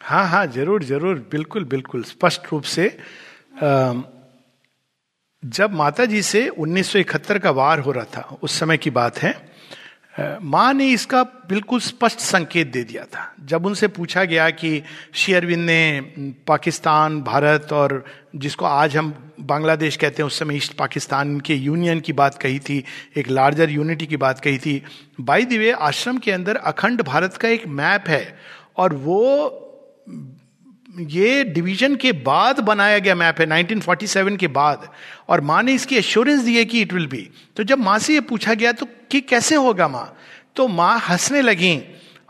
हाँ 0.00 0.26
हाँ 0.28 0.46
ज़रूर 0.46 0.82
ज़रूर, 0.84 1.14
बिल्कुल 1.30 1.64
बिल्कुल, 1.64 2.02
स्पष्ट 2.04 2.52
रूप 2.52 2.62
से 2.64 2.96
जब 5.42 5.72
माता 5.72 6.04
जी 6.04 6.22
से 6.22 6.48
1971 6.48 7.38
का 7.38 7.50
वार 7.50 7.80
हो 7.80 7.92
रहा 7.92 8.04
था, 8.06 8.38
उस 8.42 8.58
समय 8.58 8.76
की 8.76 8.90
बात 8.90 9.18
है 9.18 9.34
माँ 10.42 10.72
ने 10.74 10.88
इसका 10.90 11.22
बिल्कुल 11.48 11.80
स्पष्ट 11.80 12.18
संकेत 12.18 12.66
दे 12.72 12.82
दिया 12.84 13.04
था। 13.04 13.34
जब 13.44 13.66
उनसे 13.66 13.88
पूछा 13.88 14.24
गया 14.24 14.48
कि 14.50 14.82
शेयरविंद 15.14 15.64
ने 15.66 16.00
पाकिस्तान, 16.48 17.20
भारत 17.22 17.72
और 17.72 18.04
जिसको 18.36 18.64
आज 18.64 18.96
हम 18.96 19.12
बांग्लादेश 19.40 19.96
कहते 19.96 20.22
हैं, 20.22 20.26
उस 20.26 20.38
समय 20.38 20.56
ईस्ट 20.56 20.76
पाकिस्तान 20.76 21.38
के 21.40 21.54
यूनियन 21.54 22.00
की 22.00 22.12
बात 22.14 22.38
कही 22.38 22.58
थी, 22.60 22.82
एक 23.16 23.28
लार्जर 23.28 23.70
यूनिटी 23.70 24.06
की 24.06 24.16
बात 24.16 24.40
कही 24.40 24.58
थी 24.58 24.82
बाई 25.20 25.44
दिवे 25.44 25.70
आश्रम 25.72 26.18
के 26.18 26.32
अंदर 26.32 26.56
अखंड 26.56 27.02
भारत 27.02 27.36
का 27.36 27.48
एक 27.48 27.66
मैप 27.68 28.08
है 28.08 28.38
और 28.76 28.94
वो 28.94 29.62
ये 31.10 31.42
डिवीज़न 31.44 31.94
के 31.96 32.12
बाद 32.24 32.60
बनाया 32.60 32.98
गया 32.98 33.14
मैप 33.14 33.40
है 33.40 33.46
1947 33.46 34.36
के 34.36 34.48
बाद। 34.48 34.88
और 35.28 35.40
माँ 35.40 35.62
ने 35.62 35.74
इसकी 35.74 35.96
एश्योरेंस 35.96 36.42
दी 36.42 36.56
है 36.56 36.64
कि 36.64 36.80
इट 36.80 36.92
विल 36.92 37.06
बी 37.06 37.28
तो 37.56 37.62
जब 37.62 37.78
माँ 37.78 37.98
से 37.98 38.14
ये 38.14 38.20
पूछा 38.20 38.54
गया 38.54 38.72
तो 38.72 38.86
कि 39.10 39.20
कैसे 39.22 39.54
होगा 39.56 39.88
माँ? 39.88 40.16
तो 40.56 40.68
माँ 40.68 40.98
हंसने 41.08 41.42
लगी 41.42 41.80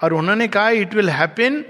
और 0.03 0.13
उन्होंने 0.13 0.49
कहा 0.49 0.69
it 0.71 0.95
will 0.95 1.11
happen 1.11 1.65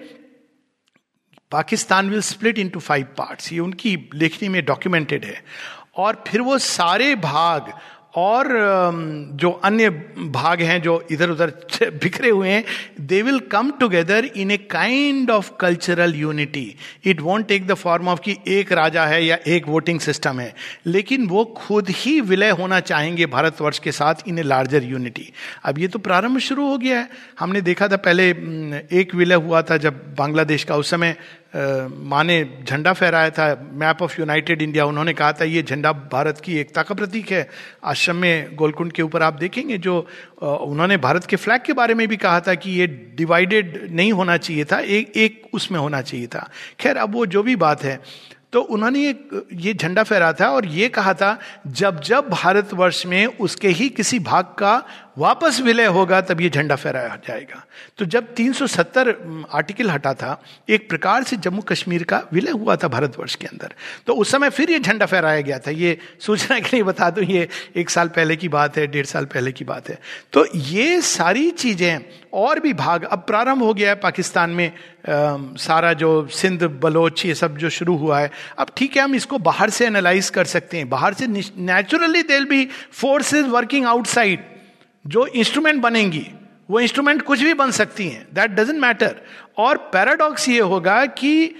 Pakistan 1.52 2.10
will 2.10 2.20
split 2.20 2.58
into 2.58 2.80
five 2.80 3.06
parts 3.18 3.52
ये 3.52 3.58
उनकी 3.58 3.96
लेखनी 4.14 4.48
में 4.48 4.64
डॉक्यूमेंटेड 4.64 5.24
है। 5.24 5.42
और 5.96 6.24
फिर 6.28 6.40
वो 6.40 6.58
सारे 6.58 7.14
भाग 7.16 7.72
और 8.16 8.48
जो 9.34 9.50
अन्य 9.64 9.90
भाग 10.34 10.60
हैं 10.62 10.80
जो 10.82 10.94
इधर 11.10 11.30
उधर 11.30 11.52
बिखरे 12.02 12.30
हुए 12.30 12.48
हैं 12.48 12.64
they 13.00 13.20
will 13.22 13.38
come 13.52 13.70
together 13.70 14.24
in 14.24 14.50
a 14.50 14.56
kind 14.70 15.30
of 15.30 15.50
cultural 15.60 16.14
unity 16.14 16.64
it 17.04 17.20
won't 17.20 17.46
take 17.48 17.66
the 17.66 17.74
form 17.74 18.08
of 18.08 18.20
कि 18.20 18.36
एक 18.48 18.72
राजा 18.72 19.04
है 19.06 19.24
या 19.24 19.38
एक 19.46 19.68
वोटिंग 19.68 20.00
सिस्टम 20.00 20.40
है। 20.40 20.54
लेकिन 20.86 21.26
वो 21.26 21.44
खुद 21.56 21.90
ही 21.90 22.20
विलय 22.20 22.50
होना 22.50 22.80
चाहेंगे 22.80 23.26
भारतवर्ष 23.26 23.78
के 23.78 23.92
साथ 23.92 24.28
इन 24.28 24.38
ए 24.38 24.42
लार्जर 24.42 24.84
यूनिटी 24.84 25.32
अब 25.64 25.78
ये 25.78 25.88
तो 25.88 25.98
प्रारंभ 25.98 26.38
शुरू 26.38 26.68
हो 26.68 26.78
गया 26.78 26.98
है। 26.98 27.08
हमने 27.40 27.60
देखा 27.60 27.88
था 27.88 27.96
पहले 27.96 28.28
एक 28.92 29.14
विलय 29.14 29.34
हुआ 29.34 29.62
था 29.62 29.76
जब 29.76 30.14
बांग्लादेश 30.18 30.64
का 30.64 30.76
उस 30.76 30.90
समय 30.90 31.16
माँ 31.56 32.22
ने 32.24 32.36
झंडा 32.64 32.92
फहराया 32.92 33.30
था, 33.30 33.46
मैप 33.72 34.02
ऑफ़ 34.02 34.14
यूनाइटेड 34.20 34.62
इंडिया, 34.62 34.84
उन्होंने 34.86 35.12
कहा 35.14 35.32
था, 35.32 35.44
ये 35.44 35.62
झंडा 35.62 35.92
भारत 36.12 36.40
की 36.40 36.58
एकता 36.58 36.82
का 36.82 36.94
प्रतीक 36.94 37.30
है। 37.32 37.48
आश्रम 37.84 38.16
में 38.16 38.56
गोलकुंड 38.56 38.92
के 38.92 39.02
ऊपर 39.02 39.22
आप 39.22 39.34
देखेंगे 39.34 39.78
जो 39.78 39.98
उन्होंने 40.42 40.96
भारत 40.98 41.24
के 41.24 41.36
फ्लैग 41.36 41.62
के 41.62 41.72
बारे 41.72 41.94
में 41.94 42.06
भी 42.08 42.16
कहा 42.18 42.40
था 42.40 42.54
कि 42.54 42.70
ये 42.70 42.86
डिवाइडेड 43.16 43.78
नहीं 43.90 44.12
होना 44.12 44.36
चाहिए 44.36 44.64
था, 44.64 44.78
एक 44.78 45.16
एक 45.16 45.42
उसमें 45.52 45.78
होना 45.80 46.02
चाहिए 46.02 46.26
था। 46.26 46.48
खैर, 46.80 46.96
अब 46.96 47.14
वो 47.14 47.26
जो 47.26 47.42
भी 47.42 47.56
बात 47.58 47.84
है 47.84 48.00
तो 48.52 48.60
उन्होंने 48.62 49.00
ये 49.00 49.14
ये 49.54 49.72
झंडा 49.74 50.02
फहरा 50.02 50.32
था 50.32 50.48
और 50.48 50.66
ये 50.66 50.88
कहा 50.88 51.12
था, 51.14 51.38
जब 51.68 52.00
जब 52.00 52.28
भारतवर्ष 52.30 53.04
में 53.06 53.26
उसके 53.26 53.68
ही 53.70 53.88
किसी 53.88 54.18
भाग 54.20 54.44
का 54.58 54.82
वापस 55.16 55.60
विलय 55.60 55.86
होगा 55.86 56.20
तब 56.20 56.40
ये 56.40 56.48
झंडा 56.50 56.76
फहराया 56.76 57.16
जाएगा। 57.28 57.62
तो 57.98 58.04
जब 58.04 58.34
370 58.34 59.14
आर्टिकल 59.50 59.90
हटा 59.90 60.12
था 60.14 60.40
एक 60.68 60.88
प्रकार 60.88 61.22
से 61.22 61.36
जम्मू 61.36 61.62
कश्मीर 61.62 62.02
का 62.02 62.22
विलय 62.32 62.50
हुआ 62.52 62.76
था 62.76 62.88
भारतवर्ष 62.88 63.34
के 63.34 63.46
अंदर। 63.46 63.74
तो 64.06 64.14
उस 64.14 64.30
समय 64.32 64.50
फिर 64.50 64.70
ये 64.70 64.78
झंडा 64.80 65.06
फहराया 65.06 65.40
गया 65.40 65.58
था। 65.58 65.70
ये 65.70 65.96
सूचना 66.20 66.58
के 66.60 66.76
लिए 66.76 66.82
बता 66.82 67.10
दो 67.10 67.22
ये 67.22 67.48
एक 67.76 67.90
साल 67.90 68.08
पहले 68.08 68.36
की 68.36 68.48
बात 68.48 68.76
है 68.76 68.86
डेढ़ 68.86 69.06
साल 69.06 69.24
पहले 69.24 69.52
की 69.52 69.64
बात 69.64 69.88
है। 69.88 69.98
तो 70.32 70.44
ये 70.54 71.00
सारी 71.02 71.50
चीज़ें 71.52 71.98
और 72.32 72.60
भी 72.60 72.72
भाग 72.74 73.04
अब 73.04 73.18
प्रारंभ 73.26 73.62
हो 73.62 73.72
गया 73.74 73.88
है 73.88 73.94
पाकिस्तान 73.96 74.50
में 74.50 74.66
आ, 74.68 75.36
सारा 75.58 75.92
जो 75.92 76.26
सिंध 76.32 76.62
बलोच 76.82 77.24
ये 77.26 77.34
सब 77.34 77.56
जो 77.56 77.70
शुरू 77.70 77.96
हुआ 77.96 78.18
है। 78.20 78.30
अब 78.58 78.70
ठीक 78.76 78.96
है 78.96 79.02
हम 79.02 79.14
इसको 79.14 79.38
बाहर 79.38 79.70
से 79.70 79.86
एनालाइज 79.86 80.30
कर 80.30 80.44
सकते 80.46 80.76
हैं। 80.76 80.88
बाहर 80.88 81.14
से 81.14 81.26
naturally 81.26 82.22
there'll 82.24 82.44
be 82.44 82.64
forces 82.92 83.48
working 83.48 83.86
outside 83.86 84.44
जो 85.06 85.26
इंस्ट्रूमेंट 85.26 85.80
बनेंगी, 85.82 86.26
वो 86.70 86.80
इंस्ट्रूमेंट 86.80 87.22
कुछ 87.22 87.42
भी 87.42 87.54
बन 87.54 87.70
सकती 87.70 88.08
हैं 88.08 88.26
दैट 88.34 88.50
डजेंट 88.50 88.78
मैटर 88.80 89.16
और 89.58 89.76
पैराडॉक्स 89.92 90.48
ये 90.48 90.60
होगा 90.60 91.04
कि 91.06 91.54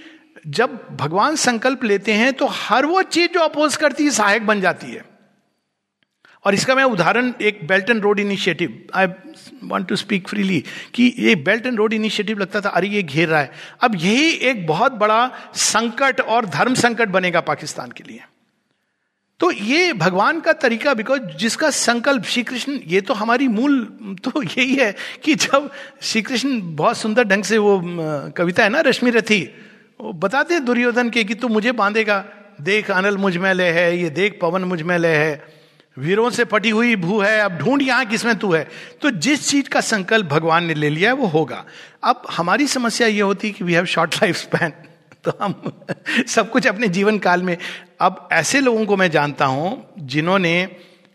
जब 0.47 0.79
भगवान 0.91 1.35
संकल्प 1.35 1.83
लेते 1.83 2.13
हैं 2.13 2.33
तो 2.33 2.45
हर 2.47 2.85
वो 2.85 3.01
चीज़ 3.03 3.31
जो 3.31 3.39
अपोज 3.39 3.75
करती 3.75 4.03
है, 4.03 4.09
सहायक 4.11 4.45
बन 4.47 4.61
जाती 4.61 4.91
है। 4.91 5.05
और 6.45 6.53
इसका 6.53 6.75
मैं 6.75 6.83
उदाहरण, 6.83 7.31
एक 7.41 7.59
belt 7.67 7.89
and 7.89 8.01
road 8.03 8.19
initiative 8.19 8.87
I 8.95 9.07
want 9.63 9.87
to 9.87 9.95
speak 9.95 10.27
freely 10.27 10.63
कि 10.93 11.13
ये 11.19 11.35
बेल्ट 11.37 11.65
एंड 11.65 11.77
रोड 11.77 11.93
इनिशिएटिव 11.93 12.39
लगता 12.39 12.61
था, 12.61 12.69
अरे 12.69 12.87
ये 12.87 13.03
घेर 13.03 13.27
रहा 13.29 13.39
है। 13.39 13.51
अब 13.81 13.95
यही 13.95 14.29
एक 14.49 14.65
बहुत 14.67 14.91
बड़ा 14.93 15.29
संकट 15.55 16.21
और 16.21 16.45
धर्म 16.47 16.73
संकट 16.75 17.09
बनेगा 17.09 17.41
पाकिस्तान 17.41 17.91
के 17.91 18.03
लिए। 18.07 18.21
तो 19.39 19.51
ये 19.51 19.93
भगवान 19.93 20.39
का 20.39 20.53
तरीका 20.53 20.93
बिकॉज़ 20.93 21.21
जिसका 21.37 21.69
संकल्प 21.69 22.23
श्री 22.23 22.43
कृष्ण 22.43 22.79
ये 22.87 23.01
तो 23.01 23.13
हमारी 23.13 23.47
मूल 23.47 23.83
तो 24.23 24.41
यही 24.43 24.75
है 24.75 24.95
कि 25.23 25.35
जब 25.35 25.69
श्री 26.01 26.21
कृष्ण 26.21 26.59
बहुत 26.75 26.97
सुंदर 26.97 27.23
ढंग 27.23 27.43
से 27.43 27.57
वो 27.57 27.81
कविता 28.37 28.63
है 28.63 28.69
ना, 28.69 28.81
रश्मि 28.81 29.09
रथी, 29.09 29.41
वो 30.01 30.13
बताते 30.13 30.59
दुर्योधन 30.59 31.09
के 31.09 31.23
कि 31.23 31.35
तू 31.35 31.47
मुझे 31.47 31.71
बांधेगा। 31.71 32.23
देख 32.61 32.89
अनल 32.91 33.17
मुझमें 33.17 33.53
ले 33.53 33.63
है, 33.63 33.97
ये 33.97 34.09
देख 34.09 34.39
पवन 34.41 34.63
मुझमें 34.63 34.97
ले 34.97 35.07
है। 35.07 35.45
वीरों 35.97 36.29
से 36.29 36.45
पटी 36.45 36.69
हुई 36.69 36.95
भू 36.95 37.19
है, 37.19 37.39
अब 37.39 37.57
ढूंढ 37.57 37.81
यहाँ 37.81 38.05
किसमें 38.05 38.35
तू 38.35 38.51
है। 38.53 38.67
तो 39.01 39.11
जिस 39.11 39.47
चीज़ 39.49 39.69
का 39.69 39.81
संकल्प 39.81 40.25
भगवान 40.25 40.65
ने 40.65 40.73
ले 40.73 40.89
लिया 40.89 41.09
है, 41.09 41.15
वो 41.15 41.27
होगा। 41.27 41.63
अब 42.03 42.21
हमारी 42.31 42.67
समस्या 42.67 43.07
ये 43.07 43.21
होती 43.21 43.51
कि 43.51 43.63
we 43.63 43.73
have 43.73 43.85
short 43.85 44.15
life 44.15 44.35
span 44.35 44.73
तो 45.27 45.37
हम 45.41 45.81
सब 46.27 46.49
कुछ 46.49 46.67
अपने 46.67 46.87
जीवन 46.87 47.17
काल 47.19 47.43
में। 47.43 47.57
अब 47.99 48.29
ऐसे 48.31 48.61
लोगों 48.61 48.85
को 48.85 48.97
मैं 48.97 49.11
जानता 49.11 49.45
हूँ, 49.45 49.93
जिन्होंने 49.99 50.69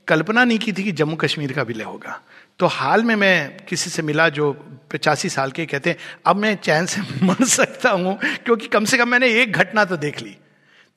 कल्पना 0.08 0.44
नहीं 0.44 0.58
की 0.58 0.72
थी 0.72 0.84
कि 0.84 0.92
जम्मू 0.92 1.16
कश्मीर 1.16 1.52
का 1.52 1.62
विलय 1.62 1.84
होगा। 1.84 2.20
तो 2.58 2.66
हाल 2.66 3.04
में 3.04 3.16
मैं 3.16 3.56
किसी 3.68 3.90
से 3.90 4.02
मिला 4.02 4.28
जो 4.28 4.52
पचासी 4.92 5.28
साल 5.28 5.50
के 5.50 5.66
कहते 5.66 5.90
हैं, 5.90 5.96
अब 6.26 6.36
मैं 6.36 6.54
चैन 6.54 6.86
से 6.86 7.00
मर 7.22 7.44
सकता 7.44 7.90
हूँ, 7.90 8.18
क्योंकि 8.44 8.66
कम 8.66 8.84
से 8.84 8.98
कम 8.98 9.08
मैंने 9.08 9.28
एक 9.42 9.52
घटना 9.52 9.84
तो 9.84 9.96
देख 9.96 10.22
ली। 10.22 10.36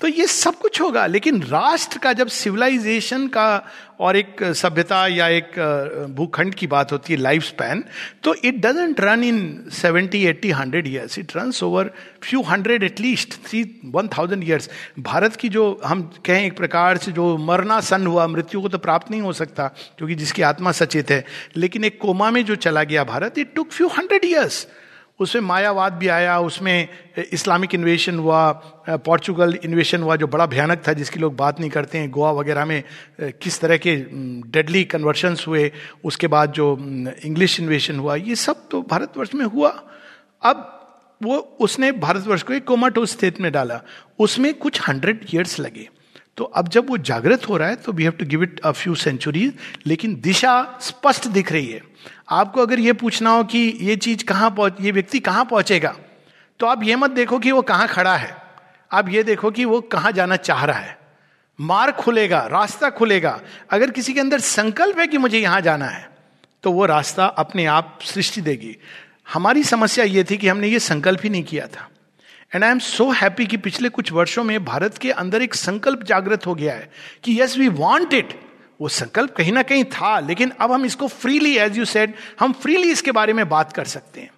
तो 0.01 0.07
ये 0.07 0.25
सब 0.27 0.55
कुछ 0.59 0.79
होगा, 0.81 1.05
लेकिन 1.05 1.41
राष्ट्र 1.43 1.97
का 1.99 2.11
जब 2.13 2.27
सिविलाइजेशन 2.27 3.27
का 3.27 3.45
और 3.99 4.17
एक 4.17 4.43
सभ्यता 4.55 5.05
या 5.07 5.27
एक 5.27 5.51
भूखंड 6.15 6.55
की 6.55 6.67
बात 6.67 6.91
होती 6.91 7.13
है 7.13 7.19
लाइफ 7.19 7.43
स्पैन 7.43 7.83
तो 8.23 8.33
it 8.35 8.59
doesn't 8.65 8.99
run 9.01 9.23
in 9.23 9.39
seventy 9.73 10.23
eighty 10.27 10.51
hundred 10.51 10.87
years 10.87 11.17
it 11.19 11.35
run 11.37 11.51
over 11.63 11.91
few 12.23 12.41
hundred 12.41 12.83
at least 12.83 13.39
three 13.47 13.63
one 13.95 14.07
thousand 14.17 14.43
years 14.43 14.69
Bharat 15.01 15.35
की 15.35 15.49
जो 15.49 15.65
हम 15.85 16.01
कहें 16.25 16.45
एक 16.45 16.57
प्रकार 16.57 16.97
से 16.97 17.11
जो 17.11 17.35
मरना 17.37 17.79
सन 17.81 18.07
हुआ, 18.07 18.27
मृत्यु 18.27 18.61
को 18.61 18.69
तो 18.69 18.77
प्राप्त 18.77 19.11
नहीं 19.11 19.21
हो 19.21 19.33
सकता, 19.33 19.67
क्योंकि 19.97 20.15
जिसकी 20.15 20.41
आत्मा 20.43 20.71
सचेत 20.73 21.11
है, 21.11 21.23
लेकिन 21.55 21.83
एक 21.83 21.99
कोमा 22.01 22.31
में 22.31 22.43
जो 22.45 22.55
चला 22.57 22.83
गया 22.83 23.03
Bharat 23.05 23.37
it 23.37 23.53
took 23.55 23.71
few 23.71 23.87
hundred 23.97 24.25
years 24.25 24.67
उसमें 25.19 25.41
मायावाद 25.41 25.93
भी 25.93 26.07
आया, 26.07 26.39
उसमें 26.39 26.87
इस्लामिक 27.33 27.73
इन्वेशन 27.75 28.19
हुआ 28.19 28.51
पोर्चुगल 28.89 29.57
इन्वेशन 29.63 30.01
हुआ, 30.01 30.15
जो 30.15 30.27
बड़ा 30.27 30.45
भयानक 30.45 30.83
था, 30.87 30.93
जिसकी 30.93 31.19
लोग 31.19 31.35
बात 31.35 31.59
नहीं 31.59 31.69
करते 31.69 31.97
हैं। 31.97 32.09
गोवा 32.11 32.31
वगैरह 32.31 32.65
में 32.65 32.83
किस 33.41 33.59
तरह 33.61 33.77
के 33.77 33.95
डेडली 34.51 34.83
कन्वर्शंस 34.85 35.47
हुए, 35.47 35.71
उसके 36.03 36.27
बाद 36.27 36.51
जो 36.51 36.77
इंग्लिश 37.25 37.59
इन्वेशन 37.59 37.99
हुआ, 37.99 38.15
ये 38.15 38.35
सब 38.35 38.67
तो 38.71 38.81
भारतवर्ष 38.81 39.33
में 39.35 39.45
हुआ। 39.45 39.69
अब 40.41 40.71
वो, 41.23 41.37
उसने 41.37 41.91
भारतवर्ष 41.91 42.41
को 42.43 42.53
एक 42.53 42.65
कोमाटो 42.65 43.05
स्थित 43.05 43.39
में 43.41 43.51
डाला। 43.51 43.81
उसमें 44.19 44.53
कुछ 44.53 44.87
हंड्रेड 44.87 45.25
ईयर्स 45.33 45.59
लगे। 45.59 45.87
तो 46.37 46.43
अब 46.43 46.67
जब 46.67 46.89
वो 46.89 46.97
जागृत 46.99 47.47
हो 47.49 47.57
रहा 47.57 47.67
है 47.69 47.75
तो 47.75 47.91
we 47.91 48.03
have 48.03 48.11
to 48.11 48.25
give 48.25 48.43
it 48.43 48.59
a 48.59 48.71
few 48.71 48.95
centuries 48.95 49.53
लेकिन 49.87 50.15
दिशा 50.21 50.79
स्पष्ट 50.81 51.27
दिख 51.27 51.51
रही 51.51 51.67
है। 51.67 51.81
आपको 52.27 52.61
अगर 52.61 52.79
ये 52.79 52.93
पूछना 52.93 53.29
हो 53.29 53.43
कि 53.43 53.59
ये 53.81 53.95
चीज़ 53.95 54.23
कहाँ 54.23 54.49
पहुँच, 54.51 54.77
ये 54.81 54.91
व्यक्ति 54.91 55.19
कहाँ 55.19 55.45
पहुंचेगा 55.45 55.95
तो 56.59 56.65
आप 56.65 56.83
ये 56.83 56.95
मत 56.95 57.11
देखो 57.11 57.39
कि 57.39 57.51
वो 57.51 57.61
कहाँ 57.61 57.87
खड़ा 57.87 58.15
है। 58.15 58.35
आप 58.91 59.09
ये 59.09 59.23
देखो 59.23 59.51
कि 59.51 59.65
वो 59.65 59.79
कहाँ 59.81 60.11
जाना 60.11 60.35
चाह 60.35 60.63
रहा 60.65 60.79
है। 60.79 60.97
मार्ग 61.59 61.93
खुलेगा, 61.93 62.39
रास्ता 62.47 62.89
खुलेगा। 62.89 63.39
अगर 63.71 63.91
किसी 63.91 64.13
के 64.13 64.19
अंदर 64.19 64.39
संकल्प 64.39 64.99
है 64.99 65.07
कि 65.07 65.17
मुझे 65.17 65.39
यहाँ 65.39 65.61
जाना 65.61 65.85
है 65.85 66.09
तो 66.63 66.71
वो 66.71 66.85
रास्ता 66.85 67.25
अपने 67.25 67.65
आप 67.65 67.99
सृष्टि 68.03 68.41
देगी। 68.41 68.75
हमारी 69.33 69.63
समस्या 69.63 70.05
ये 70.05 70.23
थी 70.23 70.37
कि 70.37 70.47
हमने 70.47 70.67
ये 70.67 70.79
संकल्प 70.79 71.19
ही 71.23 71.29
नहीं 71.29 71.43
किया 71.43 71.67
था। 71.67 71.89
And 72.55 72.63
I 72.63 72.71
am 72.71 72.79
so 72.79 73.09
happy 73.11 73.45
कि 73.45 73.57
पिछले 73.57 73.89
कुछ 73.89 74.11
वर्षों 74.11 74.43
में 74.43 74.63
भारत 74.65 74.97
के 74.97 75.11
अंदर 75.11 75.41
एक 75.41 75.53
संकल्प 75.53 76.03
जागृत 76.03 76.45
हो 76.47 76.55
गया 76.55 76.73
है 76.73 76.91
कि 77.23 77.41
यस 77.41 77.57
वी 77.57 77.67
वॉन्ट 77.67 78.13
इट 78.13 78.39
वो 78.79 78.87
संकल्प 78.89 79.35
कहीं 79.35 79.51
ना 79.51 79.61
कहीं 79.63 79.83
था, 79.85 80.19
लेकिन 80.19 80.51
अब 80.51 80.71
हम 80.71 80.85
इसको 80.85 81.07
फ्रीली 81.07 81.55
एज 81.57 81.77
यू 81.77 81.85
सेड 81.85 82.13
हम 82.39 82.53
फ्रीली 82.53 82.91
इसके 82.91 83.11
बारे 83.11 83.33
में 83.33 83.47
बात 83.49 83.73
कर 83.73 83.85
सकते 83.85 84.21
हैं। 84.21 84.29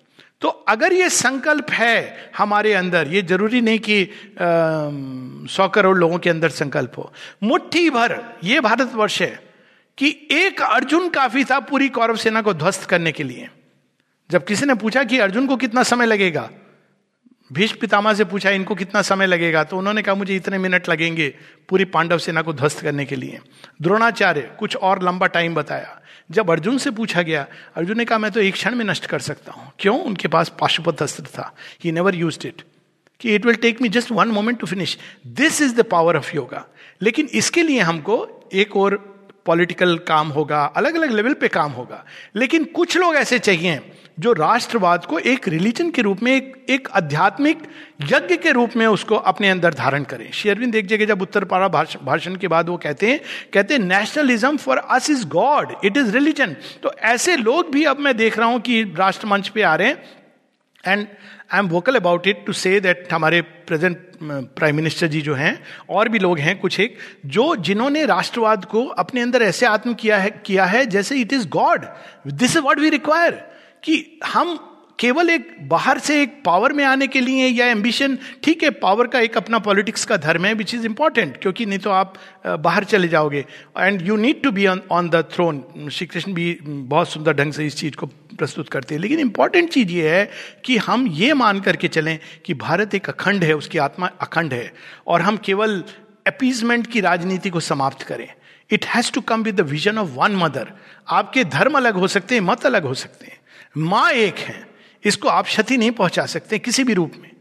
तो 0.42 0.48
अगर 0.48 0.94
ये 0.94 1.10
संकल्प 1.10 1.72
है 1.72 2.32
हमारे 2.38 2.74
अंदर, 2.74 3.08
ये 3.08 3.22
ज़रूरी 3.22 3.62
नहीं 3.62 3.80
कि 3.80 5.48
सौ 5.52 5.68
करोड़ 5.68 5.98
लोगों 5.98 6.18
के 6.20 6.30
अंदर 6.30 6.50
संकल्प 6.52 6.98
हो। 6.98 7.12
मुट्ठी 7.44 7.90
भर, 7.90 8.22
ये 8.44 8.60
भारतवर्ष 8.62 9.22
है 9.22 9.40
कि 9.98 10.10
एक 10.32 10.62
अर्जुन 10.62 11.10
काफ़ी 11.10 11.44
था 11.44 11.60
पूरी 11.62 11.90
कौरव 11.90 12.16
सेना 12.16 12.42
को 12.42 12.54
ध्वस्त 12.54 12.86
करने 12.90 13.12
के 13.12 13.24
लिए। 13.24 13.50
जब 14.30 14.46
किसी 14.46 14.66
ने 14.66 14.74
पूछा 14.76 15.04
कि 15.04 15.20
अर्जुन 15.20 15.48
को 15.48 15.58
कितना 15.58 15.84
समय 15.84 16.06
लगेगा 16.06 16.50
भीष्म 17.54 17.78
पितामा 17.82 18.14
से 18.14 18.24
पूछा, 18.24 18.50
इनको 18.50 18.76
कितना 18.76 19.02
समय 19.02 19.26
लगेगा? 19.26 19.64
तो 19.64 19.78
उन्होंने 19.78 20.02
कहा, 20.02 20.16
मुझे 20.16 20.36
इतने 20.36 20.58
मिनट 20.58 20.90
लगेंगे 20.90 21.36
पूरी 21.70 21.86
पांडव 21.86 22.18
सेना 22.18 22.42
को 22.42 22.54
ध्वस्त 22.54 22.80
करने 22.80 23.06
के 23.06 23.16
लिए. 23.16 23.40
द्रोणाचार्य 23.82 24.42
कुछ 24.60 24.76
और 24.76 25.04
लंबा 25.04 25.28
टाइम 25.28 25.56
बताया। 25.56 26.02
जब 26.32 26.52
अर्जुन 26.52 26.78
से 26.78 26.92
पूछा 26.92 27.22
गया, 27.22 27.48
अर्जुन 27.76 27.98
ने 27.98 28.06
कहा, 28.06 28.18
मैं 28.18 28.32
तो 28.32 28.40
एक 28.40 28.54
क्षण 28.54 28.76
में 28.76 28.86
नष्ट 28.86 29.06
कर 29.06 29.20
सकता 29.20 29.52
हूँ। 29.52 29.72
क्यों? 29.80 30.04
उनके 30.04 30.28
पास 30.28 30.52
पाशुपत 30.60 31.02
अस्त्र 31.02 31.24
था। 31.24 31.56
ही 31.84 31.92
नेवर 31.92 32.16
यूज़ 32.16 32.48
इट 32.48 32.62
कि 33.20 33.36
it 33.36 33.46
will 33.46 33.56
take 33.56 33.82
me 33.82 33.90
just 33.90 34.12
one 34.12 34.28
moment 34.28 34.60
to 34.60 34.68
finish 34.68 34.98
this 35.28 35.62
is 35.62 35.76
the 35.76 35.84
power 35.84 36.18
of 36.18 36.36
yoga 36.36 36.66
लेकिन 37.02 37.26
इसके 37.34 37.64
लिए 37.64 37.80
हमको 37.80 38.50
एक 38.54 38.78
और 38.78 39.17
पॉलिटिकल 39.48 39.98
काम 40.08 40.28
होगा 40.30 40.64
अलग 40.78 40.96
अलग 40.96 41.12
लेवल 41.12 41.34
पे 41.34 41.48
काम 41.50 41.72
होगा। 41.72 42.04
लेकिन 42.36 42.64
कुछ 42.66 42.98
लोग 42.98 43.16
ऐसे 43.16 43.40
चाहिए 43.40 43.80
जो 44.20 44.32
राष्ट्रवाद 44.34 45.06
को 45.06 45.20
एक 45.22 45.48
रिलीजन 45.48 45.90
के 45.92 46.02
रूप 46.02 46.22
में, 46.24 46.32
एक 46.32 46.66
एक 46.70 46.88
आध्यात्मिक 46.96 47.62
यज्ञ 48.04 48.38
के 48.38 48.52
रूप 48.52 48.76
में 48.76 48.86
उसको 48.88 49.16
अपने 49.16 49.50
अंदर 49.50 49.74
धारण 49.74 50.04
करें। 50.04 50.32
शेयरविंद 50.32 50.76
एक 50.76 50.88
जगह 50.88 51.06
जब 51.06 51.22
उत्तर 51.22 51.44
पारा 51.46 51.68
भाषण 51.68 52.36
के 52.36 52.48
बाद 52.48 52.70
वो 52.70 52.78
कहते 52.78 53.12
हैं 53.12 53.20
कहते 53.54 53.74
हैं 53.74 53.82
nationalism 53.82 54.58
for 54.58 54.78
us 54.78 55.10
is 55.10 55.26
God 55.30 55.74
it 55.86 55.98
is 55.98 56.12
religion 56.14 56.56
तो 56.84 56.94
ऐसे 57.06 57.36
लोग 57.38 57.72
भी 57.72 57.84
अब 57.86 58.00
मैं 58.00 58.16
देख 58.18 58.38
रहा 58.40 58.48
हूँ 58.48 58.60
कि 58.62 58.84
राष्ट्रमंच 58.98 59.48
पे 59.50 59.62
आ 59.62 59.76
रहे 59.76 59.88
हैं। 59.88 60.04
And 60.84 61.08
I 61.54 61.60
am 61.60 61.68
vocal 61.68 61.96
about 61.96 62.28
it 62.28 62.44
to 62.46 62.54
say 62.54 62.80
that 62.80 63.14
हमारे 63.14 63.42
प्रेजेंट 63.42 63.98
प्राइम 64.24 64.76
मिनिस्टर 64.76 65.08
जी 65.08 65.22
जो 65.22 65.34
हैं, 65.34 65.60
और 65.90 66.10
भी 66.10 66.20
लोग 66.20 66.40
हैं 66.40 66.60
कुछ 66.60 66.80
एक, 66.80 66.98
जो 67.26 67.56
जिन्होंने 67.56 68.06
राष्ट्रवाद 68.06 68.66
को 68.66 68.86
अपने 68.86 69.22
अंदर 69.22 69.42
ऐसे 69.42 69.66
आत्म 69.66 69.94
किया 69.94 70.18
है 70.18 70.30
किया 70.46 70.66
है 70.66 70.86
जैसे 70.86 71.16
it 71.16 71.34
is 71.34 71.48
God 71.48 71.86
this 72.28 72.52
is 72.52 72.64
what 72.64 72.80
we 72.80 72.90
require 72.90 73.32
कि 73.84 74.20
हम 74.26 74.77
केवल 75.00 75.30
एक 75.30 75.56
बाहर 75.62 76.00
से 76.00 76.22
एक 76.22 76.42
पावर 76.46 76.74
में 76.74 76.84
आने 76.84 77.08
के 77.08 77.20
लिए 77.22 77.48
या 77.48 77.66
एम्बिशन 77.66 78.18
ठीक 78.44 78.64
है 78.64 78.70
पावर 78.70 79.08
का 79.08 79.20
एक 79.20 79.38
अपना 79.38 79.60
पॉलिटिक्स 79.60 80.06
का 80.06 80.18
धर्म 80.18 80.46
है 80.46 80.54
विच 80.54 80.74
इज़ 80.76 80.86
इंपॉर्टेंट 80.86 81.38
क्योंकि 81.38 81.66
नहीं 81.66 81.80
तो 81.80 81.90
आप 81.90 82.14
बाहर 82.48 82.84
चले 82.84 83.08
जाओगे। 83.08 83.46
And 83.80 84.02
you 84.02 84.16
need 84.16 84.42
to 84.44 84.52
be 84.52 84.66
on 84.68 85.10
the 85.10 85.24
throne 85.34 85.90
Shri 85.92 86.08
Krishna 86.08 86.34
भी 86.34 86.58
बहुत 86.64 87.10
सुंदर 87.10 87.34
ढंग 87.34 87.54
से 87.54 87.66
इस 87.66 87.76
चीज़ 87.76 87.96
को 87.96 88.06
प्रस्तुत 88.06 88.70
करते 88.70 88.96
हैं। 88.96 89.02
लेकिन 89.02 89.20
इंपॉर्टेंट 89.20 89.70
चीज़ 89.70 89.92
ये 89.92 90.10
है 90.10 90.30
कि 90.66 90.78
हम 90.78 91.08
ये 91.08 91.34
मान 91.34 91.60
करके 91.60 91.88
चलें 91.88 92.18
कि 92.46 92.54
भारत 92.54 92.96
एक 92.96 93.10
अखंड 93.10 93.44
है, 93.44 93.54
उसकी 93.54 93.78
आत्मा 93.78 94.10
अखंड 94.22 94.54
है, 94.54 94.72
और 95.08 95.22
हम 95.22 95.38
केवल 95.38 95.84
अपीजमेंट 96.28 96.88
की 96.88 97.02
राजनीति 97.02 97.50
को 97.50 97.60
समाप्त 97.60 98.02
करें। 98.02 98.28
It 98.70 98.86
has 98.86 99.12
to 99.12 99.22
come 99.22 99.44
with 99.44 99.56
the 99.56 99.68
vision 99.70 99.98
of 99.98 100.10
one 100.10 100.36
mother 100.36 100.72
आपके 101.08 101.44
धर्म 101.44 101.78
अलग 101.78 101.96
हो 101.96 102.08
सकते 102.08 102.36
हैं, 102.36 102.42
मत 102.42 102.66
अलग 102.66 102.84
हो 102.84 102.94
सकते 102.94 103.26
हैं। 103.26 103.40
माँ 103.78 104.10
एक 104.12 104.38
है। 104.38 104.77
इसको 105.04 105.28
आप 105.30 105.46
क्षति 105.46 105.78
नहीं 105.78 105.92
पहुँचा 105.92 106.26
सकते 106.26 106.60
किसी 106.60 106.84
भी 106.84 106.94
रूप 106.94 107.14
में। 107.22 107.32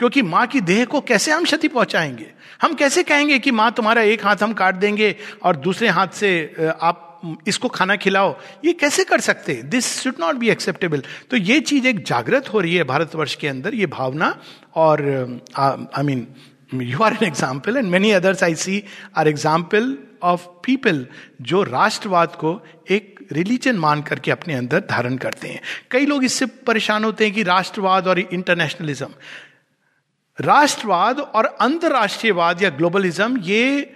क्योंकि 0.00 0.22
माँ 0.22 0.46
की 0.46 0.60
देह 0.60 0.84
को 0.84 1.00
कैसे 1.00 1.32
हम 1.32 1.44
क्षति 1.44 1.68
पहुंचाएँगे? 1.68 2.26
हम 2.62 2.74
कैसे 2.74 3.02
कहेंगे 3.02 3.38
कि 3.38 3.50
माँ 3.50 3.70
तुम्हारा 3.72 4.02
एक 4.04 4.24
हाथ 4.26 4.42
हम 4.42 4.52
काट 4.52 4.74
देंगे 4.76 5.14
और 5.42 5.56
दूसरे 5.58 5.88
हाथ 5.88 6.08
से 6.14 6.30
आप 6.82 7.02
इसको 7.48 7.68
खाना 7.68 7.96
खिलाओ? 7.96 8.34
ये 8.64 8.72
कैसे 8.72 9.04
कर 9.04 9.20
सकते? 9.20 9.54
This 9.54 9.86
should 10.00 10.14
not 10.20 10.36
be 10.36 10.48
acceptable 10.50 11.02
तो 11.30 11.36
ये 11.36 11.60
चीज़ 11.60 11.86
एक 11.86 12.04
जागृत 12.04 12.52
हो 12.52 12.60
रही 12.60 12.74
है 12.74 12.84
भारतवर्ष 12.84 13.34
के 13.34 13.48
अंदर, 13.48 13.74
ये 13.74 13.86
भावना। 13.86 14.36
और 14.74 15.00
I 15.58 16.02
mean 16.04 16.26
you 16.74 17.02
are 17.02 17.12
an 17.12 17.26
example 17.26 17.76
and 17.76 17.90
many 17.90 18.10
others 18.12 18.42
I 18.42 18.54
see 18.56 18.82
are 19.16 19.28
example 19.28 19.96
of 20.22 20.46
people 20.64 21.06
जो 21.42 21.62
राष्ट्रवाद 21.62 22.36
को 22.36 22.60
एक 22.90 23.15
रिलीजन 23.32 23.76
मान 23.76 24.02
करके 24.02 24.30
अपने 24.30 24.54
अंदर 24.54 24.80
धारण 24.80 25.16
करते 25.16 25.48
हैं। 25.48 25.60
कई 25.90 26.06
लोग 26.06 26.24
इससे 26.24 26.46
परेशान 26.46 27.04
होते 27.04 27.24
हैं 27.24 27.34
कि 27.34 27.42
राष्ट्रवाद 27.42 28.06
और 28.06 28.18
इंटरनेशनलिज्म 28.18 29.08
राष्ट्रवाद 30.38 31.20
और 31.20 31.44
अंतरराष्ट्रीयवाद 31.60 32.62
या 32.62 32.70
ग्लोबलिज्म 32.70 33.38
ये 33.40 33.92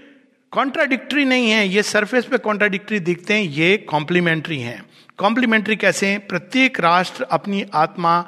कॉन्ट्राडिक्टरी 0.52 1.24
नहीं 1.24 1.50
है, 1.50 1.66
ये 1.68 1.82
सरफेस 1.82 2.24
पे 2.24 2.38
कॉन्ट्राडिक्टरी 2.38 3.00
दिखते 3.00 3.34
हैं, 3.34 3.42
ये 3.42 3.76
कॉम्प्लीमेंट्री 3.76 4.58
हैं। 4.60 4.82
कॉम्प्लीमेंट्री 5.18 5.76
कैसे 5.76 6.06
हैं? 6.06 6.26
प्रत्येक 6.26 6.80
राष्ट्र 6.80 7.24
अपनी 7.24 7.64
आत्मा 7.74 8.24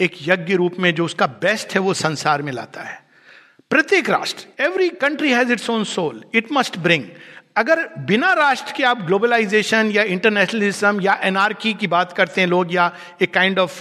एक 0.00 0.12
यज्ञ 0.22 0.54
रूप 0.54 0.76
में 0.78 0.94
जो 0.94 1.04
उसका 1.04 1.26
बेस्ट 1.26 1.74
है 1.74 1.80
वो 1.80 1.94
संसार 1.94 2.42
में 2.42 2.52
लाता 2.52 2.82
है। 2.82 3.02
प्रत्येक 3.70 4.10
राष्ट्र 4.10 4.62
every 4.62 4.88
country 4.88 5.32
has 5.32 5.52
its 5.52 5.70
own 5.70 5.84
soul 5.84 6.24
it 6.34 6.52
must 6.52 6.78
bring 6.78 7.04
अगर 7.56 7.88
बिना 7.98 8.32
राष्ट्र 8.32 8.72
के 8.76 8.82
आप 8.84 9.02
ग्लोबलाइजेशन 9.02 9.90
या 9.90 10.02
इंटरनेशनलिज्म 10.02 11.00
या 11.00 11.18
एनआरकी 11.22 11.74
की 11.74 11.86
बात 11.86 12.12
करते 12.12 12.40
हैं 12.40 12.48
लोग 12.48 12.74
या 12.74 12.90
एक 13.22 13.34
kind 13.34 13.58
of 13.58 13.80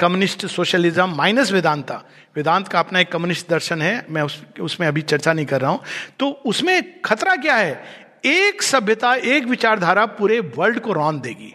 communist 0.00 0.46
socialism 0.46 1.14
minus 1.16 1.52
Vedanta 1.52 2.02
Vedanta 2.36 2.68
का 2.68 2.78
अपना 2.80 3.00
एक 3.00 3.12
कम्युनिस्ट 3.12 3.50
दर्शन 3.50 3.82
है 3.82 4.06
मैं 4.10 4.22
उस, 4.22 4.42
उसमें 4.60 4.86
अभी 4.88 5.02
चर्चा 5.02 5.32
नहीं 5.32 5.46
कर 5.46 5.60
रहा 5.60 5.70
हूँ। 5.70 5.80
तो 6.18 6.30
उसमें 6.46 7.00
खतरा 7.00 7.36
क्या 7.36 7.56
है? 7.56 7.84
एक 8.24 8.62
सभ्यता 8.62 9.14
एक 9.14 9.44
विचारधारा 9.44 10.06
पूरे 10.06 10.40
वर्ल्ड 10.56 10.80
को 10.80 10.92
रौन 10.92 11.20
देगी। 11.20 11.54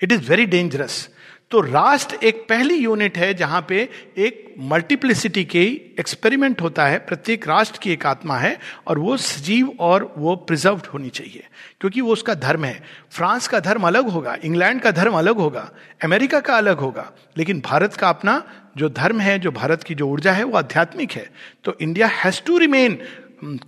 इट 0.00 0.12
इज़ 0.12 0.28
वेरी 0.30 0.46
डेंजरस 0.46 1.08
तो 1.50 1.60
राष्ट्र 1.60 2.16
एक 2.22 2.44
पहली 2.48 2.74
यूनिट 2.74 3.16
है 3.18 3.32
जहाँ 3.34 3.60
पे 3.68 3.88
एक 4.18 4.54
मल्टीप्लिसिटी 4.62 5.44
के 5.44 5.62
एक्सपेरिमेंट 5.98 6.60
होता 6.62 6.86
है। 6.86 6.98
प्रत्येक 6.98 7.46
राष्ट्र 7.48 7.78
की 7.82 7.92
एक 7.92 8.06
आत्मा 8.06 8.36
है 8.38 8.56
और 8.86 8.98
वो 8.98 9.16
सजीव 9.16 9.72
और 9.80 10.12
वो 10.16 10.34
प्रिजर्व 10.38 10.82
होनी 10.92 11.08
चाहिए, 11.10 11.42
क्योंकि 11.80 12.00
वो 12.00 12.12
उसका 12.12 12.34
धर्म 12.36 12.64
है। 12.64 12.82
फ्रांस 13.10 13.48
का 13.48 13.60
धर्म 13.60 13.86
अलग 13.86 14.08
होगा, 14.08 14.36
इंग्लैंड 14.44 14.80
का 14.80 14.90
धर्म 14.90 15.14
अलग 15.14 15.36
होगा, 15.36 15.70
अमेरिका 16.04 16.40
का 16.40 16.56
अलग 16.56 16.78
होगा, 16.78 17.10
लेकिन 17.36 17.60
भारत 17.60 17.94
का 17.94 18.08
अपना 18.08 18.42
जो 18.76 18.88
धर्म 18.90 19.20
है, 19.20 19.38
जो 19.38 19.50
भारत 19.52 19.82
की 19.82 19.94
जो 19.94 20.08
ऊर्जा 20.08 20.32
है, 20.32 20.44
वो 20.44 20.56
आध्यात्मिक 20.58 21.12
है। 21.12 21.28
तो 21.64 21.76
India 21.80 22.06
has 22.14 22.42
to 22.42 22.58
remain 22.58 22.98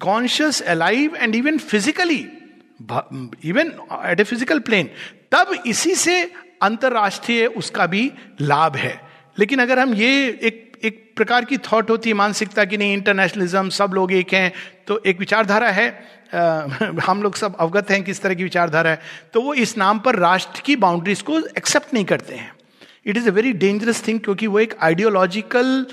conscious 0.01 0.63
alive 0.63 1.17
and 1.17 1.35
even 1.35 1.59
physically 1.61 2.25
even 3.45 3.73
at 4.05 4.21
a 4.21 4.25
physical 4.25 4.59
plane 4.61 4.89
तब 5.33 5.55
इसी 5.67 5.95
से 5.95 6.23
अंतरराष्ट्रीय 6.63 7.47
उसका 7.47 7.87
भी 7.87 8.11
लाभ 8.41 8.77
है। 8.77 9.01
लेकिन 9.39 9.59
अगर 9.59 9.79
हम 9.79 9.95
ये 9.95 10.29
एक 10.43 10.71
एक 10.85 11.13
प्रकार 11.17 11.45
की 11.45 11.57
थॉट 11.59 11.91
होती 11.91 12.11
है 12.11 12.15
मानसिकता 12.15 12.65
की 12.65 12.77
नहीं 12.77 12.93
इंटरनेशनलिज्म 12.93 13.69
सब 13.69 13.91
लोग 13.95 14.13
एक 14.13 14.33
हैं 14.35 14.53
तो 14.87 15.01
एक 15.07 15.19
विचारधारा 15.19 15.71
है 15.71 15.89
आ, 16.35 16.41
हम 17.07 17.23
लोग 17.23 17.35
सब 17.35 17.57
अवगत 17.57 17.91
हैं 17.91 18.03
किस 18.05 18.21
तरह 18.23 18.35
की 18.35 18.43
विचारधारा 18.43 18.91
है 18.91 19.01
तो 19.35 19.41
वो 19.43 19.55
इस 19.55 19.77
नाम 19.79 19.99
पर 19.99 20.17
राष्ट्र 20.17 20.61
की 20.61 20.77
बाउंड्रीज 20.77 21.23
को 21.23 21.39
एक्सेप्ट 21.39 21.95
नहीं 21.95 22.05
करते 22.05 22.35
हैं। 22.35 22.53
It 23.07 23.17
is 23.17 23.29
a 23.29 23.33
very 23.33 23.53
dangerous 23.53 24.07
thing 24.09 24.21
क्योंकि 24.21 24.47
वो 24.47 24.59
एक 24.59 24.75
आइडियोलॉजिकल 24.81 25.87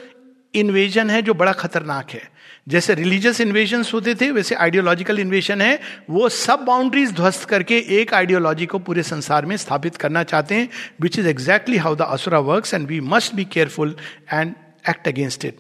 इन्वेजन 0.54 1.10
है 1.10 1.22
जो 1.22 1.34
बड़ा 1.34 1.52
खतरनाक 1.52 2.12
है। 2.12 2.22
जैसे 2.70 2.94
रिलीजियस 2.96 3.40
इन्वेजन 3.42 3.84
होते 3.94 4.14
थे, 4.16 4.30
वैसे 4.32 4.56
आइडियोलॉजिकल 4.56 5.20
इन्वेशन 5.20 5.62
है, 5.62 5.80
वो 6.10 6.30
सब 6.30 6.64
बाउंड्रीज 6.66 7.12
ध्वस्त 7.16 7.48
करके 7.50 7.78
एक 8.00 8.14
आइडियोलॉजी 8.14 8.66
को 8.66 8.80
पूरे 8.80 9.04
संसार 9.04 9.46
में 9.46 9.56
स्थापित 9.58 9.96
करना 9.98 10.24
चाहते 10.24 10.56
हैं 10.56 10.70
which 11.02 11.20
is 11.20 11.28
exactly 11.28 11.78
how 11.78 11.96
the 11.96 12.02
asura 12.10 12.40
work 12.42 12.74
and 12.74 12.88
we 12.88 13.00
must 13.08 13.36
be 13.36 13.46
careful 13.48 13.96
and 14.34 14.54
act 14.90 15.08
against 15.08 15.46
it 15.46 15.58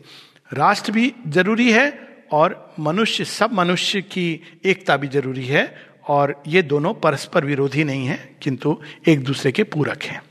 राष्ट्र 0.53 0.91
भी 0.91 1.13
ज़रूरी 1.27 1.71
है 1.71 1.91
और 2.31 2.73
मनुष्य, 2.79 3.25
सब 3.25 3.53
मनुष्य 3.53 4.01
की 4.03 4.59
एकता 4.65 4.97
भी 4.97 5.07
ज़रूरी 5.09 5.45
है 5.45 5.65
और 6.07 6.41
ये 6.47 6.61
दोनों 6.63 6.93
परस्पर 6.93 7.45
विरोधी 7.45 7.83
नहीं 7.83 8.05
है, 8.07 8.17
किंतु 8.41 8.79
एक 9.07 9.23
दूसरे 9.23 9.51
के 9.51 9.63
पूरक 9.65 10.03
हैं। 10.03 10.21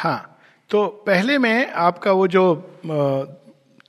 हाँ 0.00 0.40
तो 0.70 0.86
पहले 1.06 1.36
में 1.38 1.72
आपका 1.78 2.12
वो 2.12 2.26
जो 2.28 2.42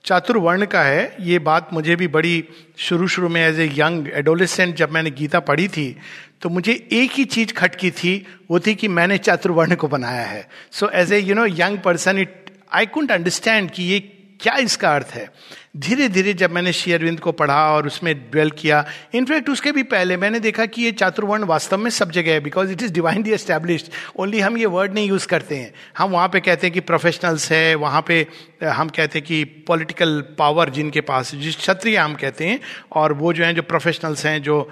चातुर्वर्ण 0.04 0.66
का 0.66 0.82
है, 0.82 1.16
ये 1.20 1.38
बात 1.38 1.68
मुझे 1.72 1.96
भी 1.96 2.08
बड़ी 2.08 2.44
शुरू 2.78 3.06
शुरू 3.08 3.28
में 3.28 3.40
एज 3.40 3.60
ए 3.60 3.68
यंग 3.74 4.08
एडोलिसेंट 4.14 4.74
जब 4.76 4.90
मैंने 4.92 5.10
गीता 5.10 5.40
पढ़ी 5.40 5.68
थी 5.68 5.96
तो 6.42 6.48
मुझे 6.48 6.72
एक 6.92 7.12
ही 7.12 7.24
चीज़ 7.24 7.52
खटकी 7.54 7.90
थी, 7.90 8.26
वो 8.50 8.60
थी 8.60 8.74
कि 8.74 8.88
मैंने 8.88 9.18
चातुर्वर्ण 9.18 9.74
को 9.74 9.88
बनाया 9.88 10.24
है। 10.24 10.46
So 10.72 10.88
as 10.90 11.12
a 11.12 11.18
you 11.18 11.34
know 11.34 11.46
young 11.46 11.78
person 11.78 12.18
it 12.18 12.50
I 12.72 12.86
can't 12.86 13.12
understand 13.12 13.70
कि 13.70 13.82
ये 13.84 14.00
क्या 14.40 14.56
इसका 14.58 14.94
अर्थ 14.94 15.14
है। 15.14 15.28
धीरे 15.76 16.08
धीरे 16.08 16.32
जब 16.34 16.50
मैंने 16.50 16.72
शेयरविंद 16.72 17.20
को 17.20 17.32
पढ़ा 17.32 17.72
और 17.72 17.86
उसमें 17.86 18.14
ड्वेल 18.30 18.50
किया 18.50 18.84
इनफैक्ट 19.14 19.48
उसके 19.48 19.72
भी 19.72 19.82
पहले 19.82 20.16
मैंने 20.16 20.40
देखा 20.40 20.66
कि 20.66 20.82
ये 20.82 20.90
चातुर्वर्ण 20.92 21.44
वास्तव 21.44 21.78
में 21.78 21.90
सब 21.90 22.10
जगह 22.10 22.32
है 22.32 22.40
because 22.40 22.72
it 22.72 22.82
is 22.82 22.92
divinely 22.92 23.32
established 23.32 23.86
only 24.16 24.40
हम 24.40 24.58
ये 24.58 24.66
वर्ड 24.66 24.94
नहीं 24.94 25.08
यूज़ 25.08 25.26
करते 25.26 25.56
हैं। 25.56 25.72
हम 25.98 26.10
वहाँ 26.10 26.28
पे 26.28 26.40
कहते 26.40 26.66
हैं 26.66 26.74
कि 26.74 26.80
प्रोफेशनल्स 26.80 27.50
है, 27.52 27.74
वहाँ 27.74 28.04
पे 28.06 28.26
हम 28.64 28.88
कहते 28.88 29.18
हैं 29.18 29.26
कि 29.26 29.44
पॉलिटिकल 29.44 30.20
पावर 30.38 30.70
जिनके 30.70 31.00
पास, 31.00 31.34
जिस 31.34 31.56
क्षत्रिय 31.56 31.96
हम 31.96 32.14
कहते 32.14 32.46
हैं, 32.46 32.60
और 32.92 33.12
वो 33.12 33.32
जो 33.32 33.44
हैं, 33.44 33.54
जो 33.54 33.62
प्रोफेशनल्स 33.62 34.26
हैं, 34.26 34.42
जो 34.42 34.70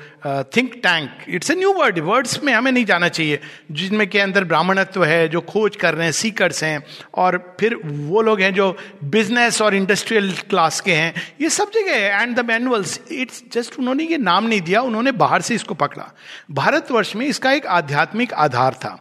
think 0.57 0.75
tank 0.75 1.25
it's 1.29 1.51
a 1.51 1.55
new 1.55 1.73
word 1.73 1.99
words 1.99 2.43
में 2.45 2.53
हमें 2.53 2.71
नहीं 2.73 2.85
जाना 2.85 3.09
चाहिए। 3.09 3.41
जिनमें 3.73 4.09
के 4.11 4.21
अंदर 4.21 4.45
ब्राह्मणत्व 4.45 5.05
है, 5.05 5.29
जो 5.29 5.41
खोज 5.41 5.77
कर 5.77 5.95
रहे 5.95 6.05
हैं 6.05 6.13
सीकर्स 6.13 6.63
हैं, 6.65 6.85
और 7.15 7.57
फिर 7.61 7.77
वो 7.85 8.23
लोग 8.23 8.41
हैं 8.41 8.53
जो 8.55 8.77
बिज़नेस 9.05 9.63
और 9.63 9.75
इंडस्ट्रियल 9.75 10.33
क्लास 10.51 10.81
के 10.81 10.90
के 10.91 10.97
हैं, 10.97 11.15
ये 11.41 11.51
सब 11.51 11.71
जगह 11.71 11.97
है 11.97 12.23
and 12.23 12.37
the 12.37 12.45
manuals 12.47 12.99
it's 13.13 13.43
just 13.53 13.79
उन्होंने 13.79 14.05
ये 14.05 14.19
नाम 14.19 14.47
नहीं 14.47 14.61
दिया, 14.61 14.81
उन्होंने 14.83 15.13
बाहर 15.15 15.41
से 15.41 15.55
इसको 15.55 15.75
पकड़ा। 15.75 16.11
भारतवर्ष 16.51 17.17
में 17.17 17.27
इसका 17.27 17.53
एक 17.53 17.67
आध्यात्मिक 17.67 18.33
आधार 18.35 18.75
था। 18.75 19.01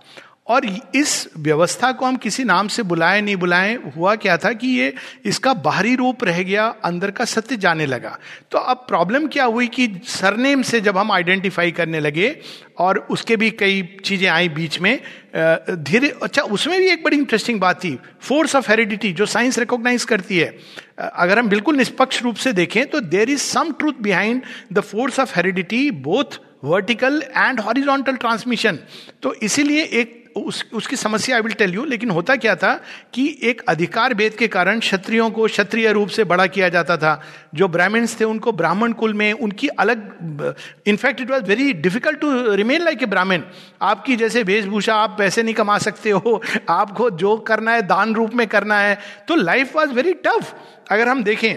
और 0.49 0.65
इस 0.95 1.27
व्यवस्था 1.37 1.91
को 1.91 2.05
हम 2.05 2.15
किसी 2.17 2.43
नाम 2.43 2.67
से 2.67 2.83
बुलाएँ, 2.83 3.21
नहीं 3.21 3.35
बुलाएँ, 3.35 3.75
हुआ 3.95 4.15
क्या 4.15 4.37
था 4.37 4.51
कि 4.53 4.67
ये, 4.69 4.93
इसका 5.25 5.53
बाहरी 5.55 5.95
रूप 5.95 6.23
रह 6.23 6.41
गया, 6.43 6.65
अंदर 6.85 7.11
का 7.11 7.25
सत्य 7.25 7.57
जाने 7.57 7.85
लगा। 7.85 8.17
तो 8.51 8.57
अब 8.57 8.85
प्रॉब्लम 8.87 9.27
क्या 9.27 9.45
हुई 9.45 9.67
कि 9.67 9.87
सरनेम 10.07 10.61
से 10.61 10.81
जब 10.81 10.97
हम 10.97 11.11
आइडेंटिफाई 11.11 11.71
करने 11.71 11.99
लगे 11.99 12.35
और 12.79 12.97
उसके 13.09 13.35
भी 13.35 13.49
कई 13.51 13.81
चीज़ें 14.05 14.27
आई 14.29 14.49
बीच 14.49 14.79
में 14.81 14.99
धीरे 15.35 16.13
अच्छा 16.23 16.41
उसमें 16.43 16.77
भी 16.79 16.87
एक 16.89 17.03
बड़ी 17.03 17.17
इंटरेस्टिंग 17.17 17.59
बात 17.59 17.83
थी। 17.83 17.97
फोर्स 18.21 18.55
ऑफ़ 18.55 18.69
हेरिडिटी 18.69 19.11
जो 19.13 19.25
साइंस 19.27 19.59
रिकॉग्नाइज 19.59 20.03
करती 20.03 20.37
है। 20.37 20.57
अगर 20.99 21.39
हम 21.39 21.49
बिल्कुल 21.49 21.75
निष्पक्ष 21.77 22.21
रूप 22.23 22.35
से 22.35 22.53
देखें 22.53 22.85
तो 22.85 22.99
there 23.01 23.29
is 23.29 23.41
some 23.41 23.71
truth 23.71 24.01
behind 24.01 24.41
the 24.73 24.79
force 24.81 25.19
of 25.19 25.35
heredity 25.35 25.89
both 26.07 26.39
vertical 26.65 27.21
and 27.27 27.59
horizontal 27.59 28.15
transmission 28.15 28.79
तो 29.23 29.33
इसीलिए 29.43 29.83
एक 29.83 30.28
उस, 30.39 30.63
उसकी 30.73 30.95
समस्या 30.95 31.35
आई 31.35 31.41
विल 31.41 31.53
टेल 31.53 31.73
यू 31.73 31.85
लेकिन 31.85 32.09
होता 32.09 32.35
क्या 32.35 32.55
था 32.55 32.73
कि 33.13 33.25
एक 33.43 33.61
अधिकार 33.69 34.13
भेद 34.13 34.33
के 34.33 34.47
कारण 34.47 34.79
क्षत्रियों 34.79 35.29
को 35.29 35.45
क्षत्रिय 35.45 35.91
रूप 35.91 36.09
से 36.09 36.23
बड़ा 36.23 36.45
किया 36.47 36.69
जाता 36.69 36.97
था। 36.97 37.21
जो 37.55 37.67
ब्राह्मण्स 37.67 38.19
थे, 38.19 38.25
उनको 38.25 38.51
ब्राह्मण 38.51 38.91
कुल 38.93 39.13
में 39.13 39.31
उनकी 39.33 39.67
अलग 39.67 40.53
in fact 40.87 41.21
it 41.21 41.31
was 41.31 41.43
very 41.43 41.71
difficult 41.75 42.19
to 42.19 42.55
remain 42.55 42.83
like 42.83 43.03
a 43.03 43.05
Brahmin. 43.05 43.41
आपकी 43.81 44.15
जैसे 44.15 44.43
वेशभूषा, 44.43 44.95
आप 44.95 45.15
पैसे 45.17 45.43
नहीं 45.43 45.55
कमा 45.55 45.77
सकते 45.79 46.09
हो, 46.09 46.41
आपको 46.69 47.09
जो 47.11 47.35
करना 47.47 47.71
है, 47.71 47.81
दान 47.81 48.13
रूप 48.15 48.35
में 48.35 48.47
करना 48.47 48.79
है 48.79 48.97
तो 49.27 49.35
लाइफ 49.35 49.75
वॉज़ 49.75 49.93
वेरी 49.93 50.13
टफ 50.25 50.55
अगर 50.91 51.07
हम 51.07 51.23
देखें 51.23 51.55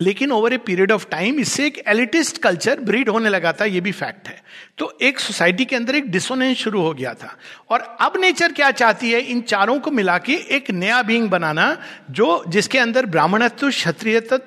लेकिन 0.00 0.32
over 0.32 0.52
a 0.52 0.56
period 0.56 0.92
of 0.92 1.06
time 1.10 1.38
इससे 1.40 1.66
एक 1.66 1.82
एलिटिस्ट 1.86 2.38
कल्चर 2.38 2.80
ब्रीड 2.80 3.08
होने 3.08 3.28
लगा 3.28 3.52
था, 3.52 3.64
ये 3.64 3.80
भी 3.80 3.92
फैक्ट 3.92 4.28
है। 4.28 4.42
तो 4.78 4.98
एक 5.02 5.20
सोसाइटी 5.20 5.64
के 5.64 5.76
अंदर 5.76 5.94
एक 5.94 6.10
डिसोनेंस 6.10 6.56
शुरू 6.56 6.80
हो 6.80 6.92
गया 6.94 7.14
था। 7.14 7.36
और 7.70 7.80
अब 8.00 8.12
नेचर 8.20 8.52
क्या 8.52 8.70
चाहती 8.70 9.10
है? 9.10 9.20
इन 9.20 9.40
चारों 9.40 9.78
को 9.80 9.90
मिला 9.90 10.18
के 10.18 10.32
एक 10.32 10.70
नया 10.70 11.02
बींग 11.02 11.28
बनाना, 11.28 11.76
जो 12.10 12.44
जिसके 12.48 12.78
अंदर 12.78 13.06
ब्राह्मणत्व, 13.06 13.70
क्षत्रियत्व 13.70 14.40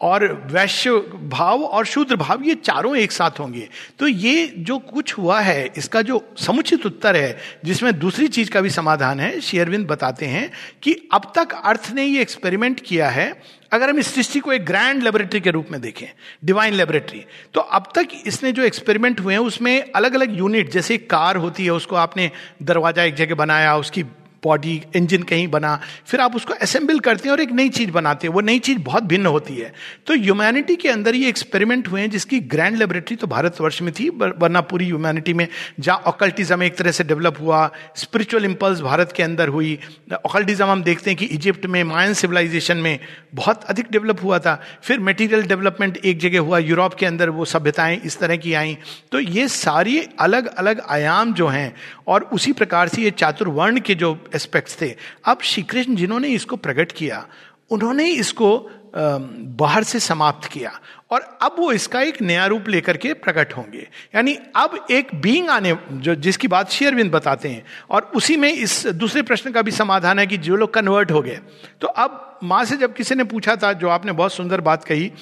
और 0.00 0.48
वैश्य 0.52 0.90
भाव 1.28 1.62
और 1.62 1.84
शूद्र 1.86 2.16
भाव, 2.16 2.42
ये 2.42 2.54
चारों 2.54 2.96
एक 2.96 3.12
साथ 3.12 3.40
होंगे। 3.40 3.68
तो 3.98 4.06
ये 4.08 4.46
जो 4.58 4.78
कुछ 4.78 5.18
हुआ 5.18 5.40
है, 5.40 5.72
इसका 5.76 6.02
जो 6.02 6.34
समुचित 6.38 6.86
उत्तर 6.86 7.16
है, 7.16 7.38
जिसमें 7.64 7.98
दूसरी 7.98 8.28
चीज़ 8.28 8.50
का 8.50 8.60
भी 8.60 8.70
समाधान 8.70 9.20
है 9.20 9.40
शेयरविंद 9.40 9.86
बताते 9.86 10.26
हैं 10.26 10.50
कि 10.82 11.08
अब 11.12 11.32
तक 11.36 11.52
अर्थ 11.64 11.90
ने 11.92 12.04
ये 12.04 12.22
एक्सपेरिमेंट 12.22 12.80
किया 12.80 13.10
है 13.10 13.61
अगर 13.72 13.90
हम 13.90 13.98
इस 13.98 14.14
सृष्टि 14.14 14.40
को 14.40 14.52
एक 14.52 14.64
ग्रैंड 14.66 15.02
लेबोरेटरी 15.02 15.40
के 15.40 15.50
रूप 15.50 15.70
में 15.70 15.80
देखें 15.80 16.06
डिवाइन 16.44 16.74
लेबोरेटरी 16.74 17.24
तो 17.54 17.60
अब 17.60 17.92
तक 17.94 18.08
इसने 18.26 18.52
जो 18.52 18.62
एक्सपेरिमेंट 18.62 19.20
हुए 19.20 19.34
हैं, 19.34 19.40
उसमें 19.40 19.92
अलग 19.92 20.14
अलग 20.14 20.38
यूनिट 20.38 20.70
जैसे 20.70 20.98
कार 20.98 21.36
होती 21.36 21.64
है, 21.64 21.70
उसको 21.70 21.96
आपने 21.96 22.30
दरवाज़ा 22.62 23.02
एक 23.02 23.14
जगह 23.14 23.34
बनाया, 23.34 23.76
उसकी 23.76 24.04
बॉडी 24.44 24.80
इंजन 24.96 25.22
कहीं 25.22 25.46
बना, 25.48 25.78
फिर 26.06 26.20
आप 26.20 26.36
उसको 26.36 26.54
असेंबल 26.54 26.98
करते 26.98 27.28
हैं 27.28 27.32
और 27.32 27.40
एक 27.40 27.52
नई 27.52 27.68
चीज़ 27.68 27.90
बनाते 27.90 28.26
हैं। 28.26 28.34
वो 28.34 28.40
नई 28.40 28.58
चीज़ 28.58 28.78
बहुत 28.80 29.02
भिन्न 29.02 29.26
होती 29.26 29.56
है। 29.56 29.72
तो 30.06 30.14
ह्यूमैनिटी 30.14 30.76
के 30.76 30.88
अंदर 30.88 31.14
ये 31.14 31.28
एक्सपेरिमेंट 31.28 31.88
हुए 31.88 32.00
हैं 32.00 32.10
जिसकी 32.10 32.40
ग्रैंड 32.52 32.76
लेबोरेटरी 32.76 33.16
तो 33.16 33.26
भारतवर्ष 33.26 33.80
में 33.82 33.92
थी 33.94 34.08
वरना 34.10 34.60
पूरी 34.62 34.84
ह्यूमैनिटी 34.84 35.34
में 35.34 35.46
जहाँ 35.80 35.98
ऑकल्टिज्म 36.06 36.62
एक 36.62 36.76
तरह 36.76 36.90
से 36.90 37.04
डेवलप 37.04 37.36
हुआ 37.40 37.70
स्पिरिचुअल 37.96 38.44
इम्पल्स 38.44 38.80
भारत 38.80 39.12
के 39.12 39.22
अंदर 39.22 39.48
हुई। 39.48 39.78
ऑकल्टिज्म 40.26 40.66
हम 40.66 40.82
देखते 40.82 41.10
हैं 41.10 41.18
कि 41.18 41.24
इजिप्ट 41.26 41.66
में 41.66 41.82
मायन 41.84 42.14
सिविलाइजेशन 42.14 42.76
में 42.76 42.98
बहुत 43.34 43.64
अधिक 43.64 43.86
डेवलप 43.92 44.22
हुआ 44.22 44.38
था। 44.38 44.60
फिर 44.82 44.98
मेटीरियल 45.00 45.42
डेवलपमेंट 45.42 45.96
एक 45.96 46.18
जगह 46.20 46.40
हुआ 46.40 46.58
यूरोप 46.58 46.94
के 46.94 47.06
अंदर 47.06 47.30
वो 47.30 47.44
सभ्यताएँ 47.44 48.00
इस 48.04 48.18
तरह 48.18 48.36
की 48.36 48.52
आई। 48.54 48.76
तो 49.12 49.20
ये 49.20 49.46
सारी 49.50 49.98
अलग 50.20 50.46
अलग 50.48 50.80
आयाम 50.90 51.32
जो 51.34 51.46
हैं 51.48 51.74
और 52.06 52.28
उसी 52.32 52.52
प्रकार 52.52 52.88
से 52.88 53.02
ये 53.02 53.10
चातुर्वर्ण 53.12 53.80
के 53.80 53.94
जो 53.94 54.12
एस्पेक्ट्स 54.34 54.80
थे। 54.80 54.94
अब 55.24 55.42
श्री 55.42 55.62
कृष्ण 55.64 55.94
जिन्होंने 55.96 56.28
इसको 56.30 56.56
प्रकट 56.58 56.92
किया, 56.92 57.26
उन्होंने 57.70 58.08
इसको 58.10 58.70
बाहर 58.94 59.82
से 59.82 59.98
समाप्त 60.00 60.48
किया 60.52 60.70
और 61.10 61.20
अब 61.42 61.54
वो 61.58 61.70
इसका 61.72 62.00
एक 62.00 62.20
नया 62.22 62.46
रूप 62.46 62.68
लेकर 62.68 62.96
के 62.96 63.12
प्रकट 63.16 63.52
होंगे। 63.52 63.86
यानी 64.14 64.36
अब 64.56 64.86
एक 64.90 65.14
बीइंग 65.14 65.48
आने, 65.48 65.76
जो, 65.92 66.14
जिसकी 66.14 66.48
बात 66.48 66.70
शेयरविंद 66.70 67.10
बताते 67.12 67.48
हैं 67.48 67.64
और 67.90 68.10
उसी 68.14 68.36
में 68.36 68.52
इस 68.52 68.86
दूसरे 68.86 69.22
प्रश्न 69.22 69.52
का 69.52 69.62
भी 69.62 69.70
समाधान 69.70 70.18
है 70.18 70.26
कि 70.26 70.36
जो 70.38 70.56
लोग 70.56 70.72
कन्वर्ट 70.74 71.10
हो 71.10 71.22
गए। 71.22 71.38
तो 71.80 71.86
अब 71.86 72.38
माँ 72.42 72.64
से 72.64 72.76
जब 72.76 72.94
किसी 72.94 73.14
ने 73.14 73.24
पूछा 73.24 73.56
था, 73.56 73.72
जो 73.72 73.88
आपने 73.88 74.12
बहुत 74.12 74.32
सुंदर 74.32 74.60
बात 74.60 74.84
कही 74.84 75.12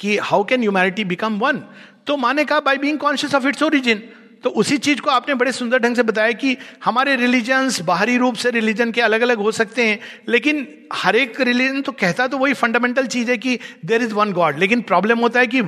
कि 0.00 0.16
how 0.18 0.44
can 0.44 0.60
humanity 0.60 1.04
become 1.04 1.38
one 1.38 1.62
तो 2.06 2.16
माँ 2.16 2.32
ने 2.34 2.44
कहा 2.44 2.60
by 2.60 2.78
being 2.78 2.98
conscious 2.98 3.34
of 3.34 3.46
its 3.48 3.62
origin 3.62 4.02
तो 4.44 4.50
उसी 4.52 4.76
चीज़ 4.78 5.00
को 5.00 5.10
आपने 5.10 5.34
बड़े 5.34 5.52
सुंदर 5.52 5.78
ढंग 5.78 5.96
से 5.96 6.02
बताया 6.02 6.32
कि 6.34 6.56
हमारे 6.84 7.14
रिलीजन्स 7.16 7.80
बाहरी 7.82 8.16
रूप 8.16 8.36
से 8.36 8.50
रिलीजन 8.50 8.90
के 8.90 9.00
अलग 9.00 9.20
अलग 9.20 9.38
हो 9.38 9.52
सकते 9.52 9.86
हैं, 9.86 9.98
लेकिन 10.28 10.66
हर 10.94 11.16
एक 11.16 11.40
रिलीजन 11.40 11.80
तो 11.82 11.92
कहता 11.94 12.26
तो 12.26 12.38
वही 12.38 12.52
फंडामेंटल 12.54 13.06
चीज़ 13.06 13.30
है 13.30 13.36
कि 13.38 13.58
देर 13.84 14.02
इज़ 14.02 14.14
वन 14.14 14.32
गॉड 14.32 14.58
लेकिन 14.58 14.82
प्रॉब्लम 14.82 15.18
होता 15.18 15.40
है 15.40 15.46
कि 15.46 15.60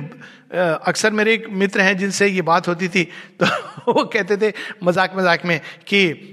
अक्सर 0.53 1.11
मेरे 1.11 1.33
एक 1.33 1.47
मित्र 1.53 1.81
हैं 1.81 1.97
जिनसे 1.97 2.27
ये 2.27 2.41
बात 2.43 2.67
होती 2.67 2.87
थी 2.87 3.03
तो 3.39 3.45
वो 3.87 4.03
कहते 4.05 4.37
थे 4.37 4.53
मज़ाक 4.83 5.15
मज़ाक 5.17 5.45
में 5.45 5.59
कि 5.87 6.31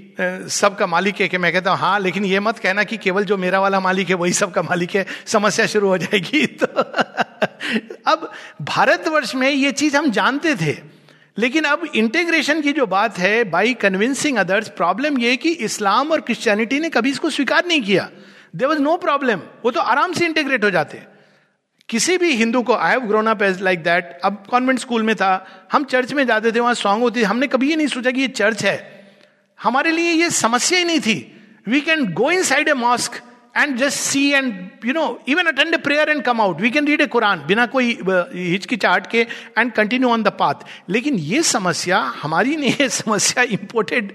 सबका 0.49 0.87
मालिक 0.87 1.21
है 1.21 1.27
कि 1.27 1.37
मैं 1.37 1.51
कहता 1.53 1.71
हूँ 1.71 1.79
हाँ 1.79 1.99
लेकिन 1.99 2.25
ये 2.25 2.39
मत 2.39 2.57
कहना 2.59 2.83
कि 2.83 2.97
केवल 2.97 3.25
जो 3.25 3.37
मेरा 3.37 3.59
वाला 3.59 3.79
मालिक 3.79 4.09
है, 4.09 4.15
वही 4.15 4.33
सबका 4.33 4.61
मालिक 4.61 4.95
है, 4.95 5.05
समस्या 5.25 5.65
शुरू 5.65 5.87
हो 5.87 5.97
जाएगी। 5.97 6.45
तो 6.45 6.65
अब 8.11 8.29
भारतवर्ष 8.61 9.33
में 9.35 9.49
ये 9.49 9.71
चीज़ 9.71 9.97
हम 9.97 10.11
जानते 10.11 10.55
थे। 10.55 10.73
लेकिन 11.37 11.63
अब 11.63 11.85
इंटीग्रेशन 11.95 12.61
की 12.61 12.71
जो 12.73 12.85
बात 12.87 13.17
है 13.19 13.43
बाई 13.43 13.73
कन्विंसिंग 13.73 14.37
अदर्स 14.37 14.69
प्रॉब्लम 14.69 15.17
यह 15.19 15.35
कि 15.35 15.51
इस्लाम 15.61 16.11
और 16.11 16.21
क्रिश्चियनिटी 16.21 16.79
ने 16.79 16.89
कभी 16.89 17.09
इसको 17.09 17.29
स्वीकार 17.29 17.65
नहीं 17.65 17.81
किया। 17.81 18.09
देर 18.55 18.67
वॉज़ 18.67 18.79
नो 18.79 18.95
प्रॉब्लम 18.97 19.41
वो 19.65 19.71
तो 19.71 19.81
आराम 19.81 20.13
से 20.13 20.25
इंटीग्रेट 20.25 20.63
हो 20.63 20.69
जाते। 20.71 21.01
किसी 21.89 22.17
भी 22.17 22.31
हिंदू 22.31 22.61
को 22.61 22.73
I 22.73 22.91
have 22.91 23.01
grown 23.01 23.27
up 23.27 23.41
as 23.41 23.61
like 23.61 23.83
that 23.83 24.19
अब 24.23 24.43
कॉन्वेंट 24.49 24.79
स्कूल 24.79 25.03
में 25.03 25.15
था। 25.15 25.31
हम 25.71 25.83
चर्च 25.83 26.13
में 26.13 26.25
जाते 26.27 26.51
थे, 26.51 26.59
वहाँ 26.59 26.73
सॉन्ग 26.73 27.03
होती 27.03 27.23
हमने 27.23 27.47
कभी 27.47 27.69
ये 27.69 27.75
नहीं 27.75 27.87
सोचा 27.87 28.11
कि 28.11 28.21
ये 28.21 28.27
चर्च 28.27 28.63
है। 28.65 28.77
हमारे 29.59 29.91
लिए 29.91 30.11
ये 30.11 30.29
समस्या 30.29 30.79
ही 30.79 30.85
नहीं 30.85 30.99
थी। 30.99 31.15
We 31.67 31.81
can 31.81 32.05
go 32.13 32.31
inside 32.43 32.69
a 32.69 32.73
mosque 32.73 33.21
and 33.55 33.77
just 33.77 33.99
see 33.99 34.29
and 34.31 34.85
you 34.85 34.93
know 34.93 35.03
even 35.27 35.45
attend 35.45 35.77
prayer 35.83 36.09
and 36.09 36.21
come 36.23 36.41
out 36.41 36.61
we 36.61 36.69
can 36.71 36.87
read 36.87 37.01
a 37.01 37.07
Quran 37.07 37.43
बिना 37.47 37.65
कोई 37.65 37.97
हिचकिचाहट 38.33 39.07
के 39.07 39.21
and 39.57 39.71
continue 39.71 40.09
on 40.09 40.23
the 40.23 40.27
path 40.39 40.65
लेकिन 40.89 41.15
ये 41.15 41.41
समस्या, 41.43 41.99
हमारी 42.21 42.55
नहीं 42.55 42.73
है, 42.79 42.89
समस्या 42.89 43.43
इंपोर्टेड 43.43 44.11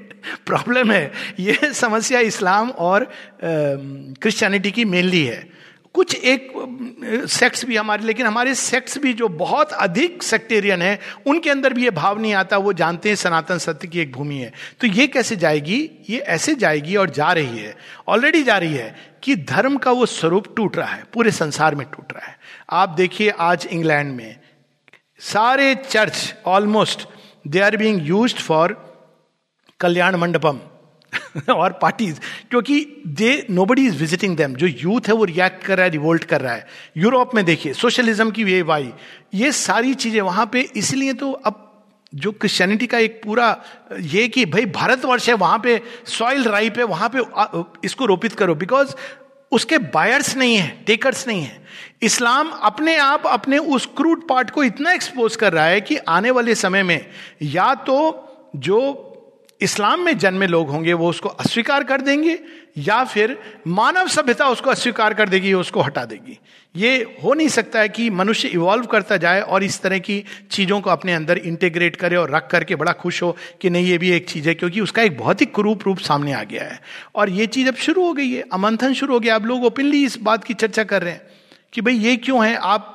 प्रॉब्लम 0.47 0.91
है. 0.91 1.13
ये 1.41 1.73
समस्या 1.75 2.21
इस्लाम 2.21 2.71
और 2.71 3.07
क्रिश्चियनिटी 3.45 4.71
की 4.71 4.85
मेनली 4.85 5.25
है. 5.25 5.58
कुछ 5.95 6.15
एक 6.15 6.53
सेक्स 7.31 7.65
भी 7.65 7.77
हमारे, 7.77 8.05
लेकिन 8.05 8.27
हमारे 8.27 8.55
सेक्स 8.55 8.99
भी 8.99 9.13
जो 9.13 9.29
बहुत 9.29 9.73
अधिक 9.73 10.23
सेक्टेरियन 10.23 10.83
है, 10.83 10.99
उनके 11.27 11.51
अंदर 11.51 11.73
भी 11.73 11.85
ये 11.85 11.91
भाव 11.91 12.21
नहीं 12.21 12.35
आता, 12.35 12.57
वो 12.57 12.73
जानते 12.73 13.09
हैं 13.09 13.17
सनातन 13.17 13.59
सत्य 13.59 13.89
की 13.89 14.01
एक 14.01 14.13
भूमि 14.13 14.37
है। 14.37 14.53
तो 14.81 14.87
ये 14.87 15.07
कैसे 15.07 15.37
जाएगी? 15.37 15.79
ये 16.11 16.19
ऐसे 16.19 16.55
जाएगी 16.55 16.97
और 16.97 17.11
जा 17.11 17.33
रही 17.33 17.59
है 17.59 17.77
ऑलरेडी 18.09 18.43
जा 18.43 18.59
रही 18.59 18.75
है, 18.75 18.95
कि 19.23 19.37
धर्म 19.37 19.77
का 19.77 19.91
वो 19.91 20.07
स्वरूप 20.07 20.55
टूट 20.57 20.77
रहा 20.77 20.89
है, 20.89 21.05
पूरे 21.15 21.31
संसार 21.31 21.75
में 21.75 21.87
टूट 21.87 22.13
रहा 22.13 22.27
है। 22.27 22.39
आप 22.71 22.89
देखिए 22.89 23.31
आज 23.31 23.67
इंग्लैंड 23.67 24.15
में, 24.17 24.37
सारे 25.21 25.75
church 25.75 26.35
almost 26.47 27.09
they 27.47 27.61
are 27.61 27.77
being 27.77 28.07
use 28.09 28.35
for 28.35 28.77
kalyan 29.81 30.17
mandapam 30.17 30.61
और 31.53 31.73
पार्टीज़ 31.73 32.21
क्योंकि 32.51 32.81
they 33.07 33.47
nobody 33.65 33.87
is 33.87 33.97
visiting 33.97 34.37
them 34.37 34.55
जो 34.55 34.67
यूथ 34.67 35.09
है, 35.09 35.15
वो 35.15 35.25
रिएक्ट 35.25 35.65
कर 35.65 35.77
रहा 35.77 35.85
है 35.85 35.91
रिवोल्ट 35.93 36.25
कर 36.25 36.41
रहा 36.41 36.53
है। 36.53 36.67
यूरोप 36.97 37.35
में 37.35 37.45
देखिए 37.45 37.73
सोशलिज्म 37.75 38.31
की 38.31 38.45
वे 38.45 38.61
वाई। 38.63 38.93
ये 39.35 39.53
सारी 39.53 39.95
चीज़ें 39.95 40.21
वहाँ 40.21 40.49
पे, 40.53 40.61
इसलिए 40.77 41.13
तो 41.13 41.33
अब 41.33 41.65
जो 42.15 42.33
क्रिश्चियनिटी 42.33 42.87
का 42.87 42.99
एक 42.99 43.21
पूरा, 43.25 43.57
ये 43.93 44.29
कि 44.29 44.45
भाई 44.47 44.67
भारतवर्ष 44.67 45.29
है, 45.29 45.35
वहाँ 45.35 45.59
पे 45.59 45.81
सॉइल 46.09 46.45
राइप 46.45 46.79
है, 46.79 46.85
वहाँ 46.85 47.11
पे 47.15 47.87
इसको 47.87 48.05
रोपित 48.07 48.33
करो। 48.33 48.55
बिकॉज़ 48.55 48.95
उसके 49.53 49.79
बायर्स 49.79 50.37
नहीं 50.37 50.57
है 50.57 50.69
टेकर्स 50.87 51.27
नहीं 51.29 51.43
है। 51.43 51.67
इस्लाम 52.03 52.49
अपने 52.51 52.97
आप, 52.97 53.27
अपने 53.27 53.59
उस 53.59 53.87
क्रूड 53.97 54.27
पार्ट 54.29 54.51
को 54.51 54.63
इतना 54.65 54.93
एक्सपोज 54.93 55.37
कर 55.37 55.53
रहा 55.53 55.65
है 55.65 55.81
कि 55.81 55.97
आने 55.97 56.31
वाले 56.31 56.55
समय 56.55 56.83
में 56.83 57.07
या 57.43 57.75
तो 57.75 57.99
जो 58.57 58.81
इस्लाम 59.61 60.01
में 60.01 60.19
जन्मे 60.19 60.47
लोग 60.47 60.69
होंगे, 60.71 60.93
वो 60.93 61.09
उसको 61.11 61.29
अस्वीकार 61.29 61.85
कर 61.85 62.01
देंगे, 62.01 62.39
या 62.79 63.05
फिर 63.05 63.39
मानव 63.67 64.09
सभ्यता 64.09 64.49
उसको 64.49 64.71
अस्वीकार 64.71 65.15
कर 65.15 65.29
देगी 65.29 65.53
उसको 65.53 65.81
हटा 65.81 66.05
देगी। 66.05 66.39
ये 66.77 67.17
हो 67.25 67.35
नहीं 67.35 67.49
सकता 67.49 67.81
है 67.81 67.89
कि 67.89 68.11
मनुष्य 68.11 68.49
इवॉल्व 68.49 68.85
करता 68.85 69.17
जाए 69.17 69.41
और 69.41 69.63
इस 69.63 69.81
तरह 69.81 69.99
की 69.99 70.25
चीज़ों 70.51 70.81
को 70.81 70.91
अपने 70.91 71.13
अंदर 71.13 71.39
इंटीग्रेट 71.39 71.97
करे 71.97 72.17
और 72.17 72.31
रख 72.31 72.49
करके 72.51 72.77
बड़ा 72.77 72.93
खुश 72.93 73.23
हो 73.23 73.37
कि 73.61 73.71
नहीं, 73.71 73.87
ये 73.87 73.99
भी 73.99 74.11
एक 74.11 74.29
चीज़ 74.29 74.49
है, 74.49 74.55
क्योंकि 74.55 74.81
उसका 74.81 75.03
एक 75.03 75.19
बहुत 75.19 75.41
ही 75.41 75.47
कुरूप 75.47 75.83
रूप 75.87 75.99
सामने 75.99 76.33
आ 76.33 76.43
गया 76.43 76.65
है। 76.65 76.81
और 77.15 77.31
ये 77.31 77.47
चीज़ 77.47 77.69
अब 77.69 77.75
शुरू 77.75 78.07
हो 78.07 78.13
गई 78.13 78.31
है, 78.31 78.45
अमंथन 78.53 78.95
शुरू 78.95 79.15
हो 79.15 79.21
गया। 79.21 79.35
अब 79.35 79.47
लोग 79.47 79.65
ओपनली 79.65 80.05
इस 80.05 80.19
बात 80.19 80.45
की 80.45 80.55
चर्चा 80.55 80.85
कर 80.85 81.03
रहे 81.03 81.13
हैं 81.13 81.23
कि 81.73 81.81
भाई 81.81 81.95
ये 81.95 82.17
क्यों 82.17 82.47
है? 82.47 82.55
आप 82.55 82.95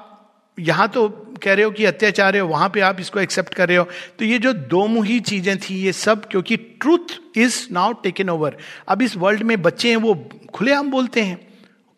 यहाँ 0.59 0.87
तो 0.87 1.09
कह 1.43 1.53
रहे 1.53 1.65
हो 1.65 1.71
कि 1.71 1.85
अत्याचार 1.85 2.35
है, 2.35 2.41
वहाँ 2.41 2.69
पे 2.69 2.79
आप 2.79 2.99
इसको 2.99 3.19
एक्सेप्ट 3.19 3.53
कर 3.53 3.67
रहे 3.67 3.77
हो। 3.77 3.83
तो 4.19 4.25
ये 4.25 4.39
जो 4.39 4.53
दो 4.53 4.87
मुही 4.87 5.19
चीज़ें 5.19 5.57
थी, 5.57 5.75
ये 5.75 5.93
सब, 5.93 6.25
क्योंकि 6.25 6.57
truth 6.57 7.37
is 7.37 7.67
now 7.71 7.93
taken 7.93 8.29
over 8.29 8.57
अब 8.87 9.01
इस 9.01 9.17
वर्ल्ड 9.17 9.43
में 9.43 9.61
बच्चे 9.61 9.89
हैं, 9.89 9.95
वो 9.95 10.29
खुलेआम 10.53 10.91
बोलते 10.91 11.21
हैं। 11.21 11.47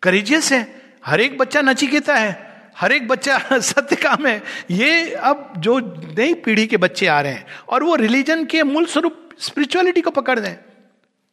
करेजियस 0.02 0.52
है। 0.52 0.82
हर 1.06 1.20
एक 1.20 1.38
बच्चा 1.38 1.60
नचिकेता 1.60 2.14
है। 2.14 2.46
हर 2.78 2.92
एक 2.92 3.08
बच्चा 3.08 3.38
सत्य 3.58 3.96
काम 3.96 4.26
है। 4.26 4.42
ये 4.70 5.10
अब 5.10 5.52
जो 5.58 5.78
नई 6.18 6.34
पीढ़ी 6.34 6.66
के 6.66 6.76
बच्चे 6.76 7.06
आ 7.06 7.20
रहे 7.20 7.32
हैं, 7.32 7.46
और 7.68 7.82
वो 7.82 7.94
रिलीजन 7.94 8.44
के 8.44 8.62
मूल 8.62 8.86
स्वरूप 8.86 9.28
स्पिरिचुअलिटी 9.38 10.00
को 10.00 10.10
पकड़ 10.10 10.38
दें 10.38 10.54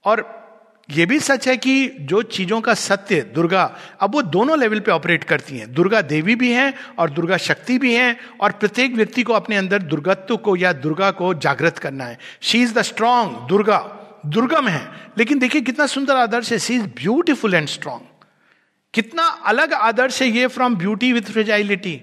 और 0.05 0.42
ये 0.89 1.05
भी 1.05 1.19
सच 1.19 1.47
है 1.47 1.57
कि 1.57 1.89
जो 1.99 2.21
चीज़ों 2.21 2.61
का 2.61 2.73
सत्य, 2.73 3.21
दुर्गा, 3.21 3.77
अब 3.99 4.13
वो 4.13 4.21
दोनों 4.21 4.59
लेवल 4.59 4.79
पे 4.79 4.91
ऑपरेट 4.91 5.23
करती 5.23 5.57
हैं। 5.57 5.73
दुर्गा 5.73 6.01
देवी 6.01 6.35
भी 6.35 6.51
हैं 6.51 6.73
और 6.99 7.09
दुर्गा 7.09 7.37
शक्ति 7.37 7.77
भी 7.77 7.93
हैं 7.93 8.17
और 8.41 8.51
प्रत्येक 8.51 8.95
व्यक्ति 8.95 9.23
को 9.23 9.33
अपने 9.33 9.55
अंदर 9.55 9.81
दुर्गत्व 9.81 10.37
को 10.37 10.55
या 10.55 10.73
दुर्गा 10.73 11.11
को 11.11 11.33
जागृत 11.33 11.77
करना 11.77 12.05
है। 12.05 12.19
She 12.41 12.61
is 12.61 12.73
the 12.73 12.81
strong 12.81 13.47
Durga. 13.49 13.99
दुर्गम 14.25 14.67
है। 14.67 14.91
लेकिन 15.17 15.39
देखिए 15.39 15.61
कितना 15.61 15.85
सुंदर 15.87 16.15
आदर्श 16.15 16.51
है। 16.51 16.59
She 16.59 16.75
is 16.75 16.83
beautiful 16.83 17.53
and 17.53 17.67
strong 17.67 17.99
कितना 18.93 19.23
अलग 19.23 19.73
आदर्श 19.73 20.21
है 20.21 20.27
ये 20.27 20.47
from 20.47 20.75
beauty 20.75 21.13
with 21.13 21.21
fragility 21.21 22.01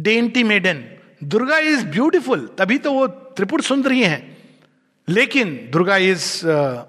dainty 0.00 0.42
maiden 0.42 0.84
Durga 1.24 1.58
is 1.58 1.86
beautiful 1.86 2.48
तभी 2.58 2.78
तो 2.78 2.92
वो 2.92 3.06
त्रिपुर 3.06 3.62
सुंदरी 3.62 4.00
हैं। 4.00 4.31
लेकिन 5.08 5.48
Durga 5.72 5.96
is 5.96 6.46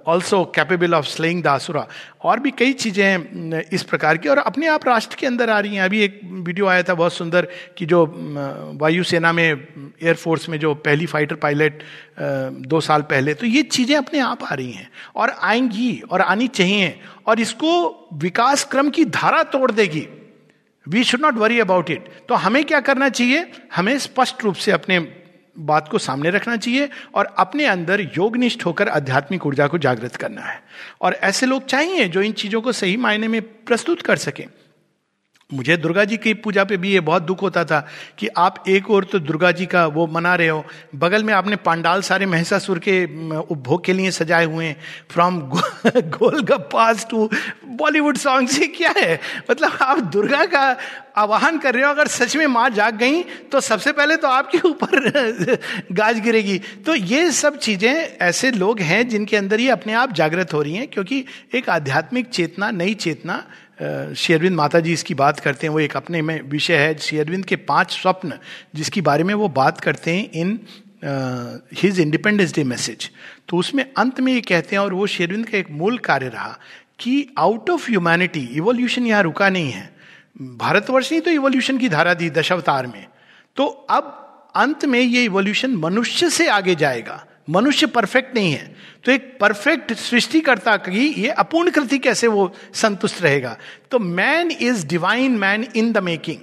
also 0.07 0.43
capable 0.55 0.93
of 0.95 1.05
slaying 1.05 1.41
the 1.43 1.47
asura 1.47 1.87
और 2.23 2.39
भी 2.39 2.51
कई 2.51 2.73
चीज़ें 2.73 3.51
uh, 3.51 3.73
इस 3.73 3.83
प्रकार 3.83 4.17
की। 4.17 4.29
और 4.29 4.37
अपने 4.37 4.67
आप 4.67 4.87
राष्ट्र 4.87 5.15
के 5.15 5.27
अंदर 5.27 5.49
आ 5.49 5.59
रही 5.59 5.75
हैं। 5.75 5.81
अभी 5.81 6.01
एक 6.01 6.19
वीडियो 6.23 6.67
आया 6.67 6.83
था 6.83 6.93
बहुत 6.93 7.13
सुंदर 7.13 7.47
कि 7.77 7.85
जो 7.85 8.03
uh, 8.05 8.81
वायुसेना 8.81 9.31
में 9.33 9.49
एयरफोर्स 9.49 10.47
में 10.49 10.59
जो 10.59 10.73
पहली 10.75 11.05
फाइटर 11.05 11.35
पायलट 11.35 11.73
uh, 11.73 12.67
दो 12.67 12.81
साल 12.81 13.01
पहले 13.01 13.33
तो 13.33 13.45
ये 13.45 13.63
चीज़ें 13.63 13.95
अपने 13.97 14.19
आप 14.19 14.43
आ 14.43 14.53
रही 14.53 14.71
हैं। 14.71 14.89
और 15.15 15.35
आएँगी 15.41 16.01
और 16.11 16.21
आनी 16.21 16.47
चाहिए। 16.47 16.99
और 17.27 17.39
इसको 17.39 17.73
विकास 18.13 18.63
क्रम 18.63 18.89
की 18.89 19.05
धारा 19.05 19.43
तोड़ 19.43 19.71
देगी। 19.71 20.07
We 20.85 21.03
should 21.03 21.21
not 21.21 21.33
worry 21.33 21.59
about 21.59 21.89
it 21.89 22.07
तो 22.29 22.35
हमें 22.35 22.63
क्या 22.65 22.79
करना 22.79 23.09
चाहिए? 23.09 23.51
हमें 23.75 23.97
स्पष्ट 23.99 24.43
रूप 24.43 24.55
से 24.55 24.71
अपने 24.71 24.99
बात 25.59 25.89
को 25.89 25.97
सामने 25.97 26.29
रखना 26.29 26.57
चाहिए 26.57 26.89
और 27.15 27.25
अपने 27.25 27.65
अंदर 27.65 28.01
योगनिष्ठ 28.01 28.65
होकर 28.65 28.89
आध्यात्मिक 28.89 29.45
ऊर्जा 29.45 29.67
को 29.67 29.77
जागृत 29.77 30.15
करना 30.15 30.41
है। 30.41 30.63
और 31.01 31.13
ऐसे 31.13 31.45
लोग 31.45 31.65
चाहिए 31.65 32.07
जो 32.07 32.21
इन 32.21 32.31
चीज़ों 32.31 32.61
को 32.61 32.71
सही 32.71 32.97
मायने 32.97 33.27
में 33.27 33.41
प्रस्तुत 33.41 34.01
कर 34.01 34.15
सकें। 34.15 34.47
मुझे 35.49 35.75
दुर्गा 35.77 36.03
जी 36.03 36.17
की 36.17 36.33
पूजा 36.33 36.63
पे 36.63 36.77
भी 36.77 36.91
ये 36.91 36.99
बहुत 36.99 37.23
दुख 37.23 37.41
होता 37.41 37.63
था 37.63 37.79
कि 38.19 38.27
आप 38.37 38.63
एक 38.67 38.89
और 38.91 39.03
तो 39.03 39.19
दुर्गा 39.19 39.51
जी 39.51 39.65
का 39.65 39.85
वो 39.87 40.05
मना 40.07 40.33
रहे 40.35 40.47
हो। 40.47 40.63
बगल 40.95 41.23
में 41.23 41.33
आपने 41.33 41.55
पांडाल 41.55 42.01
सारे 42.01 42.25
महिषासुर 42.25 42.79
के 42.79 43.03
उपभोग 43.31 43.83
के 43.85 43.93
लिए 43.93 44.11
सजाए 44.11 44.45
हुए 44.45 44.65
हैं। 44.65 44.75
From 45.11 45.39
gol 45.39 46.41
gappas 46.41 47.07
to 47.09 47.29
Bollywood 47.67 48.17
song 48.17 48.49
से 48.49 48.67
क्या 48.67 48.93
है? 48.97 49.19
मतलब 49.51 49.77
आप 49.81 49.99
दुर्गा 49.99 50.45
का 50.45 50.75
आवाहन 51.17 51.57
कर 51.57 51.73
रहे 51.73 51.83
हो, 51.83 51.89
अगर 51.89 52.07
सच 52.07 52.35
में 52.35 52.45
माँ 52.47 52.69
जाग 52.69 52.95
गई 52.97 53.21
तो 53.51 53.59
सबसे 53.61 53.91
पहले 53.91 54.15
तो 54.15 54.27
आपके 54.27 54.57
ऊपर 54.67 55.57
गाज 55.91 56.19
गिरेगी। 56.19 56.57
तो 56.85 56.95
ये 56.95 57.31
सब 57.31 57.57
चीज़ें 57.57 57.93
ऐसे 58.21 58.51
लोग 58.51 58.79
हैं 58.81 59.07
जिनके 59.09 59.37
अंदर 59.37 59.59
ये 59.59 59.69
अपने 59.69 59.93
आप 59.93 60.13
जागृत 60.13 60.53
हो 60.53 60.61
रही 60.61 60.75
हैं, 60.75 60.87
क्योंकि 60.87 61.25
एक 61.55 61.69
आध्यात्मिक 61.69 62.29
चेतना, 62.29 62.71
नई 62.71 62.93
चेतना 62.95 63.43
शेरविंद 63.79 64.55
माता 64.55 64.79
जी 64.79 64.93
इसकी 64.93 65.13
बात 65.15 65.39
करते 65.39 65.67
हैं, 65.67 65.73
वो 65.73 65.79
एक 65.79 65.95
अपने 65.97 66.21
में 66.21 66.41
विषय 66.49 66.77
है। 66.77 66.93
शेरविंद 66.99 67.45
के 67.45 67.55
पाँच 67.55 67.91
स्वप्न 67.91 68.33
जिसके 68.75 69.01
बारे 69.01 69.23
में 69.23 69.33
वो 69.33 69.47
बात 69.51 69.79
करते 69.81 70.15
हैं 70.15 70.29
in 70.31 70.59
his 71.77 71.99
Independence 71.99 72.53
Day 72.55 72.63
message 72.63 73.09
तो 73.49 73.57
उसमें 73.57 73.85
अंत 73.85 74.19
में 74.19 74.31
ये 74.33 74.41
कहते 74.41 74.75
हैं, 74.75 74.83
और 74.83 74.93
वो 74.93 75.07
शेरविंद 75.07 75.45
का 75.45 75.57
एक 75.57 75.71
मूल 75.71 75.97
कार्य 75.99 76.27
रहा 76.27 76.57
कि 76.99 77.27
आउट 77.37 77.69
ऑफ़ 77.69 77.89
ह्यूमैनिटी 77.89 78.47
इवोल्यूशन 78.53 79.07
यहाँ 79.07 79.23
रुका 79.23 79.49
नहीं 79.49 79.71
है। 79.71 79.89
भारतवर्ष 80.39 81.11
ने 81.11 81.19
तो 81.19 81.31
इवोल्यूशन 81.31 81.77
की 81.77 81.89
धारा 81.89 82.13
दी 82.13 82.29
दशावतार 82.31 82.87
में। 82.87 83.05
तो 83.57 83.65
अब 83.65 84.19
अंत 84.55 84.85
में 84.85 84.99
ये 84.99 85.23
इवोल्यूशन 85.23 85.75
मनुष्य 85.77 86.29
से 86.29 86.47
आगे 86.49 86.75
जाएगा। 86.75 87.23
मनुष्य 87.47 87.87
परफेक्ट 87.87 88.35
नहीं 88.35 88.51
है। 88.51 88.75
तो 89.03 89.11
एक 89.11 89.37
परफेक्ट 89.39 89.93
सृष्टिकर्ता 89.93 90.75
की 90.77 91.07
ये 91.21 91.29
अपूर्ण 91.29 91.71
कृति 91.71 91.97
कैसे 91.97 92.27
वो 92.27 92.51
संतुष्ट 92.73 93.21
रहेगा? 93.21 93.57
तो 93.91 93.99
man 93.99 94.51
is 94.51 94.85
divine 94.87 95.31
man 95.31 95.67
in 95.75 95.91
the 95.91 95.97
making 95.97 96.37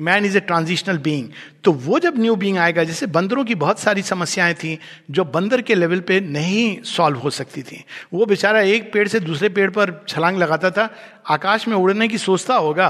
man 0.00 0.24
is 0.24 0.36
a 0.36 0.40
transitional 0.40 0.98
being 0.98 1.28
तो 1.64 1.72
वो 1.72 1.98
जब 1.98 2.18
न्यू 2.18 2.34
बीइंग 2.36 2.58
आएगा, 2.58 2.84
जैसे 2.84 3.06
बंदरों 3.06 3.44
की 3.44 3.54
बहुत 3.54 3.78
सारी 3.78 4.02
समस्याएँ 4.02 4.54
थी, 4.54 4.78
जो 5.10 5.24
बंदर 5.24 5.62
के 5.62 5.74
लेवल 5.74 6.00
पे 6.00 6.20
नहीं 6.20 6.82
सॉल्व 6.82 7.18
हो 7.18 7.30
सकती 7.30 7.62
थी। 7.62 7.84
वो 8.14 8.26
बेचारा 8.26 8.60
एक 8.60 8.92
पेड़ 8.92 9.06
से 9.08 9.20
दूसरे 9.20 9.48
पेड़ 9.48 9.70
पर 9.70 10.04
छलांग 10.08 10.38
लगाता 10.38 10.70
था, 10.70 10.88
आकाश 11.28 11.68
में 11.68 11.76
उड़ने 11.76 12.08
की 12.08 12.18
सोचता 12.18 12.54
होगा। 12.54 12.88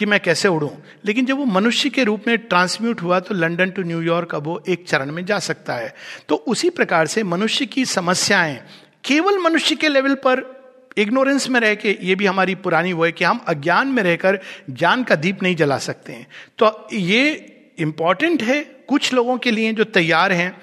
कि 0.00 0.06
मैं 0.06 0.20
कैसे 0.20 0.48
उड़ूं। 0.48 0.70
लेकिन 1.04 1.26
जब 1.26 1.36
वो 1.36 1.44
मनुष्य 1.44 1.90
के 1.90 2.04
रूप 2.04 2.24
में 2.26 2.36
ट्रांसम्यूट 2.38 3.02
हुआ 3.02 3.20
तो 3.20 3.34
लंदन 3.34 3.70
टू 3.70 3.82
न्यूयॉर्क 3.82 4.34
अब 4.34 4.46
वो 4.46 4.62
एक 4.68 4.86
चरण 4.88 5.12
में 5.12 5.24
जा 5.24 5.38
सकता 5.38 5.74
है। 5.74 5.94
तो 6.28 6.34
उसी 6.34 6.70
प्रकार 6.70 7.06
से 7.06 7.22
मनुष्य 7.24 7.66
की 7.66 7.84
समस्याएँ 7.84 8.58
केवल 9.04 9.38
मनुष्य 9.38 9.74
के 9.74 9.88
लेवल 9.88 10.14
पर 10.14 10.42
इग्नोरेंस 10.96 11.48
में 11.48 11.60
रह 11.60 11.74
के, 11.74 11.96
ये 12.02 12.14
भी 12.14 12.26
हमारी 12.26 12.54
पुरानी 12.54 12.92
वो 12.92 13.04
है 13.04 13.12
कि 13.12 13.24
हम 13.24 13.40
अज्ञान 13.48 13.88
में 13.88 14.02
रहकर 14.02 14.38
ज्ञान 14.70 15.04
का 15.04 15.14
दीप 15.14 15.42
नहीं 15.42 15.56
जला 15.56 15.78
सकते 15.78 16.12
हैं। 16.12 16.26
तो 16.58 16.88
ये 16.92 17.22
इंपॉर्टेंट 17.78 18.42
है 18.42 18.60
कुछ 18.88 19.12
लोगों 19.12 19.38
के 19.38 19.50
लिए 19.50 19.72
जो 19.72 19.84
तैयार 19.84 20.32
हैं। 20.32 20.56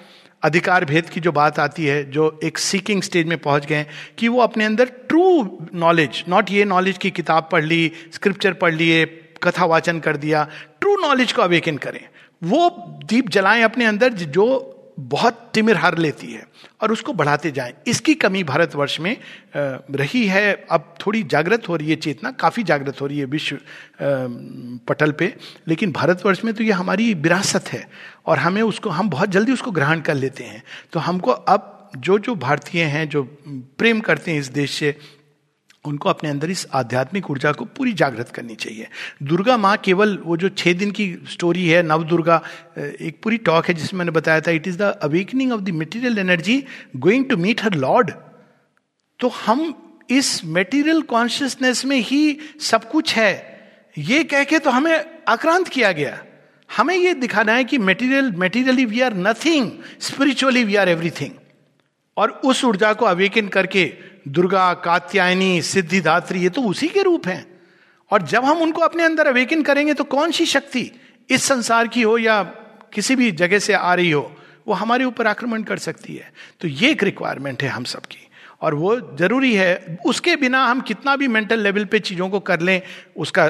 अधिकार 0.44 0.86
भेद 0.86 1.10
की 1.10 1.20
जो 1.20 1.32
बात 1.32 1.60
आती 1.60 1.86
है, 1.86 2.12
जो 2.12 2.40
एक 2.44 2.58
सीकिंग 2.58 3.02
स्टेज 3.02 3.28
में 3.28 3.38
पहुँच 3.38 3.66
गए 3.66 3.86
कि 4.18 4.28
वो 4.28 4.42
अपने 4.42 4.66
अंदर 4.66 4.86
ट्रू 5.10 5.58
नॉलेज 5.76 6.24
नॉट 6.30 6.52
ये 6.52 6.66
नॉलेज 6.66 6.98
की 6.98 7.12
किताब 7.12 7.50
पढ़ 7.52 7.64
ली 7.64 7.92
स्क्रिप्चर 8.14 8.54
पढ़ 8.54 8.74
लिए 8.74 9.06
कथा 9.44 9.66
वाचन 9.66 10.00
कर 10.00 10.18
दिया 10.18 10.48
ट्रू 10.82 10.96
नॉलेज 10.98 11.32
को 11.32 11.42
अवेकन 11.42 11.78
करें। 11.78 12.02
वो 12.42 12.70
दीप 13.06 13.30
जलाएँ 13.30 13.62
अपने 13.64 13.86
अंदर 13.86 14.14
जो 14.14 14.74
बहुत 15.00 15.50
तिमिर 15.54 15.78
हार 15.78 15.98
लेती 15.98 16.28
है 16.28 16.46
और 16.82 16.92
उसको 16.92 17.14
बढ़ाते 17.14 17.52
जाएँ। 17.52 17.74
इसकी 17.88 18.14
कमी 18.16 18.44
भारतवर्ष 18.44 19.00
में 19.00 19.16
रही 19.56 20.26
है। 20.28 20.54
अब 20.72 20.94
थोड़ी 21.06 21.22
जागृत 21.24 21.68
हो 21.70 21.76
रही 21.76 21.90
है 21.90 21.96
चेतना, 21.96 22.32
काफ़ी 22.32 22.64
जागृत 22.64 23.02
हो 23.02 23.08
रही 23.08 23.20
है 23.20 23.26
विश्व 23.26 23.58
पटल 24.88 25.12
पे। 25.12 25.34
लेकिन 25.68 25.92
भारतवर्ष 25.92 26.44
में 26.46 26.54
तो 26.54 26.64
ये 26.64 26.72
हमारी 26.72 27.14
विरासत 27.14 27.68
है 27.68 27.88
और 28.26 28.40
हमें 28.40 28.62
उसको, 28.62 28.90
हम 28.90 29.10
बहुत 29.10 29.30
जल्दी 29.30 29.52
उसको 29.52 29.72
ग्रहण 29.72 30.02
कर 30.02 30.16
लेते 30.16 30.44
हैं। 30.44 30.64
तो 30.94 31.00
हमको 31.00 31.32
अब 31.32 31.74
जो 31.98 32.18
जो 32.20 32.36
भारतीय 32.36 32.84
हैं, 32.84 33.08
जो 33.10 33.24
प्रेम 33.78 34.00
करते 34.00 34.32
हैं 34.32 34.40
इस 34.40 34.48
देश 34.48 34.72
से 34.72 34.96
उनको 35.88 36.10
अपने 36.10 36.30
अंदर 36.30 36.50
इस 36.50 36.66
आध्यात्मिक 36.74 37.30
ऊर्जा 37.32 37.52
को 37.52 37.66
पूरी 37.68 37.94
जागृत 37.94 38.30
करनी 38.30 38.56
चाहिए। 38.56 38.88
दुर्गा 39.24 39.58
माँ 39.58 39.76
केवल 39.78 40.18
वो 40.26 40.38
जो 40.38 40.50
छह 40.52 40.74
दिन 40.74 40.92
की 40.92 41.08
स्टोरी 41.32 41.68
है, 41.68 41.82
नव 41.84 42.04
दुर्गा 42.04 42.42
एक 42.78 43.20
पूरी 43.24 43.38
टॉक 43.38 43.68
है 43.68 43.74
जिसमें 43.74 43.98
मैंने 44.00 44.12
बताया 44.12 44.42
था 44.42 44.52
it 44.52 44.68
is 44.68 44.78
the 44.78 44.94
awakening 45.04 45.52
of 45.54 45.62
the 45.62 45.70
material 45.76 46.20
energy 46.20 46.64
going 46.96 47.26
to 47.26 47.38
meet 47.38 47.64
her 47.64 47.74
Lord 47.76 48.12
तो 49.20 49.28
हम 49.46 49.74
इस 50.12 50.30
मेटीरियल 50.46 51.02
कॉन्शियसनेस 51.02 51.86
में 51.86 51.98
ही 52.00 52.38
सब 52.62 52.90
कुछ 52.92 53.16
है। 53.16 53.32
ये 53.98 54.24
कह 54.24 54.44
के 54.44 54.60
तो 54.60 54.70
हमें 54.70 55.06
आक्रांत 55.28 55.68
किया 55.68 55.92
गया। 55.92 56.18
हमें 56.70 56.96
ये 56.96 57.14
दिखाना 57.14 57.54
है 57.54 57.64
कि 57.64 57.78
material 57.80 58.32
materially 58.38 58.86
we 58.86 59.02
are 59.02 59.14
nothing 59.18 59.72
spiritually 60.00 60.64
we 60.64 60.76
are 60.76 60.90
everything 60.90 61.32
और 62.18 62.32
उस 62.46 62.64
ऊर्जा 62.66 62.94
को 62.94 63.06
अवेकन 63.06 63.48
करके 63.48 63.92
दुर्गा, 64.28 64.74
कात्यायनी, 64.74 65.62
सिद्धिदात्री, 65.62 66.40
ये 66.40 66.50
तो 66.50 66.62
उसी 66.64 66.88
के 66.88 67.02
रूप 67.04 67.28
हैं। 67.28 67.46
और 68.12 68.22
जब 68.24 68.46
हम 68.46 68.62
उनको 68.62 68.82
अपने 68.82 69.04
अंदर 69.04 69.28
अवेकन 69.28 69.62
करेंगे 69.64 69.94
तो 69.94 70.04
कौन 70.06 70.32
सी 70.32 70.46
शक्ति 70.46 70.92
इस 71.30 71.44
संसार 71.44 71.88
की 71.88 72.02
हो 72.02 72.18
या 72.18 72.42
किसी 72.94 73.16
भी 73.16 73.32
जगह 73.34 73.60
से 73.60 73.74
आ 73.74 73.94
रही 73.94 74.12
हो, 74.12 74.32
वो 74.68 74.74
हमारे 74.74 75.06
ऊपर 75.06 75.28
आक्रमण 75.28 75.64
कर 75.64 75.78
सकती 75.80 76.16
है। 76.16 76.32
तो 76.62 76.68
ये 76.68 76.90
एक 76.92 77.04
रिक्वायरमेंट 77.04 77.64
है 77.64 77.70
हम 77.70 77.84
सबकी। 77.86 78.24
और 78.62 78.74
वो 78.74 78.96
ज़रूरी 79.18 79.54
है, 79.56 79.98
उसके 80.06 80.36
बिना 80.36 80.64
हम 80.66 80.82
कितना 80.82 81.16
भी 81.16 81.28
मेंटल 81.28 81.60
लेवल 81.60 81.86
पे 81.86 82.00
चीज़ों 82.00 82.30
को 82.30 82.40
कर 82.40 82.60
लें, 82.60 82.82
उसका 83.18 83.46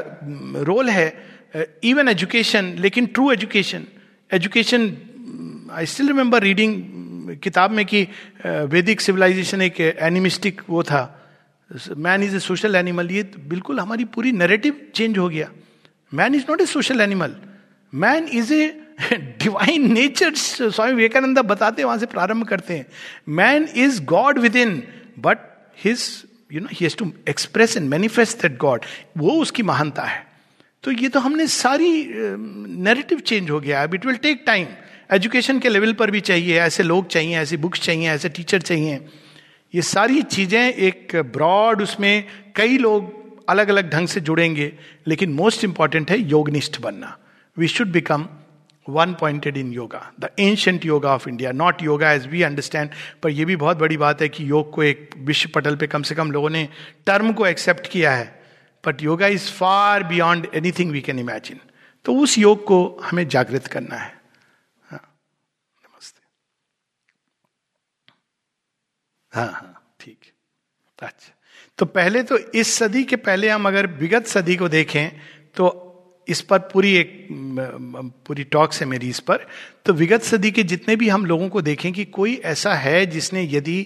रोल 0.64 0.90
है 0.90 1.08
इवन 1.84 2.10
एजुकेशन 2.10 2.74
लेकिन 2.80 3.06
true 3.06 3.32
education 3.32 3.86
education 4.32 4.92
I 5.72 5.86
still 5.86 6.08
remember 6.08 6.44
reading 6.44 6.76
किताब 7.36 7.72
में 7.72 7.86
कि 7.86 8.04
वैदिक 8.46 9.02
सिविलाइजेशन 9.02 9.62
एक 9.62 9.80
एनिमिस्टिक 9.82 10.62
वो 10.70 10.84
था। 10.84 11.04
Man 11.98 12.24
is 12.24 12.36
a 12.36 12.40
social 12.40 12.76
animal 12.76 13.12
ये 13.12 13.24
बिल्कुल 13.48 13.80
हमारी 13.80 14.06
पूरी 14.08 14.32
नैरेटिव 14.32 14.82
चेंज 14.96 15.18
हो 15.18 15.28
गया। 15.30 15.50
Man 16.14 16.36
is 16.36 16.46
not 16.50 16.62
a 16.62 16.66
social 16.66 17.02
animal 17.02 17.36
man 17.94 18.28
is 18.34 18.54
a 18.54 18.68
divine 19.44 19.92
nature 19.94 20.34
Swami 20.36 20.94
Vivekananda 20.94 21.40
बताते 21.40 21.84
वहाँ 21.84 21.98
से 21.98 22.06
प्रारंभ 22.06 22.48
करते 22.48 22.74
हैं। 22.74 22.86
Man 23.30 23.68
is 23.76 24.04
God 24.06 24.40
within 24.56 24.82
but 25.20 25.38
his 25.84 26.08
you 26.54 26.60
know 26.62 26.68
he 26.74 26.90
to 27.00 27.12
express 27.30 27.78
and 27.78 27.90
manifest 27.90 28.42
that 28.42 28.58
God 28.58 28.86
वो 29.18 29.32
उसकी 29.42 29.64
महानता 29.64 30.04
है। 30.04 30.26
तो 30.84 30.92
ये 30.92 31.10
तो 31.10 31.20
हमने 31.20 31.48
सारी 31.48 31.90
नैरेटिव 32.10 33.20
चेंज 33.20 33.50
हो 33.50 33.60
गया। 33.60 33.84
It 33.84 34.06
will 34.06 34.16
take 34.18 34.44
time 34.48 34.68
education 35.10 35.60
के 35.60 35.70
लेवल 35.70 35.94
पर 35.94 36.12
भी 36.12 36.20
चाहिए, 36.22 36.60
ऐसे 36.60 36.84
लोग 36.84 37.08
चाहिए, 37.08 37.38
ऐसी 37.38 37.58
बुक्स 37.58 37.82
चाहिए, 37.82 38.10
ऐसे 38.10 38.30
टीचर 38.30 38.62
चाहिए। 38.62 39.00
ये 39.74 39.82
सारी 39.82 40.22
चीज़ें 40.22 40.74
एक 40.74 41.16
ब्रॉड 41.34 41.82
उसमें 41.82 42.24
कई 42.56 42.78
लोग 42.78 43.16
अलग 43.50 43.70
अलग 43.70 43.90
ढंग 43.90 44.08
से 44.08 44.20
जुड़ेंगे, 44.22 44.72
लेकिन 45.08 45.34
मोस्ट 45.34 45.64
इंपॉर्टेंट 45.64 46.12
है 46.12 46.20
योगनिष्ठ 46.20 46.80
बनना। 46.82 47.18
We 47.58 47.68
should 47.68 47.92
become 47.92 48.28
one 48.88 49.14
pointed 49.14 49.58
in 49.58 49.72
yoga 49.74 50.02
the 50.20 50.30
ancient 50.40 50.86
yoga 50.86 51.14
of 51.14 51.28
India 51.30 51.52
not 51.52 51.84
yoga 51.84 52.12
as 52.12 52.28
we 52.28 52.42
understand 52.42 52.90
पर 53.24 53.30
यह 53.30 53.46
भी 53.46 53.56
बहुत 53.56 53.78
बड़ी 53.78 53.98
बात 53.98 54.22
है 54.22 54.30
कि 54.30 54.50
योग 54.50 54.72
को 54.74 54.84
एक 54.84 55.10
विश्व 55.28 55.50
पटल 55.56 55.76
पे 55.76 55.88
कम 55.88 56.02
से 56.02 56.16
कम 56.16 56.32
लोगों 56.32 56.50
ने 56.50 56.68
टर्म 57.06 57.32
को 57.34 57.48
एक्सेप्ट 57.48 57.88
किया 57.88 58.12
है। 58.12 58.36
But 58.84 59.02
yoga 59.04 59.28
is 59.28 59.50
far 59.52 60.04
beyond 60.04 60.48
anything 60.56 60.92
we 60.92 61.02
can 61.02 61.20
imagine 61.20 61.60
तो 62.06 62.14
उस 62.14 62.38
योग 62.38 62.64
को 62.66 62.80
हमें 63.04 63.28
जागृत 63.28 63.68
करना 63.68 63.96
हाँ। 63.96 64.12
हाँ 69.38 69.52
हाँ 69.52 69.96
ठीक। 70.00 70.18
अच्छा। 71.00 71.34
तो 71.78 71.86
पहले 71.86 72.24
तो 72.24 72.38
इस 72.38 72.74
सदी 72.74 73.04
के 73.04 73.16
पहले 73.16 73.50
हम 73.50 73.68
अगर 73.68 73.88
विगत 73.88 74.26
सदी 74.26 74.56
को 74.56 74.70
देखें 74.70 75.10
तो 75.56 75.84
इस 76.28 76.42
पर 76.42 76.60
पूरी 76.60 76.96
एक 76.96 77.28
पूरी 78.26 78.44
टॉक्स 78.44 78.80
है 78.80 78.88
मेरी 78.88 79.10
इस 79.10 79.20
पर 79.20 79.48
तो 79.88 79.94
विगत 79.94 80.24
सदी 80.24 80.52
के 80.52 80.64
जितने 80.64 80.96
भी 80.96 81.10
हम 81.10 81.26
लोगों 81.26 81.48
को 81.50 81.62
देखें 81.62 81.92
कि 81.94 82.06
कोई 82.06 82.36
ऐसा 82.46 82.74
है 82.76 83.06
जिसने 83.06 83.44
यदि 83.44 83.82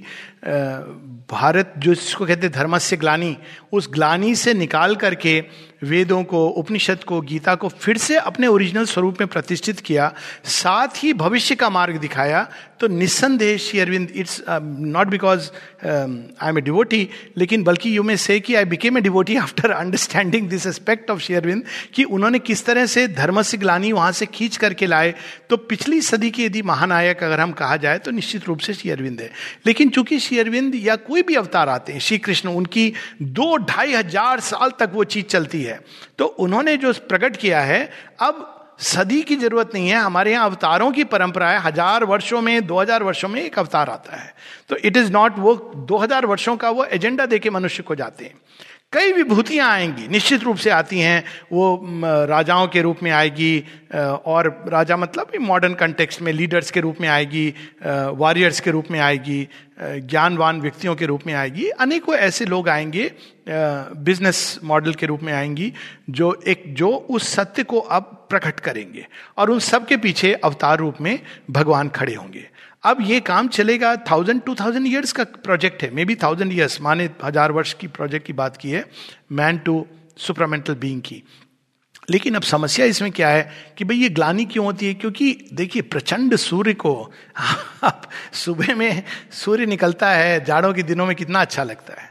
भारत, 1.32 1.74
जो 1.78 1.94
जिसको 1.94 2.26
कहते 2.26 2.48
हैं 2.48 2.52
धर्म 2.54 2.78
से 2.78 2.98
ग्लानी, 2.98 3.36
उस 3.72 3.88
ग्लानी 3.94 4.34
से 4.36 4.54
निकाल 4.54 4.96
करके 4.96 5.40
वेदों 5.84 6.24
को, 6.24 6.46
उपनिषद 6.48 7.04
को, 7.04 7.20
गीता 7.22 7.54
को 7.56 7.68
फिर 7.70 7.98
से 7.98 8.16
अपने 8.18 8.48
ओरिजिनल 8.48 8.86
स्वरूप 8.86 9.20
में 9.20 9.28
प्रतिष्ठित 9.28 9.80
किया, 9.80 10.12
साथ 10.46 11.04
ही 11.04 11.14
भविष्य 11.14 11.56
का 11.56 11.70
मार्ग 11.70 11.98
दिखाया 12.00 12.48
तो 12.80 12.88
निस्संदेह 12.88 13.58
Shri 13.58 13.80
Aurobindo, 13.80 14.12
it's 14.16 14.42
not 14.50 15.08
because 15.08 15.50
I 15.86 16.50
am 16.50 16.58
a 16.58 16.62
devotee, 16.62 17.08
लेकिन 17.38 17.64
बल्कि 17.64 17.96
यू 17.98 18.04
मे 18.04 18.18
से 18.18 18.40
कि 18.40 18.56
I 18.56 18.66
became 18.66 18.98
a 18.98 19.02
devotee 19.02 19.36
after 19.38 19.72
understanding 19.72 20.50
this 20.50 20.66
aspect 20.68 21.12
of 21.12 21.20
Shri 21.20 21.36
Aurobindo, 21.36 21.64
कि 21.94 22.04
उन्होंने 22.06 22.40
किस 22.42 22.66
तरह 22.66 22.86
से 22.86 23.08
धर्म 23.10 23.42
से 23.42 23.58
ग्लानी 23.58 23.92
वहाँ 23.92 24.12
से 24.12 24.26
खींच 24.28 24.58
करके 24.58 24.86
लाए 24.88 25.14
तो 25.50 25.58
पिछली 25.58 25.91
सदी 26.02 26.30
के 26.32 26.44
यदि 26.44 26.62
महानायक 26.62 27.24
अगर 27.24 27.40
हम 27.40 27.52
कहा 27.54 27.78
जाए 27.78 28.00
तो 28.00 28.12
निश्चित 28.12 28.46
रूप 28.46 28.60
से 28.60 28.74
श्री 28.74 28.92
अरविंद 28.92 29.22
है। 29.22 29.30
लेकिन 29.66 29.90
चूँकि 29.90 30.20
श्री 30.20 30.40
अरविंद 30.40 30.76
या 30.76 30.96
कोई 31.02 31.22
भी 31.22 31.36
अवतार 31.36 31.70
आते 31.70 31.94
हैं 31.94 32.00
श्री 32.00 32.18
कृष्ण 32.20 32.50
उनकी 32.52 32.92
दो 33.22 33.56
ढाई 33.60 33.94
हज़ार 33.94 34.40
साल 34.42 34.72
तक 34.80 34.92
वो 34.94 35.04
चीज़ 35.06 35.26
चलती 35.28 35.62
है 35.64 35.80
तो 36.18 36.26
उन्होंने 36.26 36.78
जो 36.78 36.94
प्रकट 37.10 37.38
किया 37.38 37.62
है, 37.62 37.90
अब 38.20 38.58
सदी 38.82 39.22
की 39.22 39.36
ज़रूरत 39.36 39.72
नहीं 39.74 39.90
है। 39.90 39.98
हमारे 39.98 40.32
यहाँ 40.32 40.46
अवतारों 40.46 40.92
की 40.92 41.04
परंपरा 41.06 41.50
है, 41.50 41.60
हज़ार 41.62 42.04
वर्षों 42.06 42.42
में, 42.42 42.66
दो 42.68 42.80
हज़ार 42.80 43.04
वर्षों 43.04 43.30
में 43.30 43.42
एक 43.42 43.60
अवतार 43.60 43.90
आता 43.90 44.16
है। 44.16 44.34
तो 44.70 44.76
इट 44.78 44.98
इज़ 44.98 45.12
नॉट 45.12 45.38
वो 45.38 45.54
दो 45.88 45.98
हज़ार 45.98 46.26
वर्षों 46.26 46.56
का 46.58 46.70
वो 46.70 46.86
एजेंडा 46.86 47.26
देके 47.26 47.50
मनुष्य 47.50 47.84
को 47.84 47.96
जाते 47.96 48.26
हैं। 48.26 48.34
कई 48.94 49.12
विभूतियाँ 49.14 49.70
आएँगी, 49.72 50.08
निश्चित 50.08 50.44
रूप 50.44 50.58
से 50.58 50.70
आती 50.70 51.00
हैं, 51.00 51.24
वो 51.52 52.26
राजाओं 52.28 52.68
के 52.68 52.82
रूप 52.82 53.04
में 53.04 53.10
आएगी 53.12 53.64
और 54.26 54.50
राजा 54.68 54.98
मतलब 54.98 55.32
मॉडर्न 55.42 55.74
कंटेक्स्ट 55.74 56.22
में 56.22 56.32
लीडर्स 56.34 56.72
के 56.72 56.80
रूप 56.80 56.98
में 57.02 57.08
आएगी 57.10 57.48
वॉरियर्स 57.86 58.60
के 58.60 58.72
रूप 58.72 58.92
में 58.92 59.00
आएगी 59.00 59.48
ज्ञानवान 59.82 60.60
व्यक्तियों 60.62 60.96
के 60.96 61.06
रूप 61.06 61.22
में 61.28 61.34
आएगी। 61.34 61.70
अनेकों 61.70 62.16
ऐसे 62.16 62.46
लोग 62.46 62.70
आएँगे 62.70 63.12
बिज़नेस 63.48 64.60
मॉडल 64.64 64.94
के 64.94 65.06
रूप 65.06 65.24
में 65.24 65.34
आएँगी, 65.34 65.74
जो 66.10 66.34
एक, 66.48 66.64
जो 66.68 66.90
उस 66.90 67.34
सत्य 67.36 67.64
को 67.64 67.80
अब 67.80 68.18
प्रकट 68.30 68.60
करेंगे, 68.60 69.08
और 69.38 69.50
उन 69.50 69.60
सब 69.62 69.88
के 69.88 69.98
पीछे 69.98 70.34
अवतार 70.36 70.78
रूप 70.80 71.02
में 71.02 71.20
भगवान 71.52 71.90
खड़े 71.90 72.14
होंगे। 72.16 72.48
अब 72.84 72.98
ये 73.02 73.20
काम 73.20 73.48
चलेगा 73.48 73.96
थाउज़ेंड 73.96 74.42
टू 74.42 74.56
थाउज़ेंड 74.56 74.88
ईयर्स 74.88 75.12
का 75.12 75.24
प्रोजेक्ट 75.24 75.84
है. 75.84 75.90
मे 75.96 76.06
बी 76.06 76.16
थाउज़ेंड 76.16 76.54
ईयर्स 76.54 76.82
माने 76.82 77.10
हज़ार 77.24 77.52
वर्ष 77.52 77.74
की 77.74 77.88
प्रोजेक्ट 77.88 78.28
की 78.28 78.34
बात 78.34 78.58
की 78.58 78.72
है 78.72 78.86
मैन 79.32 79.58
टू 79.58 79.86
सुपरामेंटल 80.18 80.76
बींग 80.76 81.02
की. 81.02 81.24
लेकिन 82.10 82.36
अब 82.36 82.42
समस्या 82.42 82.86
इसमें 82.86 83.12
क्या 83.12 83.30
है 83.30 83.50
कि 83.78 83.86
भाई 83.86 83.98
ये 83.98 84.10
ग्लानी 84.10 84.46
क्यों 84.46 84.66
होती 84.66 84.88
है? 84.88 84.94
क्योंकि 84.94 85.50
देखिए, 85.54 85.82
प्रचंड 85.82 86.36
सूर्य 86.36 86.74
को 86.74 87.12
आप 87.84 88.10
सुबह 88.34 88.76
में 88.76 89.04
सूर्य 89.32 89.66
निकलता 89.66 90.10
है, 90.12 90.44
जाड़ों 90.46 90.74
के 90.74 90.84
दिनों 90.84 91.06
में 91.06 91.16
कितना 91.16 91.42
अच्छा 91.42 91.64
लगता 91.64 92.02
है। 92.02 92.11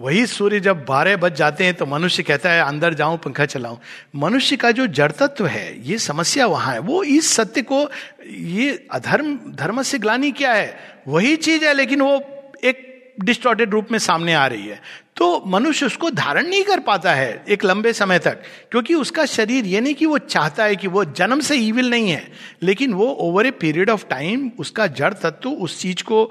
वही 0.00 0.26
सूर्य 0.26 0.60
जब 0.60 0.84
बारह 0.84 1.16
बज 1.16 1.34
जाते 1.34 1.64
हैं 1.64 1.74
तो 1.74 1.86
मनुष्य 1.86 2.22
कहता 2.22 2.50
है, 2.50 2.62
अंदर 2.62 2.94
जाऊँ, 2.94 3.18
पंखा 3.18 3.44
चलाऊं। 3.44 3.76
मनुष्य 4.16 4.56
का 4.56 4.70
जो 4.70 4.86
जड़ 4.86 5.12
तत्व 5.12 5.46
है, 5.46 5.88
ये 5.88 5.98
समस्या 5.98 6.46
वहाँ 6.46 6.72
है। 6.74 6.78
वो 6.78 7.02
इस 7.02 7.32
सत्य 7.32 7.62
को, 7.62 7.90
ये 8.30 8.86
अधर्म, 8.92 9.40
धर्म 9.54 9.82
से 9.82 9.98
ग्लानी 9.98 10.32
क्या 10.32 10.52
है? 10.52 10.78
वही 11.08 11.36
चीज़ 11.36 11.64
है, 11.64 11.74
लेकिन 11.74 12.00
वो 12.00 12.22
एक 12.64 13.14
डिस्टॉर्टेड 13.20 13.70
रूप 13.70 13.88
में 13.92 13.98
सामने 13.98 14.34
आ 14.34 14.46
रही 14.46 14.66
है। 14.66 14.80
तो 15.16 15.42
मनुष्य 15.46 15.86
उसको 15.86 16.10
धारण 16.10 16.46
नहीं 16.48 16.62
कर 16.64 16.80
पाता 16.80 17.12
है 17.14 17.44
एक 17.48 17.64
लंबे 17.64 17.92
समय 17.92 18.18
तक, 18.18 18.42
क्योंकि 18.70 18.94
उसका 18.94 19.24
शरीर 19.26 19.66
ये 19.66 19.80
नहीं 19.80 19.94
कि 19.94 20.06
वो 20.06 20.18
चाहता 20.18 20.64
है 20.64 20.76
कि 20.76 20.88
वो 20.88 21.04
जन्म 21.04 21.40
से 21.40 21.56
ईविल 21.58 21.90
नहीं 21.90 22.10
है, 22.10 22.26
लेकिन 22.62 22.94
वो 22.94 23.06
over 23.20 23.46
a 23.46 23.50
period 23.52 23.90
of 23.90 24.04
time 24.10 24.50
उसका 24.58 24.86
जड़ 24.88 25.12
तत्व 25.14 25.50
उस 25.50 25.80
चीज़ 25.80 26.02
को 26.02 26.30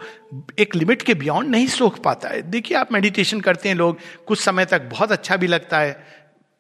एक 0.59 0.75
लिमिट 0.75 1.01
के 1.01 1.13
बियॉन्ड 1.15 1.49
नहीं 1.49 1.67
सोख 1.69 1.99
पाता 1.99 2.29
है। 2.29 2.41
देखिए 2.41 2.77
आप 2.77 2.91
मेडिटेशन 2.93 3.41
करते 3.41 3.69
हैं 3.69 3.75
लोग, 3.75 3.97
कुछ 4.27 4.39
समय 4.39 4.65
तक 4.65 4.89
बहुत 4.91 5.11
अच्छा 5.11 5.35
भी 5.35 5.47
लगता 5.47 5.79
है, 5.79 5.91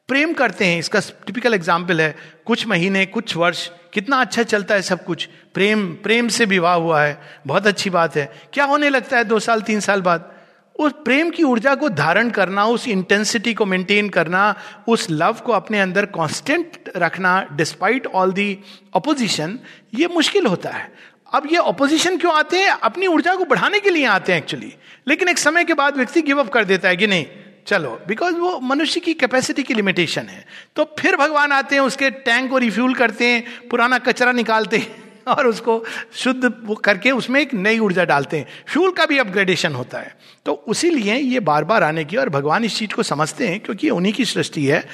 प्रेम 0.09 0.33
करते 0.33 0.65
हैं, 0.65 0.79
इसका 0.79 0.99
टिपिकल 1.25 1.53
एग्ज़ाम्पल 1.53 2.01
है, 2.01 2.15
कुछ 2.45 2.67
महीने, 2.67 3.05
कुछ 3.07 3.35
वर्ष, 3.37 3.69
कितना 3.93 4.21
अच्छा 4.21 4.43
चलता 4.43 4.75
है 4.75 4.81
सब 4.83 5.03
कुछ, 5.05 5.27
प्रेम 5.53 5.87
प्रेम 6.03 6.27
से 6.27 6.45
विवाह 6.45 6.75
हुआ 6.75 7.01
है, 7.01 7.19
बहुत 7.47 7.67
अच्छी 7.67 7.89
बात 7.89 8.15
है। 8.17 8.31
क्या 8.53 8.65
होने 8.65 8.89
लगता 8.89 9.17
है 9.17 9.23
दो 9.23 9.39
साल, 9.39 9.61
तीन 9.61 9.79
साल 9.79 10.01
बाद? 10.01 10.31
उस 10.79 10.91
प्रेम 11.05 11.29
की 11.29 11.43
ऊर्जा 11.43 11.75
को 11.75 11.89
धारण 11.89 12.29
करना, 12.29 12.65
उस 12.65 12.87
इंटेंसिटी 12.87 13.53
को 13.53 13.65
मेंटेन 13.65 14.09
करना, 14.09 14.55
उस 14.87 15.07
लव 15.09 15.33
को 15.45 15.51
अपने 15.51 15.79
अंदर 15.79 16.05
कांस्टेंट 16.05 16.91
रखना 16.97 17.47
डिस्पाइट 17.51 18.07
ऑल 18.07 18.31
दी 18.31 18.57
अपोजिशन 18.95 19.59
ये 19.93 20.07
मुश्किल 20.07 20.45
होता 20.45 20.69
है। 20.69 20.91
अब 21.33 21.47
ये 21.51 21.57
ऑपोजिशन 21.57 22.17
क्यों 22.17 22.33
आते 22.33 22.57
हैं? 22.57 22.69
अपनी 22.69 23.07
ऊर्जा 23.07 23.35
को 23.35 23.45
बढ़ाने 23.45 23.79
के 23.79 23.89
लिए 23.89 24.05
आते 24.05 24.31
हैं 24.31 24.39
एक्चुअली 24.39 24.73
लेकिन 25.07 25.27
एक 25.27 25.37
समय 25.37 25.63
के 25.63 25.73
बाद 25.73 25.97
व्यक्ति 25.97 26.21
गिव 26.21 26.39
अप 26.39 26.49
कर 26.49 26.65
देता 26.65 26.89
है 26.89 26.97
कि 26.97 27.07
नहीं, 27.07 27.25
चलो 27.67 28.01
बिकॉज़ 28.07 28.35
वो 28.35 28.59
मनुष्य 28.59 28.99
की 28.99 29.13
कैपेसिटी 29.13 29.63
की 29.63 29.73
लिमिटेशन 29.73 30.21
है। 30.21 30.45
तो 30.75 30.95
फिर 30.99 31.15
भगवान 31.15 31.51
आते 31.51 31.75
हैं, 31.75 31.81
उसके 31.81 32.09
टैंक 32.09 32.49
को 32.49 32.57
रिफ्यूल 32.57 32.93
करते 32.93 33.27
हैं, 33.27 33.67
पुराना 33.69 33.97
कचरा 33.97 34.31
निकालते 34.31 34.77
हैं। 34.77 35.04
और 35.37 35.47
उसको 35.47 35.85
शुद्ध 36.13 36.53
वो 36.63 36.75
करके 36.75 37.11
उसमें 37.11 37.41
एक 37.41 37.53
नई 37.53 37.79
ऊर्जा 37.79 38.05
डालते 38.05 38.37
हैं। 38.37 38.45
फ्यूल 38.67 38.91
का 38.91 39.05
भी 39.05 39.17
अपग्रेडेशन 39.17 39.73
होता 39.73 39.99
है। 39.99 40.17
तो 40.45 40.53
उसी 40.53 40.89
लिए 40.89 41.15
ये 41.15 41.39
बार 41.39 41.63
बार 41.63 41.83
आने 41.83 42.05
की 42.05 42.17
और 42.17 42.29
भगवान 42.29 42.63
इस 42.63 42.77
चीज़ 42.77 42.93
को 42.93 43.03
समझते 43.03 43.47
हैं 43.47 43.59
क्योंकि 43.59 43.89
उन्हीं 43.89 44.13
की 44.13 44.25
सृष्टि 44.25 44.65
है। 44.65 44.87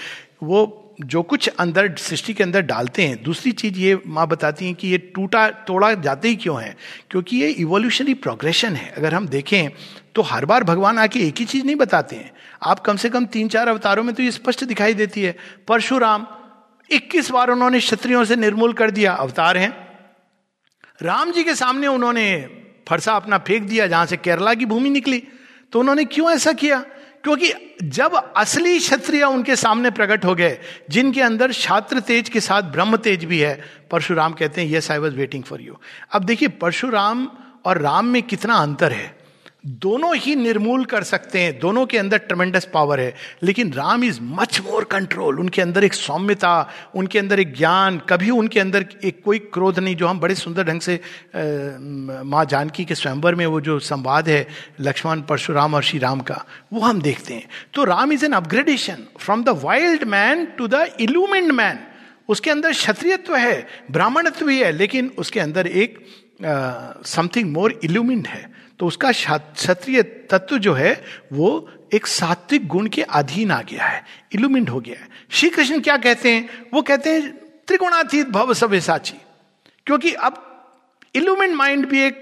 वो 0.44 0.78
जो 1.02 1.22
कुछ 1.22 1.48
अंदर, 1.48 1.96
सृष्टि 1.96 2.34
के 2.34 2.44
अंदर 2.44 2.62
डालते 2.62 3.04
हैं। 3.04 3.24
दूसरी 3.24 3.52
चीज़ 3.52 3.80
ये 3.80 4.00
माँ 4.08 4.28
बताती 4.28 4.65
हैं 4.65 4.76
कि 4.76 4.88
ये 4.88 4.98
टूटा, 4.98 5.50
तोड़ा 5.50 5.94
जाते 5.94 6.28
ही 6.28 6.36
क्यों 6.36 6.62
है? 6.62 6.78
क्योंकि 7.10 7.38
ये 7.38 7.50
इवोल्यूशनरी 7.50 8.13
प्रोग्रेशन 8.13 8.74
है। 8.74 8.94
अगर 8.98 9.13
हम 9.13 9.28
देखें 9.28 9.70
तो 10.15 10.22
हर 10.22 10.46
बार 10.46 10.63
भगवान 10.63 10.98
आके 10.98 11.20
एक 11.20 11.36
ही 11.39 11.46
चीज़ 11.46 11.65
नहीं 11.65 11.76
बताते 11.76 12.15
हैं। 12.15 12.32
आप 12.63 12.80
कम 12.80 12.96
से 12.96 13.10
कम 13.10 13.26
तीन 13.26 13.48
चार 13.48 13.67
अवतारों 13.67 14.04
में 14.04 14.15
तो 14.15 14.24
ये 14.24 14.32
स्पष्ट 14.32 14.63
दिखाई 14.63 14.94
देती 14.94 15.22
है। 15.22 15.36
परशुराम 15.67 16.28
21 16.91 17.32
बार 17.32 17.50
उन्होंने 17.50 17.80
क्षत्रियों 17.80 18.26
से 18.26 18.36
निर्मूल 18.36 18.74
कर 18.74 18.91
दिया। 18.91 19.13
अवतार 19.13 19.58
हैं। 19.58 19.90
राम 21.02 21.32
जी 21.32 21.44
के 21.44 21.56
सामने 21.56 21.88
उन्होंने 21.88 22.50
फरसा 22.90 23.14
अपना 23.14 23.38
फेंक 23.38 23.64
दिया 23.64 23.88
जहाँ 23.88 24.06
से 24.06 24.18
केरला 24.18 24.54
की 24.54 24.66
भूमि 24.66 24.90
निकली। 24.90 25.24
तो 25.72 25.80
उन्होंने 25.80 26.06
क्यों 26.06 26.32
ऐसा 26.32 26.54
किया? 26.54 26.80
क्योंकि 27.24 27.78
जब 27.84 28.34
असली 28.38 28.80
क्षत्रिय 28.80 29.24
उनके 29.24 29.56
सामने 29.56 29.92
प्रकट 29.92 30.26
हो 30.26 30.36
गए, 30.36 30.58
जिनके 30.90 31.22
अंदर 31.22 31.52
छात्र 31.52 32.00
तेज 32.00 32.30
के 32.30 32.40
साथ 32.40 32.62
ब्रह्म 32.62 32.98
तेज 32.98 33.26
भी 33.26 33.40
है, 33.40 33.64
परशुराम 33.92 34.34
कहते 34.34 34.62
हैं 34.62 34.72
yes 34.72 34.92
I 34.92 34.98
was 34.98 35.16
waiting 35.16 35.44
for 35.44 35.62
you 35.62 35.78
अब 36.12 36.24
देखिए, 36.24 36.48
परशुराम 36.48 37.30
और 37.66 37.78
राम 37.78 38.06
में 38.06 38.24
कितना 38.24 38.56
अंतर 38.56 38.92
है। 38.92 39.20
दोनों 39.63 40.15
ही 40.15 40.36
निर्मूल 40.36 40.84
कर 40.86 41.04
सकते 41.04 41.39
हैं, 41.39 41.58
दोनों 41.60 41.86
के 41.86 41.97
अंदर 41.97 42.17
ट्रमेंडस 42.19 42.67
पावर 42.74 43.00
है। 43.00 43.13
लेकिन 43.43 43.71
Ram 43.74 44.04
is 44.04 44.19
much 44.21 44.60
more 44.62 44.84
control 44.84 45.39
उनके 45.39 45.62
अंदर 45.62 45.84
एक 45.84 45.93
सौम्यता, 45.93 46.69
उनके 46.95 47.19
अंदर 47.19 47.39
एक 47.39 47.54
ज्ञान, 47.58 48.00
कभी 48.10 48.30
उनके 48.30 48.60
अंदर 48.60 48.86
एक 49.04 49.21
कोई 49.26 49.39
क्रोध 49.54 49.80
नहीं, 49.80 49.95
जो 49.95 50.08
हम 50.08 50.19
बड़े 50.19 50.36
सुंदर 50.36 50.63
ढंग 50.63 50.82
से 50.82 51.00
माँ 52.26 52.45
जानकी 52.45 52.86
के 52.86 52.95
स्वयंवर 52.95 53.36
में 53.36 53.45
वो 53.45 53.62
जो 53.62 53.78
संवाद 53.82 54.30
है, 54.30 54.47
लक्ष्मण, 54.80 55.21
परशुराम 55.21 55.74
और 55.74 55.84
श्री 55.84 56.00
राम 56.00 56.19
का, 56.21 56.43
वो 56.74 56.82
हम 56.82 57.02
देखते 57.02 57.34
हैं। 57.34 57.47
तो 57.74 57.84
Ram 57.84 58.12
is 58.13 58.26
an 58.26 58.32
upgradation 58.34 59.06
from 59.19 59.43
the 59.43 59.60
wild 59.63 60.04
man 60.06 60.45
to 60.58 60.67
the 60.67 60.86
illumined 61.00 61.52
man 61.52 61.80
उसके 62.30 62.52
अंदर 62.52 62.71
क्षत्रियत्व 62.71 63.36
है, 63.36 63.67
ब्राह्मणत्व 63.91 64.45
भी 64.45 64.62
है, 64.62 64.71
लेकिन 64.71 65.12
उसके 65.17 65.39
अंदर 65.39 65.67
एक 65.67 66.06
समथिंग 67.06 67.52
मोर 67.52 67.80
इल्यूमिंड 67.84 68.28
है। 68.28 68.50
तो 68.82 68.88
उसका 68.88 69.12
क्षत्रिय 69.12 70.02
तत्व 70.30 70.58
जो 70.58 70.74
है, 70.74 70.94
वो 71.34 71.70
एक 71.94 72.08
सात्विक 72.08 72.67
गुण 72.67 72.88
के 72.88 73.02
अधीन 73.02 73.52
आ 73.52 73.62
गया 73.62 73.86
है, 73.86 74.04
इल्यूमिंट 74.34 74.70
हो 74.70 74.80
गया 74.80 74.96
है। 74.96 75.10
श्री 75.32 75.50
कृष्ण 75.50 75.80
क्या 75.80 75.98
कहते 75.98 76.32
हैं? 76.32 76.50
वो 76.74 76.82
कहते 76.82 77.10
हैं, 77.10 77.32
त्रिगुणातीत 77.67 78.30
भव 78.30 78.54
सब 78.54 78.74
साची 78.76 79.17
क्योंकि 79.88 80.13
अब 80.13 80.41
इल्यूमिंट 81.15 81.54
माइंड 81.56 81.86
भी 81.86 82.02
एक 82.02 82.15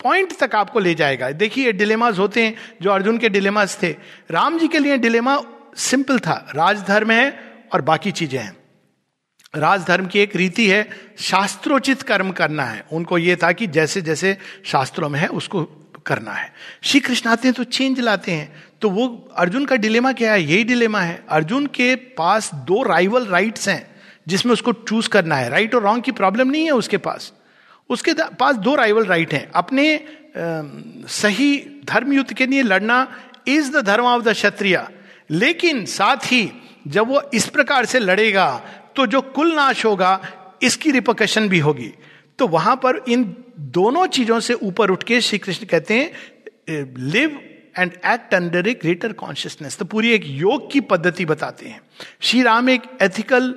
पॉइंट 0.00 0.32
तक 0.38 0.54
आपको 0.54 0.80
ले 0.80 0.94
जाएगा। 0.94 1.30
देखिए 1.32 1.72
डिलेमाज 1.72 2.18
होते 2.18 2.44
हैं 2.44 2.54
जो 2.82 2.90
अर्जुन 2.90 3.18
के 3.18 3.28
डिलेमाज 3.28 3.76
थे। 3.82 3.90
राम 4.30 4.58
जी 4.58 4.68
के 4.68 4.78
लिए 4.78 4.96
डिलेमा 4.98 5.38
सिंपल 5.76 6.18
था। 6.18 6.34
राजधर्म 6.54 7.10
है 7.10 7.28
और 7.72 7.80
बाकी 7.82 8.12
चीज़ें 8.12 8.38
हैं। 8.38 8.56
राजधर्म 9.56 10.06
की 10.06 10.18
एक 10.18 10.36
रीति 10.36 10.68
है, 10.68 10.88
शास्त्रोचित 11.20 12.02
कर्म 12.02 12.30
करना 12.32 12.64
है। 12.64 12.84
उनको 12.92 13.18
यह 13.18 13.36
था 13.42 13.52
कि 13.52 13.66
जैसे 13.68 14.02
जैसे 14.02 14.36
शास्त्रों 14.64 15.08
में 15.08 15.20
है, 15.20 15.28
उसको 15.28 15.68
करना 16.06 16.32
है। 16.32 16.52
श्री 16.82 17.00
कृष्ण 17.00 17.30
आते 17.30 17.48
हैं 17.48 17.54
तो 17.54 17.64
चेंज 17.64 18.00
लाते 18.00 18.32
हैं। 18.32 18.62
तो 18.80 18.90
वो 18.90 19.06
अर्जुन 19.36 19.64
का 19.64 19.76
डिलेमा 19.76 20.12
क्या 20.12 20.32
है? 20.32 20.42
यही 20.42 20.64
डिलेमा 20.64 21.00
है। 21.00 21.22
अर्जुन 21.28 21.66
के 21.66 21.94
पास 21.96 22.50
दो 22.54 22.82
राइवल 22.82 23.26
राइट्स 23.26 23.68
हैं 23.68 23.86
जिसमें 24.28 24.52
उसको 24.52 24.72
चूज़ 24.72 25.08
करना 25.08 25.36
है। 25.36 25.48
राइट 25.48 25.74
और 25.74 25.82
रॉन्ग 25.82 26.04
की 26.04 26.12
प्रॉब्लम 26.12 26.50
नहीं 26.50 26.64
है 26.64 26.72
उसके 26.72 26.96
पास। 26.98 27.32
उसके 27.90 28.12
पास 28.14 28.56
दो 28.56 28.74
राइवल 28.74 29.04
राइट 29.04 29.34
हैं। 29.34 29.50
अपने 29.54 29.94
आ, 29.96 30.62
सही 31.08 31.80
धर्म 31.84 32.12
युद्ध 32.12 32.32
के 32.32 32.46
लिए 32.46 32.62
लड़ना 32.62 33.06
is 33.46 33.70
the 33.72 33.82
dharma 33.84 34.04
of 34.04 34.22
the 34.22 34.32
Kshatriya. 34.32 34.86
लेकिन 35.30 35.84
साथ 35.86 36.16
ही 36.16 36.50
जब 36.86 37.08
वो 37.08 37.22
इस 37.34 37.46
प्रकार 37.46 37.84
से 37.84 37.98
लड़ेगा 37.98 38.48
तो 38.96 39.06
जो 39.06 39.20
कुल 39.20 39.54
नाश 39.54 39.84
होगा 39.84 40.20
इसकी 40.62 40.90
रिपोकशन 40.90 41.48
भी 41.48 41.58
होगी। 41.58 41.92
तो 42.42 42.46
वहाँ 42.48 42.74
पर 42.76 42.96
इन 43.08 43.24
दोनों 43.74 44.06
चीज़ों 44.08 44.38
से 44.40 44.54
ऊपर 44.64 44.90
उठ 44.90 45.02
के 45.02 45.20
श्री 45.20 45.38
कृष्ण 45.38 45.66
कहते 45.66 45.94
हैं 45.94 46.94
live 47.10 47.38
and 47.78 47.92
act 48.06 48.34
under 48.34 48.68
a 48.68 48.72
greater 48.74 49.12
consciousness 49.14 49.76
तो 49.78 49.84
पूरी 49.84 50.10
एक 50.12 50.22
योग 50.26 50.70
की 50.72 50.80
पद्धति 50.82 51.24
बताते 51.24 51.68
हैं। 51.68 51.80
श्री 52.20 52.42
राम 52.42 52.70
एक 52.70 52.82
एथिकल 53.02 53.54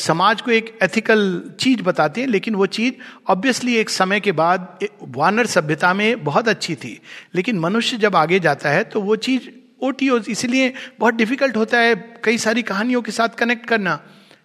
समाज 0.00 0.42
को 0.42 0.50
एक 0.50 0.78
एथिकल 0.82 1.22
चीज़ 1.60 1.82
बताते 1.82 2.20
हैं, 2.20 2.28
लेकिन 2.28 2.54
वो 2.54 2.66
चीज़ 2.68 2.94
ऑब्वियसली 3.30 3.76
एक 3.76 3.90
समय 3.90 4.20
के 4.20 4.32
बाद 4.34 4.78
वानर 5.16 5.46
सभ्यता 5.46 5.94
में 5.94 6.24
बहुत 6.24 6.48
अच्छी 6.48 6.74
थी। 6.74 7.00
लेकिन 7.34 7.58
मनुष्य 7.60 7.96
जब 7.98 8.16
आगे 8.16 8.40
जाता 8.40 8.70
है 8.70 8.84
तो 8.84 9.00
वो 9.00 9.16
चीज़ 9.18 9.48
ओटी 9.80 10.10
इसलिए 10.28 10.72
बहुत 11.00 11.14
डिफ़िकल्ट 11.14 11.56
होता 11.56 11.80
है 11.80 11.94
कई 12.24 12.38
सारी 12.40 12.62
कहानियों 12.64 13.02
के 13.02 13.12
साथ 13.12 13.38
कनेक्ट 13.38 13.66
करना, 13.66 14.00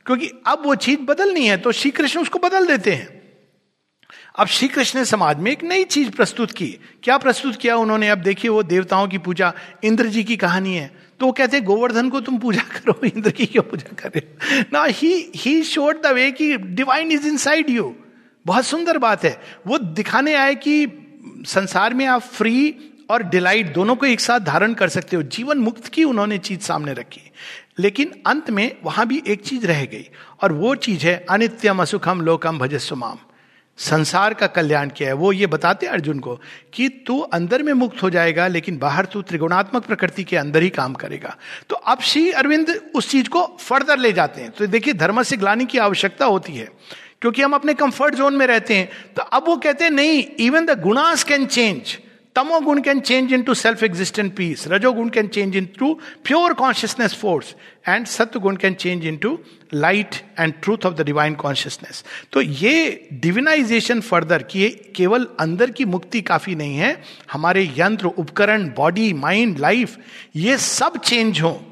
क्योंकि 0.05 0.31
अब 0.47 0.63
वो 0.65 0.75
चीज़ 0.77 0.99
बदलनी 1.05 1.47
है 1.47 1.57
तो 1.57 1.71
श्री 1.73 1.91
कृष्ण 1.91 2.21
उसको 2.21 2.39
बदल 2.39 2.67
देते 2.67 2.91
हैं। 2.91 3.17
अब 4.39 4.47
श्री 4.47 4.67
कृष्ण 4.67 4.99
ने 4.99 5.05
समाज 5.05 5.39
में 5.39 5.51
एक 5.51 5.63
नई 5.63 5.83
चीज़ 5.83 6.09
प्रस्तुत 6.09 6.51
की। 6.51 6.77
क्या 7.03 7.17
प्रस्तुत 7.17 7.55
किया 7.55 7.75
उन्होंने? 7.75 8.09
अब 8.09 8.17
देखिए, 8.17 8.51
वो 8.51 8.63
देवताओं 8.63 9.07
की 9.07 9.17
पूजा, 9.17 9.53
इंद्र 9.83 10.05
जी 10.05 10.23
की 10.23 10.37
कहानी 10.37 10.75
है। 10.75 10.95
तो 11.19 11.25
वो 11.25 11.31
कहते 11.31 11.61
गोवर्धन 11.61 12.09
को 12.09 12.21
तुम 12.21 12.37
पूजा 12.37 12.61
करो, 12.77 12.99
इंद्र 13.05 13.31
की 13.31 13.45
क्यों 13.45 13.63
पूजा 13.63 13.95
करे 13.95 14.35
ना 14.73 14.83
ही? 14.83 15.31
ही 15.35 15.63
शोड 15.63 16.01
द 16.01 16.05
वे 16.05 16.31
कि 16.31 16.57
divine 16.57 17.11
is 17.11 17.27
in 17.27 17.37
side 17.37 17.69
you 17.69 17.95
बहुत 18.45 18.65
सुंदर 18.65 18.97
बात 18.97 19.25
है। 19.25 19.41
वो 19.67 19.77
दिखाने 19.77 20.33
आए 20.33 20.55
कि 20.55 20.87
संसार 21.47 21.93
में 21.93 22.05
आप 22.05 22.21
फ्री 22.21 22.75
और 23.09 23.23
डिलाइट 23.23 23.73
दोनों 23.73 23.95
को 23.95 24.05
एक 24.05 24.19
साथ 24.19 24.39
धारण 24.39 24.73
कर 24.73 24.89
सकते 24.89 25.15
हो। 25.15 25.23
जीवन 25.23 25.57
मुक्त 25.57 25.87
की 25.87 26.03
उन्होंने 26.03 26.37
चीज़ 26.37 26.59
सामने 26.59 26.93
रखी। 26.93 27.31
लेकिन 27.79 28.11
अंत 28.27 28.49
में 28.49 28.77
वहाँ 28.83 29.07
भी 29.07 29.23
एक 29.27 29.41
चीज़ 29.41 29.67
रह 29.67 29.85
गई, 29.85 30.09
और 30.43 30.51
वो 30.51 30.75
चीज़ 30.75 31.05
है, 31.05 31.25
अनित्यम 31.29 31.81
असुखम 31.81 32.21
लोकम 32.21 32.59
भजस्वमाम 32.59 33.17
संसार 33.79 34.33
का 34.33 34.47
कल्याण 34.47 34.89
किया 34.89 35.09
है। 35.09 35.15
वो 35.15 35.31
ये 35.31 35.47
बताते 35.47 35.85
हैं 35.85 35.93
अर्जुन 35.93 36.19
को 36.19 36.35
कि 36.73 36.87
तू 37.07 37.19
अंदर 37.19 37.63
में 37.63 37.73
मुक्त 37.73 38.01
हो 38.03 38.09
जाएगा, 38.09 38.47
लेकिन 38.47 38.77
बाहर 38.77 39.05
तू 39.05 39.21
त्रिगुणात्मक 39.21 39.85
प्रकृति 39.85 40.23
के 40.23 40.37
अंदर 40.37 40.63
ही 40.63 40.69
काम 40.69 40.93
करेगा। 40.93 41.35
तो 41.69 41.75
अब 41.75 42.01
श्री 42.01 42.29
अरविंद 42.31 42.69
उस 42.95 43.09
चीज़ 43.09 43.29
को 43.29 43.45
फर्दर 43.59 43.99
ले 43.99 44.11
जाते 44.13 44.41
हैं। 44.41 44.51
तो 44.51 44.67
देखिए, 44.67 44.93
धर्म 44.93 45.23
से 45.23 45.37
ग्लानी 45.37 45.65
की 45.65 45.77
आवश्यकता 45.77 46.25
होती 46.25 46.53
है, 46.53 46.67
क्योंकि 47.21 47.41
हम 47.41 47.53
अपने 47.53 47.73
कंफर्ट 47.73 48.15
जोन 48.15 48.35
में 48.35 48.45
रहते 48.47 48.75
हैं। 48.75 48.89
तो 49.15 49.21
अब 49.23 49.47
वो 49.47 49.55
कहते 49.57 49.83
हैं, 49.83 49.91
नहीं 49.91 50.23
even 50.39 50.65
the 50.65 50.79
gunas 50.81 51.23
can 51.23 51.45
change 51.47 51.97
self 53.53 53.83
existent 53.83 54.35
peace 54.35 54.67
rajo 54.67 54.93
guna 54.93 55.09
can 55.09 55.27
change 55.27 55.55
into 55.79 55.93
pure 56.23 56.53
consciousness 56.53 57.13
force 57.13 57.55
and 57.87 58.05
sattva 58.05 58.39
guna 58.39 58.55
can 58.55 58.73
change 58.73 59.05
into 59.17 59.39
light 59.73 60.15
and 60.39 60.53
truth 60.63 60.85
of 60.85 60.93
the 60.93 61.01
divine 61.01 61.35
consciousness 61.35 62.03
तो 62.33 62.41
ये 62.41 63.07
डिविनाइजेशन 63.13 64.01
फर्दर 64.01 64.43
कि 64.43 64.59
ये 64.59 64.69
केवल 64.95 65.27
अंदर 65.39 65.71
की 65.71 65.85
मुक्ति 65.85 66.21
काफ़ी 66.21 66.55
नहीं 66.55 66.77
है, 66.77 67.03
हमारे 67.31 67.63
यंत्र, 67.77 68.05
उपकरण 68.05 68.67
बॉडी 68.69 69.13
माइंड 69.13 69.59
लाइफ 69.59 69.97
ये 70.35 70.57
सब 70.57 70.97
चेंज 70.97 71.41
हो। 71.41 71.65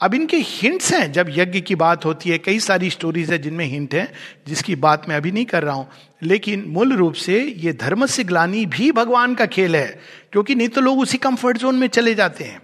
अब 0.00 0.14
इनके 0.14 0.36
हिंट्स 0.36 0.92
हैं। 0.94 1.12
जब 1.12 1.26
यज्ञ 1.30 1.60
की 1.60 1.74
बात 1.74 2.04
होती 2.04 2.30
है, 2.30 2.38
कई 2.38 2.60
सारी 2.60 2.90
स्टोरीज 2.90 3.30
है 3.30 3.38
जिनमें 3.38 3.64
हिंट 3.64 3.94
है, 3.94 4.12
जिसकी 4.48 4.76
बात 4.76 5.08
मैं 5.08 5.16
अभी 5.16 5.32
नहीं 5.32 5.44
कर 5.44 5.62
रहा 5.62 5.74
हूँ। 5.74 5.88
लेकिन 6.22 6.64
मूल 6.68 6.92
रूप 6.92 7.14
से 7.14 7.40
ये 7.56 7.72
धर्म 7.72 8.06
से 8.06 8.24
ग्लानी 8.24 8.64
भी 8.66 8.90
भगवान 8.92 9.34
का 9.34 9.46
खेल 9.46 9.76
है, 9.76 10.00
क्योंकि 10.32 10.54
नहीं 10.54 10.68
तो 10.68 10.80
लोग 10.80 11.00
उसी 11.00 11.18
कंफर्ट 11.18 11.58
जोन 11.58 11.74
में 11.74 11.88
चले 11.88 12.14
जाते 12.14 12.44
हैं। 12.44 12.60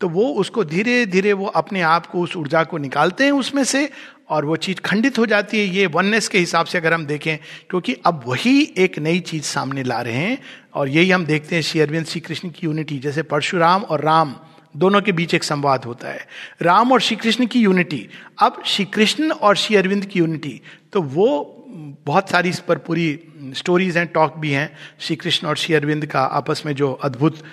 तो 0.00 0.08
वो 0.08 0.26
उसको 0.34 0.64
धीरे 0.64 1.04
धीरे 1.06 1.32
वो 1.32 1.46
अपने 1.46 1.80
आप 1.82 2.06
को 2.06 2.20
उस 2.20 2.36
ऊर्जा 2.36 2.62
को 2.64 2.78
निकालते 2.78 3.24
हैं 3.24 3.32
उसमें 3.32 3.64
से, 3.64 3.88
और 4.30 4.44
वो 4.44 4.56
चीज़ 4.56 4.80
खंडित 4.80 5.18
हो 5.18 5.26
जाती 5.26 5.58
है। 5.58 5.64
ये 5.66 5.86
वननेस 5.86 6.28
के 6.28 6.38
हिसाब 6.38 6.66
से 6.66 6.78
अगर 6.78 6.92
हम 6.92 7.04
देखें, 7.06 7.36
क्योंकि 7.70 7.96
अब 8.06 8.22
वही 8.26 8.62
एक 8.78 8.98
नई 8.98 9.20
चीज़ 9.20 9.42
सामने 9.44 9.82
ला 9.82 10.00
रहे 10.00 10.14
हैं, 10.14 10.38
और 10.74 10.88
यही 10.88 11.10
हम 11.10 11.24
देखते 11.24 11.54
हैं 11.54 11.62
श्री 11.62 11.80
अरविंद 11.80 12.06
श्री 12.06 12.20
कृष्ण 12.20 12.48
की 12.48 12.66
यूनिटी 12.66 12.98
जैसे 12.98 13.22
परशुराम 13.22 13.82
और 13.82 14.00
राम, 14.00 14.34
दोनों 14.74 15.00
के 15.00 15.12
बीच 15.12 15.34
एक 15.34 15.44
संवाद 15.44 15.84
होता 15.84 16.08
है। 16.08 16.26
राम 16.62 16.92
और 16.92 17.00
श्री 17.00 17.16
कृष्ण 17.16 17.46
की 17.46 17.60
यूनिटी 17.60 18.06
अब 18.38 18.62
श्री 18.66 18.84
कृष्ण 18.84 19.30
और 19.30 19.56
श्री 19.56 19.76
अरविंद 19.76 20.04
की 20.04 20.18
यूनिटी 20.18 20.60
तो 20.92 21.02
वो 21.02 21.56
बहुत 22.06 22.30
सारी 22.30 22.48
इस 22.48 22.60
पर 22.60 22.78
पूरी 22.78 23.20
स्टोरीज 23.56 23.96
हैं 23.96 24.06
टॉक 24.06 24.36
भी 24.36 24.50
हैं 24.50 24.76
श्री 25.00 25.16
कृष्ण 25.16 25.46
और 25.46 25.56
श्री 25.56 25.74
अरविंद 25.74 26.06
का 26.06 26.20
आपस 26.20 26.62
में 26.66 26.74
जो 26.74 26.92
अद्भुत 26.92 27.44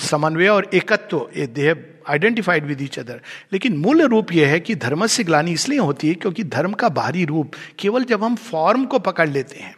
समन्वय 0.00 0.48
और 0.48 0.70
एकत्व 0.74 1.28
they 1.36 1.66
have 1.66 1.84
identified 2.08 2.64
with 2.64 2.82
each 2.82 2.98
other 2.98 3.20
लेकिन 3.52 3.76
मूल 3.76 4.02
रूप 4.02 4.32
यह 4.32 4.48
है 4.48 4.60
कि 4.60 4.74
धर्म 4.74 5.06
से 5.06 5.24
ग्लानी 5.24 5.52
इसलिए 5.52 5.78
होती 5.78 6.08
है 6.08 6.14
क्योंकि 6.14 6.44
धर्म 6.44 6.72
का 6.72 6.88
बाहरी 6.88 7.24
रूप 7.24 7.52
केवल 7.78 8.04
जब 8.04 8.24
हम 8.24 8.36
फॉर्म 8.36 8.84
को 8.84 8.98
पकड़ 8.98 9.28
लेते 9.28 9.60
हैं 9.60 9.76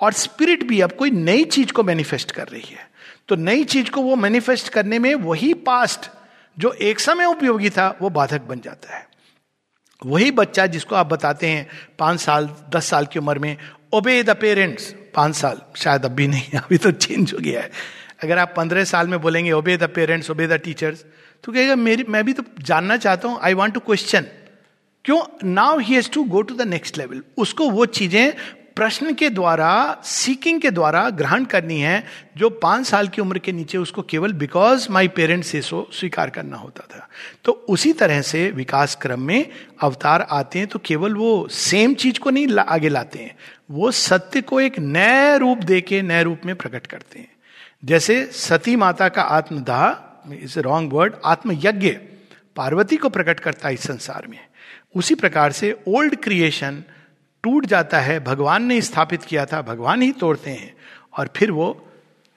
और 0.00 0.12
स्पिरिट 0.12 0.62
भी 0.62 0.80
अब 0.80 0.92
कोई 0.92 1.10
नई 1.10 1.44
चीज़ 1.44 1.72
को 1.72 1.82
मैनिफेस्ट 1.82 2.30
कर 2.30 2.48
रही 2.48 2.68
है 2.70 2.90
तो 3.28 3.36
नई 3.36 3.64
चीज़ 3.64 3.90
को 3.90 4.00
वो 4.00 4.16
मैनिफेस्ट 4.16 4.68
करने 4.68 4.98
में 4.98 5.14
वही 5.14 5.54
पास्ट 5.54 6.10
जो 6.58 6.72
एक 6.72 7.00
समय 7.00 7.24
उपयोगी 7.24 7.70
था, 7.70 7.98
वो 8.02 8.10
बाधक 8.10 8.42
बन 8.42 8.60
जाता 8.60 8.96
है। 8.96 9.11
वही 10.06 10.30
बच्चा 10.30 10.66
जिसको 10.66 10.94
आप 10.94 11.06
बताते 11.06 11.46
हैं 11.46 11.68
पाँच 11.98 12.20
साल, 12.20 12.48
दस 12.70 12.86
साल 12.86 13.06
की 13.06 13.18
उम्र 13.18 13.38
में 13.38 13.56
ओबे 13.92 14.22
द 14.22 14.30
पेरेंट्स 14.30 14.94
पाँच 15.14 15.34
साल, 15.34 15.60
शायद 15.76 16.04
अब 16.04 16.10
भी 16.10 16.26
नहीं, 16.28 16.58
अभी 16.58 16.78
तो 16.78 16.90
चेंज 16.90 17.32
हो 17.32 17.38
गया 17.38 17.60
है। 17.60 17.70
अगर 18.22 18.38
आप 18.38 18.54
पंद्रह 18.56 18.84
साल 18.84 19.08
में 19.08 19.20
बोलेंगे 19.20 19.52
obey 19.52 19.76
the 19.76 19.82
parents 19.82 20.30
obey 20.30 20.46
the 20.46 20.52
teachers 20.52 21.04
तो 21.44 21.52
कहेगा, 21.52 21.76
मेरी, 21.76 22.04
मैं 22.08 22.24
भी 22.24 22.32
तो 22.32 22.42
जानना 22.60 22.96
चाहता 22.96 23.28
हूँ 23.28 23.38
आई 23.42 23.54
वॉन्ट 23.54 23.74
टू 23.74 23.80
क्वेश्चन 23.80 24.26
क्यों? 25.04 25.22
Now 25.44 25.78
he 25.78 25.94
has 25.94 26.10
to 26.10 26.24
go 26.24 26.42
to 26.42 26.54
the 26.54 26.62
next 26.62 26.98
level 26.98 27.22
उसको 27.36 27.70
वो 27.70 27.86
चीज़ें 27.86 28.32
प्रश्न 28.76 29.12
के 29.14 29.28
द्वारा 29.30 30.02
सीकिंग 30.04 30.60
के 30.60 30.70
द्वारा 30.70 31.08
ग्रहण 31.10 31.44
करनी 31.44 31.78
है 31.80 32.04
जो 32.36 32.50
पाँच 32.50 32.86
साल 32.86 33.08
की 33.08 33.22
उम्र 33.22 33.38
के 33.38 33.52
नीचे 33.52 33.78
उसको 33.78 34.02
केवल 34.02 34.32
बिकॉज़ 34.32 34.86
माई 34.90 35.08
पेरेंट्स 35.08 35.48
से 35.48 35.60
सो 35.62 35.88
स्वीकार 35.92 36.30
करना 36.30 36.56
होता 36.56 36.86
था। 36.92 37.08
तो 37.44 37.52
उसी 37.52 37.92
तरह 37.92 38.20
से 38.22 38.50
विकास 38.50 38.94
क्रम 38.94 39.20
में 39.20 39.46
अवतार 39.82 40.26
आते 40.30 40.58
हैं 40.58 40.68
तो 40.68 40.78
केवल 40.78 41.14
वो 41.14 41.48
सेम 41.48 41.94
चीज़ 41.94 42.18
को 42.18 42.30
नहीं 42.30 42.46
ला, 42.46 42.62
आगे 42.62 42.88
लाते 42.88 43.18
हैं। 43.18 43.36
वो 43.70 43.90
सत्य 43.90 44.40
को 44.40 44.60
एक 44.60 44.78
नए 44.78 45.38
रूप 45.38 45.58
दे 45.58 45.80
के 45.80 46.02
नए 46.02 46.22
रूप 46.22 46.40
में 46.44 46.54
प्रकट 46.56 46.86
करते 46.86 47.18
हैं। 47.18 47.28
जैसे 47.84 48.24
सती 48.26 48.76
माता 48.76 49.08
का 49.08 49.22
आत्मदाह 49.22 50.34
इज़ 50.34 50.58
रॉन्ग 50.58 50.92
वर्ड 50.92 51.14
आत्मयज्ञ 51.24 51.90
पार्वती 52.56 52.96
को 52.96 53.08
प्रकट 53.08 53.40
करता 53.40 53.68
है 53.68 53.74
इस 53.74 53.82
संसार 53.82 54.26
में। 54.26 54.38
उसी 54.96 55.14
प्रकार 55.14 55.52
से 55.52 55.76
ओल्ड 55.88 56.16
क्रिएशन 56.16 56.82
टूट 57.42 57.66
जाता 57.66 58.00
है, 58.00 58.18
भगवान 58.20 58.64
ने 58.64 58.80
स्थापित 58.80 59.22
किया 59.22 59.46
था, 59.46 59.62
भगवान 59.62 60.02
ही 60.02 60.12
तोड़ते 60.12 60.50
हैं, 60.50 60.74
और 61.18 61.30
फिर 61.36 61.50
वो 61.50 61.88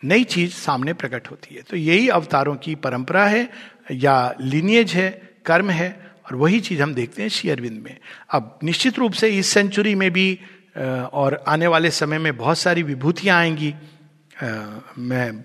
नई 0.04 0.24
चीज़ 0.24 0.52
सामने 0.52 0.94
प्रकट 0.94 1.30
होती 1.32 1.56
है। 1.56 1.62
तो 1.62 1.78
यही 1.78 2.08
अवतारों 2.10 2.56
की 2.56 2.76
परंपरा 2.76 3.26
है, 3.26 3.50
या 3.92 4.36
लिनियज 4.42 4.94
है, 4.94 5.10
कर्म 5.46 5.70
है, 5.70 5.90
और 6.26 6.36
वही 6.36 6.60
चीज़ 6.60 6.82
हम 6.82 6.94
देखते 6.94 7.22
हैं 7.22 7.30
श्री 7.30 7.50
अरविंद 7.50 7.82
में। 7.84 7.98
अब 8.32 8.60
निश्चित 8.64 9.00
रूप 9.00 9.14
से 9.14 9.30
इस 9.30 9.48
सेंचुरी 9.48 9.96
में 9.96 10.12
भी 10.12 10.40
और 11.14 11.44
आने 11.48 11.68
वाले 11.68 11.92
समय 11.92 12.18
में 12.18 12.36
बहुत 12.38 12.58
सारी 12.58 12.84
विभूतियाँ 12.84 13.40
आएँगी। 13.40 13.74
मैं, 15.00 15.44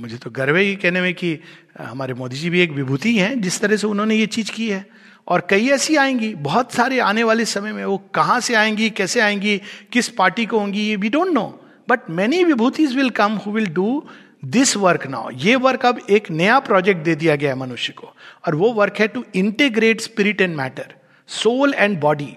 मुझे 0.00 0.16
तो 0.16 0.30
गर्व 0.30 0.56
है 0.56 0.74
कहने 0.76 1.00
में 1.00 1.14
कि 1.14 1.38
हमारे 1.80 2.14
मोदी 2.14 2.36
जी 2.36 2.50
भी 2.50 2.60
एक 2.60 2.70
विभूति 2.70 3.16
हैं, 3.16 3.40
जिस 3.40 3.60
तरह 3.60 3.76
से 3.76 3.86
उन्होंने 3.86 4.14
ये 4.14 4.26
चीज़ 4.26 4.50
की 4.52 4.68
है। 4.70 4.84
और 5.28 5.46
कई 5.50 5.68
ऐसी 5.68 5.96
आएँगी, 5.96 6.34
बहुत 6.34 6.72
सारे 6.72 6.98
आने 6.98 7.22
वाले 7.24 7.44
समय 7.44 7.72
में, 7.72 7.84
वो 7.84 7.96
कहाँ 8.14 8.40
से 8.40 8.54
आएँगी, 8.54 8.90
कैसे 8.90 9.20
आएँगी, 9.20 9.60
किस 9.92 10.08
पार्टी 10.08 10.46
को 10.46 10.58
होंगी, 10.58 10.80
ये 10.80 10.96
we 10.96 11.08
don't 11.08 11.32
know 11.32 11.62
but 11.88 12.10
many 12.10 12.44
vibhutis 12.44 12.96
will 12.96 13.10
come 13.10 13.32
who 13.36 13.52
will 13.52 13.66
do 13.66 14.06
this 14.44 14.76
work 14.76 15.06
now 15.06 15.30
ये 15.30 15.56
वर्क 15.56 15.86
अब 15.86 16.00
एक 16.10 16.30
नया 16.30 16.58
प्रोजेक्ट 16.58 17.02
दे 17.02 17.14
दिया 17.14 17.36
गया 17.36 17.50
है 17.50 17.58
मनुष्य 17.58 17.92
को। 17.92 18.12
और 18.46 18.54
वो 18.54 18.72
वर्क 18.72 19.00
है 19.00 19.08
to 19.08 19.24
integrate 19.34 20.00
spirit 20.00 20.40
and 20.40 20.56
matter 20.56 20.94
soul 21.28 21.74
and 21.74 22.00
body 22.00 22.36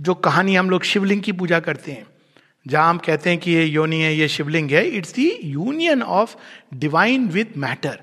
जो 0.00 0.14
कहानी 0.14 0.54
हम 0.54 0.70
लोग 0.70 0.82
शिवलिंग 0.82 1.22
की 1.22 1.32
पूजा 1.32 1.60
करते 1.60 1.92
हैं। 1.92 2.06
जहाँ 2.66 2.90
हम 2.90 2.98
कहते 2.98 3.30
हैं 3.30 3.38
कि 3.38 3.50
ये 3.50 3.64
योनि 3.64 4.00
है, 4.00 4.14
ये 4.14 4.28
शिवलिंग 4.28 4.70
है 4.70 4.86
it's 4.88 5.12
the 5.12 5.30
union 5.44 6.02
of 6.02 6.36
divine 6.74 7.28
with 7.28 7.52
matter 7.56 8.00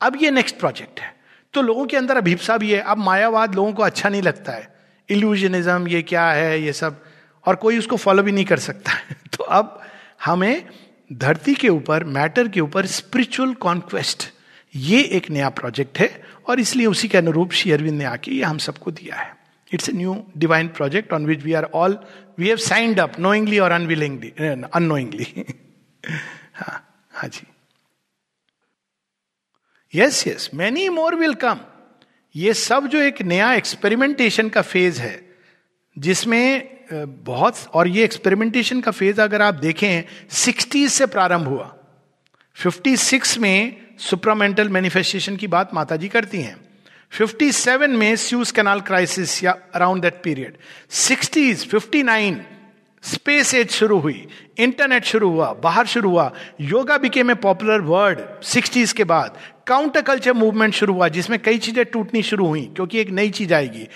अब 0.00 0.18
ये 0.22 0.30
नेक्स्ट 0.30 0.58
प्रोजेक्ट 0.58 1.00
है। 1.00 1.15
तो 1.56 1.62
लोगों 1.62 1.86
के 1.86 1.96
अंदर 1.96 2.16
अभिप्सा 2.16 2.56
भी 2.56 2.72
है। 2.72 2.80
अब 2.80 2.98
मायावाद 2.98 3.54
लोगों 3.54 3.72
को 3.72 3.82
अच्छा 3.82 4.08
नहीं 4.08 4.22
लगता 4.22 4.52
है। 4.52 4.74
इल्यूजनिज्म 5.08 5.88
ये 5.88 6.02
क्या 6.02 6.30
है, 6.30 6.62
ये 6.62 6.72
सब। 6.72 7.04
और 7.46 7.54
कोई 7.54 7.78
उसको 7.78 7.96
फॉलो 7.96 8.22
भी 8.22 8.32
नहीं 8.32 8.44
कर 8.44 8.58
सकता 8.58 8.92
है। 8.92 9.16
तो 9.38 9.44
अब 9.44 9.82
हमें 10.24 10.68
धरती 11.12 11.54
के 11.54 11.68
ऊपर 11.68 12.04
मैटर 12.04 12.48
के 12.48 12.60
ऊपर 12.60 12.86
स्पिरिचुअल 12.86 13.54
कॉन्क्वेस्ट 13.54 14.32
ये 14.74 15.02
एक 15.02 15.30
नया 15.30 15.48
प्रोजेक्ट 15.48 15.98
है। 15.98 16.24
और 16.48 16.60
इसलिए 16.60 16.86
उसी 16.86 17.08
के 17.08 17.18
अनुरूप 17.18 17.52
श्री 17.52 17.72
अरविंद 17.72 17.98
ने 17.98 18.04
आके 18.04 18.30
ये 18.30 18.42
हम 18.42 18.58
सबको 18.58 18.90
दिया 18.90 19.16
है। 19.16 19.36
It's 19.74 19.88
a 19.88 19.92
new 19.92 20.26
divine 20.38 20.68
project 20.68 21.12
on 21.12 21.26
which 21.26 21.42
we 21.42 21.52
are 21.52 21.64
all 21.64 21.98
we 22.38 22.48
have 22.48 22.56
signed 22.56 23.00
up 23.00 23.20
knowingly 23.20 23.58
और 23.58 23.70
अनविलिंगली 23.70 24.32
अनोइंगली 24.74 25.44
हाँ 26.54 27.06
हाँ 27.14 27.28
जी। 27.28 27.46
Yes 29.96 30.26
yes 30.26 30.50
many 30.54 30.88
more 30.88 31.14
will 31.14 31.34
come 31.34 31.60
ये 32.34 32.54
सब 32.54 32.86
जो 32.86 32.98
एक 32.98 33.22
नया 33.22 33.52
एक्सपेरिमेंटेशन 33.54 34.48
का 34.48 34.62
फ़ेज़ 34.62 35.00
है, 35.00 35.20
जिसमें 35.96 36.76
बहुत, 37.24 37.56
और 37.74 37.88
ये 37.88 38.04
एक्सपेरिमेंटेशन 38.04 38.80
का 38.80 38.90
फ़ेज़ 38.90 39.20
अगर 39.20 39.42
आप 39.42 39.54
देखें 39.54 40.04
सिक्सटीज 40.34 40.90
से 40.90 41.06
प्रारंभ 41.06 41.48
हुआ। 41.48 41.72
फिफ्टी 42.56 42.96
सिक्स 42.96 43.38
में 43.38 43.76
सुप्रामेंटल 43.98 44.68
मैनिफेस्टेशन 44.68 45.36
की 45.36 45.46
बात 45.46 45.74
माता 45.74 45.96
जी 45.96 46.08
करती 46.08 46.40
हैं। 46.40 46.56
57 47.12 47.90
में 47.90 48.16
स्यूज 48.16 48.50
कैनाल 48.50 48.80
क्राइसिस 48.80 49.42
या 49.44 49.56
around 49.74 50.02
that 50.02 50.20
period 50.24 50.56
sixties 50.90 51.66
59 51.70 52.40
space 53.06 53.54
age 53.54 53.70
शुरू 53.70 53.98
हुई 53.98 54.26
इंटरनेट 54.58 55.04
शुरू 55.04 55.28
हुआ, 55.30 55.52
बाहर 55.54 55.86
शुरू 55.86 56.10
हुआ। 56.10 56.30
Yoga 56.62 56.96
became 56.98 57.30
a 57.30 57.34
popular 57.36 57.80
word 57.82 58.20
sixties 58.44 58.92
के 58.92 59.04
बाद। 59.06 59.38
काउंटर 59.66 60.02
कल्चर 60.02 60.32
मूवमेंट 60.34 60.74
शुरू 60.74 60.94
हुआ, 60.94 61.08
जिसमें 61.08 61.38
कई 61.42 61.58
चीज़ें 61.58 61.84
टूटनी 61.84 62.22
शुरू 62.24 62.46
हुई, 62.46 62.62
क्योंकि 62.76 62.98
एक 63.00 63.10
नई 63.10 63.30
चीज़ 63.30 63.54
आएगी। 63.54 63.86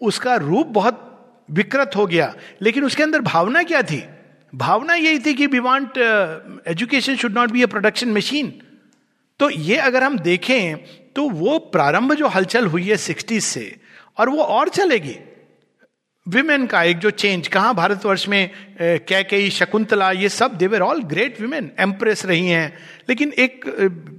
उसका 0.00 0.34
रूप 0.36 0.66
बहुत 0.68 1.06
विकृत 1.48 1.96
हो 1.96 2.06
गया, 2.06 2.32
लेकिन 2.62 2.84
उसके 2.84 3.02
अंदर 3.02 3.20
भावना 3.22 3.62
क्या 3.62 3.82
थी? 3.82 4.02
भावना 4.52 4.94
यही 4.94 5.18
थी 5.18 5.34
कि 5.34 5.46
we 5.46 5.58
want 5.58 5.98
education 6.68 7.16
should 7.16 7.34
not 7.34 7.50
be 7.50 7.62
a 7.62 7.66
production 7.66 8.12
machine 8.12 8.52
तो 9.40 9.48
ये 9.50 9.76
अगर 9.78 10.02
हम 10.02 10.18
देखें 10.18 10.76
तो 11.16 11.28
वो 11.30 11.58
प्रारंभ 11.72 12.12
जो 12.14 12.28
हलचल 12.28 12.66
हुई 12.66 12.82
है 12.84 12.96
सिक्सटीज 12.98 13.42
से, 13.44 13.76
और 14.18 14.28
वो 14.28 14.42
और 14.42 14.68
चलेगी। 14.68 15.16
विमेन 16.26 16.66
का 16.66 16.82
एक 16.82 16.98
जो 16.98 17.10
चेंज 17.12 17.48
कहा 17.48 17.72
भारतवर्ष 17.72 18.26
में 18.28 18.50
कै 18.80 19.22
कई 19.24 19.50
शकुंतला, 19.50 20.10
ये 20.12 20.28
सब 20.28 20.56
they were 20.56 20.80
all 20.80 21.02
great 21.04 21.40
women 21.40 21.70
empress 21.80 22.24
रही 22.26 22.46
हैं। 22.46 22.72
लेकिन 23.08 23.32
एक 23.38 23.64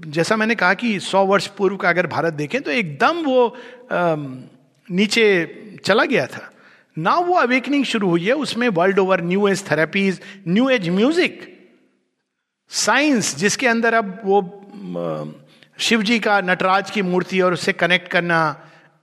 जैसा 0.08 0.36
मैंने 0.36 0.56
कहा 0.56 0.74
कि 0.74 1.00
सौ 1.02 1.26
वर्ष 1.26 1.48
पूर्व 1.58 1.76
का 1.78 1.90
अगर 1.90 2.08
भारत 2.08 2.34
देखें 2.34 2.62
तो 2.62 2.72
एकदम 2.72 3.22
वो 3.24 3.58
नीचे 4.90 5.80
चला 5.86 6.06
गया 6.06 6.26
था। 6.28 6.50
ना 6.98 7.14
वो 7.18 7.36
अवेकनिंग 7.36 7.86
शुरू 7.86 8.10
हुई 8.10 8.26
है, 8.26 8.34
उसमें 8.34 8.68
world 8.70 9.00
over 9.00 9.22
new 9.24 9.48
age 9.48 9.64
therapies 9.70 10.20
new 10.48 10.70
age 10.70 10.90
music 10.90 11.48
science 12.72 13.36
जिसके 13.36 13.68
अंदर 13.68 13.94
अब 13.94 14.20
वो 14.26 14.42
शिव 15.80 16.02
जी 16.02 16.20
का 16.20 16.40
नटराज 16.42 16.92
की 16.92 17.02
मूर्ति 17.04 17.40
और 17.42 17.54
उससे 17.54 17.74
कनेक्ट 17.74 18.08
करना 18.08 18.42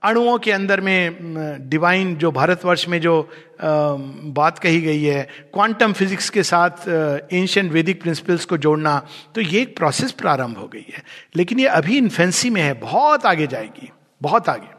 अणुओं 0.03 0.37
के 0.39 0.51
अंदर 0.51 0.81
में 0.81 1.69
डिवाइन 1.69 2.15
जो 2.15 2.31
भारतवर्ष 2.31 2.87
में 2.87 2.99
जो 3.01 3.29
बात 3.61 4.59
कही 4.59 4.81
गई 4.81 5.03
है 5.03 5.27
क्वांटम 5.53 5.93
फिजिक्स 5.93 6.29
के 6.29 6.43
साथ 6.43 6.87
एंशियंट 7.33 7.71
वैदिक 7.71 8.01
प्रिंसिपल्स 8.01 8.45
को 8.45 8.57
जोड़ना 8.57 8.97
तो 9.35 9.41
ये 9.41 9.61
एक 9.61 9.75
प्रोसेस 9.77 10.11
प्रारंभ 10.11 10.57
हो 10.57 10.67
गई 10.67 10.85
है। 10.93 11.03
लेकिन 11.35 11.59
ये 11.59 11.67
अभी 11.67 11.97
इन्फेंसी 11.97 12.49
में 12.49 12.61
है, 12.61 12.73
बहुत 12.73 13.25
आगे 13.25 13.47
जाएगी, 13.47 13.89
बहुत 14.21 14.49
आगे। 14.49 14.77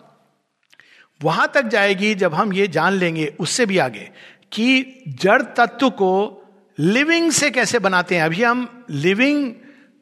वहाँ 1.21 1.51
तक 1.55 1.65
जाएगी 1.67 2.15
जब 2.15 2.35
हम 2.35 2.53
ये 2.53 2.69
जान 2.69 2.93
लेंगे, 2.93 3.33
उससे 3.41 3.67
भी 3.67 3.79
आगे, 3.79 4.11
कि 4.53 5.05
जड़ 5.21 5.43
तत्व 5.43 5.91
को 5.91 6.37
लिविंग 6.79 7.31
से 7.33 7.51
कैसे 7.51 7.79
बनाते 7.79 8.17
हैं। 8.17 8.23
अभी 8.23 8.43
हम 8.43 8.87
लिविंग 8.91 9.53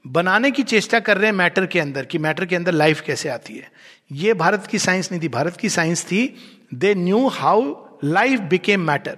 बनाने 0.08 0.50
की 0.50 0.62
चेष्टा 0.62 0.98
कर 1.00 1.16
रहे 1.16 1.26
हैं 1.26 1.36
मैटर 1.36 1.66
के 1.66 1.80
अंदर 1.80 2.04
कि 2.04 2.18
मैटर 2.18 2.44
के 2.46 2.56
अंदर 2.56 2.72
लाइफ 2.72 3.00
कैसे 3.00 3.28
आती 3.28 3.54
है। 3.54 3.70
ये 4.12 4.34
भारत 4.34 4.66
की 4.66 4.78
साइंस 4.78 5.10
नहीं 5.12 5.22
थी। 5.22 5.28
भारत 5.28 5.56
की 5.56 5.68
साइंस 5.68 6.04
थी 6.04 6.34
they 6.74 6.94
knew 6.94 7.26
how 7.28 7.74
life 8.04 8.40
became 8.40 8.80
matter 8.80 9.16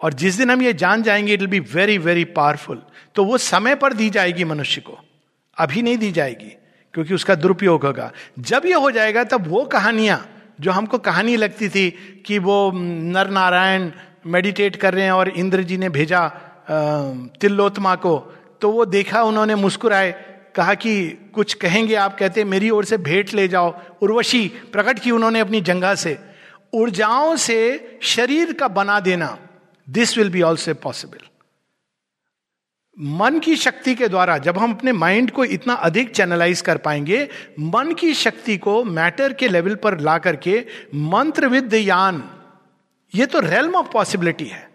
और 0.00 0.14
जिस 0.14 0.34
दिन 0.34 0.50
हम 0.50 0.62
ये 0.62 0.72
जान 0.72 1.02
जाएँगे 1.02 1.34
it 1.34 1.40
will 1.40 1.48
be 1.50 1.60
very 1.74 1.98
very 1.98 2.24
powerful 2.24 2.82
तो 3.14 3.24
वो 3.24 3.38
समय 3.38 3.74
पर 3.74 3.92
दी 3.92 4.10
जाएगी 4.10 4.44
मनुष्य 4.44 4.80
को। 4.80 4.98
अभी 5.58 5.82
नहीं 5.82 5.96
दी 5.98 6.10
जाएगी, 6.12 6.50
क्योंकि 6.94 7.14
उसका 7.14 7.34
दुरुपयोग 7.34 7.84
होगा। 7.84 8.10
जब 8.38 8.62
ये 8.66 8.74
हो 8.74 8.90
जाएगा, 8.90 9.24
तब 9.24 9.46
वो 9.48 9.64
कहानियाँ, 9.64 10.26
जो 10.60 10.70
हमको 10.70 10.98
कहानी 10.98 11.36
लगती 11.36 11.68
थी 11.68 11.90
कि 12.26 12.38
वो 12.38 12.70
नर 12.74 13.30
नारायण 13.30 13.90
मेडिटेट 14.26 14.76
कर 14.76 14.94
रहे 14.94 15.04
हैं 15.04 15.12
और 15.12 15.28
इंद्र 15.28 15.62
जी 15.62 15.76
ने 15.76 15.88
भेजा 15.88 16.28
तिल्लोत्मा 17.40 17.94
को 17.94 18.16
तो 18.60 18.70
वो 18.70 18.84
देखा, 18.84 19.22
उन्होंने 19.22 19.54
मुस्कुराए, 19.54 20.10
कहा 20.56 20.74
कि 20.74 21.08
कुछ 21.34 21.54
कहेंगे, 21.54 21.94
आप 21.94 22.18
कहते 22.18 22.44
मेरी 22.44 22.70
ओर 22.70 22.84
से 22.84 22.96
भेंट 22.98 23.34
ले 23.34 23.46
जाओ। 23.48 23.74
उर्वशी 24.02 24.46
प्रकट 24.72 24.98
की 24.98 25.10
उन्होंने 25.10 25.40
अपनी 25.40 25.60
जंगा 25.60 25.94
से 25.94 26.18
ऊर्जाओं 26.74 27.36
से 27.36 27.98
शरीर 28.02 28.52
का 28.52 28.68
बना 28.68 29.00
देना 29.00 29.36
this 29.88 30.16
will 30.18 30.30
be 30.30 30.42
also 30.42 30.74
possible 30.74 31.26
मन 32.98 33.38
की 33.38 33.56
शक्ति 33.56 33.94
के 33.94 34.08
द्वारा, 34.08 34.36
जब 34.38 34.58
हम 34.58 34.72
अपने 34.74 34.92
माइंड 34.92 35.30
को 35.30 35.44
इतना 35.44 35.74
अधिक 35.74 36.10
चैनलाइज 36.10 36.60
कर 36.60 36.76
पाएँगे, 36.76 37.28
मन 37.60 37.92
की 37.92 38.14
शक्ति 38.14 38.56
को 38.56 38.82
मैटर 38.84 39.32
के 39.32 39.48
लेवल 39.48 39.74
पर 39.74 39.98
ला 40.00 40.18
करके 40.18 40.64
मंत्र 40.94 41.48
विद्यान 41.48 42.22
ये 43.14 43.26
तो 43.26 43.40
रेलम 43.40 43.74
ऑफ़ 43.74 43.90
पॉसिबिलिटी 43.92 44.44
है। 44.44 44.67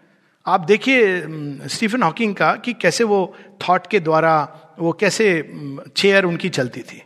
आप 0.46 0.60
देखिए 0.60 1.68
स्टीफन 1.68 2.02
हॉकिंग 2.02 2.34
का 2.34 2.54
कि 2.54 2.72
कैसे 2.72 3.04
वो 3.04 3.36
थॉट 3.60 3.86
के 3.86 4.00
द्वारा, 4.00 4.76
वो 4.78 4.92
कैसे 4.92 5.26
चेयर 5.96 6.24
उनकी 6.24 6.48
चलती 6.48 6.80
थी। 6.80 7.02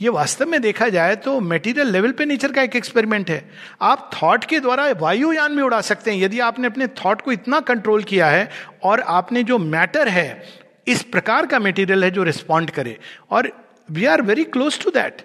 ये 0.00 0.08
वास्तव 0.08 0.46
में 0.46 0.60
देखा 0.62 0.88
जाए 0.88 1.16
तो 1.16 1.38
मेटीरियल 1.40 1.90
लेवल 1.90 2.12
पे 2.12 2.24
नेचर 2.24 2.52
का 2.52 2.62
एक 2.62 2.76
एक्सपेरिमेंट 2.76 3.30
है। 3.30 3.50
आप 3.82 4.10
थॉट 4.14 4.44
के 4.44 4.60
द्वारा 4.60 4.86
वायुयान 5.00 5.52
में 5.52 5.62
उड़ा 5.62 5.80
सकते 5.80 6.10
हैं। 6.10 6.18
यदि 6.18 6.40
आपने 6.40 6.66
अपने 6.66 6.86
थॉट 6.96 7.22
को 7.22 7.32
इतना 7.32 7.60
कंट्रोल 7.60 8.02
किया 8.02 8.26
है 8.26 8.48
और 8.84 9.00
आपने 9.00 9.42
जो 9.42 9.58
मैटर 9.58 10.08
है, 10.08 10.42
इस 10.86 11.02
प्रकार 11.02 11.46
का 11.46 11.58
मेटीरियल 11.58 12.04
है 12.04 12.10
जो 12.10 12.22
रिस्पॉन्ड 12.22 12.70
करे। 12.70 12.98
और 13.30 13.50
we 13.90 14.04
are 14.04 14.22
very 14.22 14.44
close 14.44 14.82
to 14.84 14.90
that 14.90 15.22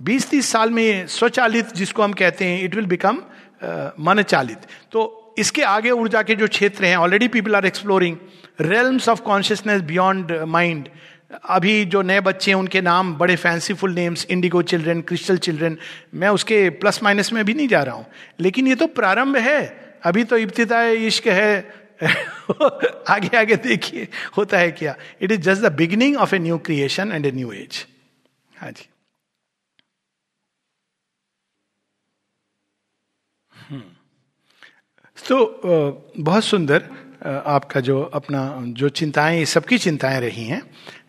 बीस 0.00 0.30
तीस 0.30 0.50
साल 0.50 0.70
में 0.70 1.06
स्वचालित 1.06 1.74
जिसको 1.74 2.02
हम 2.02 2.12
कहते 2.12 2.44
हैं 2.44 2.62
इट 2.62 2.74
विल 2.74 2.86
बिकम 2.86 3.22
मन 4.00 4.22
चालित 4.22 4.66
तो 4.92 5.18
इसके 5.38 5.62
आगे 5.62 5.90
ऊर्जा 5.90 6.22
के 6.22 6.34
जो 6.34 6.48
क्षेत्र 6.48 6.84
हैं 6.84 6.96
already 6.96 7.28
people 7.28 7.56
are 7.56 7.66
exploring 7.66 8.16
realms 8.60 9.08
of 9.08 9.20
consciousness 9.20 9.82
beyond 9.82 10.32
mind 10.32 10.88
अभी 11.44 11.84
जो 11.84 12.02
नए 12.02 12.20
बच्चे 12.20 12.50
हैं, 12.50 12.58
उनके 12.58 12.80
नाम 12.80 13.14
बड़े 13.14 13.36
fanciful 13.36 13.94
names 13.94 14.26
indigo 14.30 14.62
children 14.62 15.00
crystal 15.00 15.36
children 15.38 15.78
मैं 16.14 16.28
उसके 16.28 16.70
प्लस 16.70 17.02
माइनस 17.02 17.32
में 17.32 17.44
भी 17.44 17.54
नहीं 17.54 17.68
जा 17.68 17.82
रहा 17.82 17.94
हूँ। 17.94 18.06
लेकिन 18.40 18.66
ये 18.68 18.74
तो 18.74 18.86
प्रारंभ 18.86 19.36
है। 19.36 19.92
अभी 20.04 20.24
तो 20.24 20.36
इब्तदा 20.36 20.82
इश्क 20.84 21.26
है। 21.26 21.82
आगे 23.08 23.36
आगे 23.36 23.56
देखिए, 23.56 24.08
होता 24.36 24.58
है 24.58 24.70
क्या? 24.70 24.96
It 25.22 25.32
is 25.32 25.40
just 25.40 25.62
the 25.62 25.72
beginning 25.72 26.16
of 26.16 26.34
a 26.34 26.38
new 26.38 26.58
creation 26.58 27.12
and 27.12 27.26
a 27.26 27.32
new 27.32 27.52
age 27.52 27.86
हाँ 28.58 28.70
जी। 28.70 28.88
तो 35.28 36.14
बहुत 36.18 36.44
सुंदर 36.44 36.82
आपका 37.24 37.80
जो 37.80 38.00
अपना, 38.14 38.40
जो 38.68 38.88
चिंताएँ 38.88 39.44
सबकी 39.44 39.78
चिंताएँ 39.78 40.20
रही 40.20 40.44
हैं। 40.44 40.62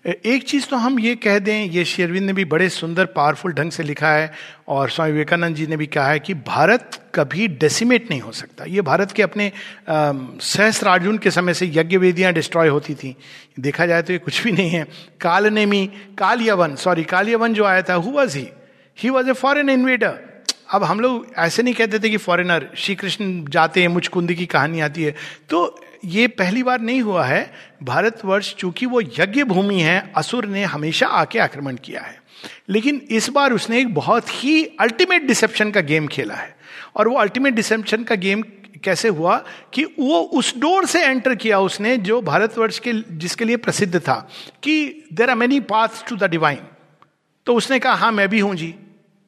एक 0.05 0.43
चीज़ 0.43 0.65
तो 0.67 0.75
हम 0.75 0.99
ये 0.99 1.15
कह 1.15 1.37
दें, 1.39 1.63
ये 1.65 1.85
शेरविंद 1.85 2.25
ने 2.25 2.33
भी 2.33 2.45
बड़े 2.45 2.67
सुंदर, 2.69 3.05
पावरफुल 3.05 3.53
ढंग 3.53 3.71
से 3.71 3.83
लिखा 3.83 4.09
है 4.09 4.31
और 4.67 4.89
स्वामी 4.89 5.11
विवेकानंद 5.11 5.55
जी 5.55 5.67
ने 5.67 5.77
भी 5.77 5.85
कहा 5.87 6.07
है 6.07 6.19
कि 6.19 6.33
भारत 6.33 6.99
कभी 7.15 7.47
डेसिमेट 7.47 8.09
नहीं 8.09 8.21
हो 8.21 8.31
सकता। 8.31 8.65
ये 8.65 8.81
भारत 8.81 9.11
के 9.11 9.23
अपने 9.23 9.51
सहस्रार्जुन 9.89 11.17
के 11.17 11.31
समय 11.31 11.53
से 11.53 11.71
यज्ञ 11.75 11.97
वेदियाँ 11.97 12.33
डिस्ट्रॉय 12.33 12.67
होती 12.67 12.95
थी। 12.95 13.15
देखा 13.59 13.85
जाए 13.85 14.01
तो 14.01 14.13
ये 14.13 14.19
कुछ 14.19 14.43
भी 14.43 14.51
नहीं 14.51 14.69
है। 14.69 14.85
काल 15.21 15.47
नेमी 15.53 15.85
काल 16.17 16.41
यवन 16.41 16.75
सॉरी 16.75 17.03
काल 17.05 17.29
यवन 17.29 17.53
जो 17.53 17.65
आया 17.65 17.81
था 17.81 17.93
who 17.95 18.11
was 18.11 18.37
he 18.37 18.47
he 18.97 19.09
was 19.09 19.29
a 19.29 19.33
foreign 19.33 19.69
invader 19.69 20.19
अब 20.73 20.83
हम 20.83 20.99
लोग 20.99 21.27
ऐसे 21.37 21.63
नहीं 21.63 21.73
कहते 21.73 21.99
थे 21.99 22.09
कि 22.09 22.17
फॉरेनर 22.17 22.69
श्री 22.77 22.95
कृष्ण 22.95 23.45
जाते 23.49 23.81
हैं 23.81 23.87
मुझकुंद 23.87 24.33
की 24.33 24.45
कहानी 24.45 24.79
आती 24.79 25.03
है। 25.03 25.15
तो 25.49 25.85
ये 26.05 26.27
पहली 26.27 26.63
बार 26.63 26.81
नहीं 26.81 27.01
हुआ 27.01 27.25
है। 27.25 27.53
भारतवर्ष, 27.83 28.55
चूँकि 28.55 28.85
वो 28.85 29.01
यज्ञ 29.01 29.43
भूमि 29.43 29.79
है, 29.79 30.13
असुर 30.15 30.45
ने 30.45 30.63
हमेशा 30.63 31.07
आके 31.07 31.39
आक्रमण 31.39 31.75
किया 31.75 32.01
है। 32.01 32.23
लेकिन 32.69 33.07
इस 33.09 33.29
बार 33.29 33.53
उसने 33.53 33.79
एक 33.79 33.93
बहुत 33.93 34.25
ही 34.29 34.65
अल्टीमेट 34.65 35.27
डिसेप्शन 35.27 35.71
का 35.71 35.81
गेम 35.81 36.07
खेला 36.07 36.33
है। 36.33 36.55
और 36.95 37.07
वो 37.07 37.15
अल्टीमेट 37.15 37.53
डिसेप्शन 37.53 38.03
का 38.03 38.15
गेम 38.15 38.41
कैसे 38.83 39.07
हुआ 39.07 39.43
कि 39.73 39.83
वो 39.83 40.19
उस 40.19 40.57
डोर 40.57 40.85
से 40.85 41.05
एंटर 41.05 41.35
किया 41.35 41.59
उसने, 41.59 41.97
जो 41.97 42.21
भारतवर्ष 42.21 42.79
के, 42.79 42.93
जिसके 42.93 43.45
लिए 43.45 43.57
प्रसिद्ध 43.57 43.99
था, 43.99 44.29
कि 44.63 45.03
there 45.13 45.29
are 45.29 45.35
many 45.35 45.59
path 45.59 45.87
to 46.09 46.15
the 46.15 46.23
divine 46.23 46.59
तो 47.45 47.55
उसने 47.55 47.79
कहा 47.79 47.93
हाँ 47.93 48.11
मैं 48.11 48.29
भी 48.29 48.39
हूँ 48.39 48.55
जी। 48.55 48.75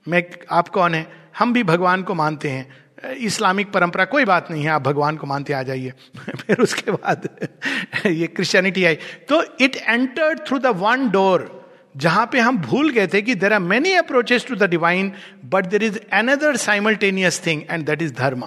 मैं, 0.08 0.24
आप 0.52 0.68
कौन 0.68 0.94
है? 0.94 1.25
हम 1.40 1.54
भी 1.54 1.64
भगवान 1.64 2.04
को 2.04 2.14
मानते 2.14 2.50
हैं। 2.50 3.14
इस्लामिक 3.14 3.72
परंपरा 3.72 4.06
कोई 4.06 4.26
बात 4.26 4.52
नहीं 4.52 4.64
है, 4.64 4.70
आप 4.70 4.82
भगवान 4.82 5.18
को 5.18 5.28
मानते 5.28 5.54
आ 5.54 5.64
जाइए। 5.64 5.94
फिर 6.38 6.58
उसके 6.58 6.92
बाद 6.92 7.30
ये 8.06 8.28
क्रिश्चियनिटी 8.28 8.84
आई। 8.86 8.96
तो 9.30 9.44
it 9.62 9.76
entered 9.76 10.40
through 10.48 10.60
the 10.60 10.66
one 10.66 11.10
door 11.10 11.52
जहाँ 11.98 12.30
पे 12.32 12.40
हम 12.40 12.58
भूल 12.58 12.90
गए 12.90 13.08
थे 13.08 13.22
कि 13.22 13.36
there 13.36 13.54
are 13.54 13.60
many 13.60 13.94
approaches 13.94 14.46
to 14.48 14.56
the 14.56 14.64
divine 14.64 15.12
but 15.46 15.66
there 15.66 15.84
is 15.84 16.00
another 16.14 16.56
simultaneous 16.56 17.46
thing 17.46 17.62
and 17.72 17.86
that 17.86 18.02
is 18.02 18.14
dharma 18.14 18.44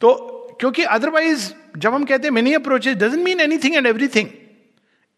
तो 0.00 0.12
क्योंकि 0.60 0.82
अदरवाइज़ 0.82 1.52
जब 1.78 1.94
हम 1.94 2.04
कहते 2.04 2.28
हैं 2.28 2.34
many 2.34 2.54
approaches 2.54 2.96
doesn't 2.96 3.24
mean 3.24 3.40
anything 3.40 3.76
and 3.76 3.86
everything 3.86 4.28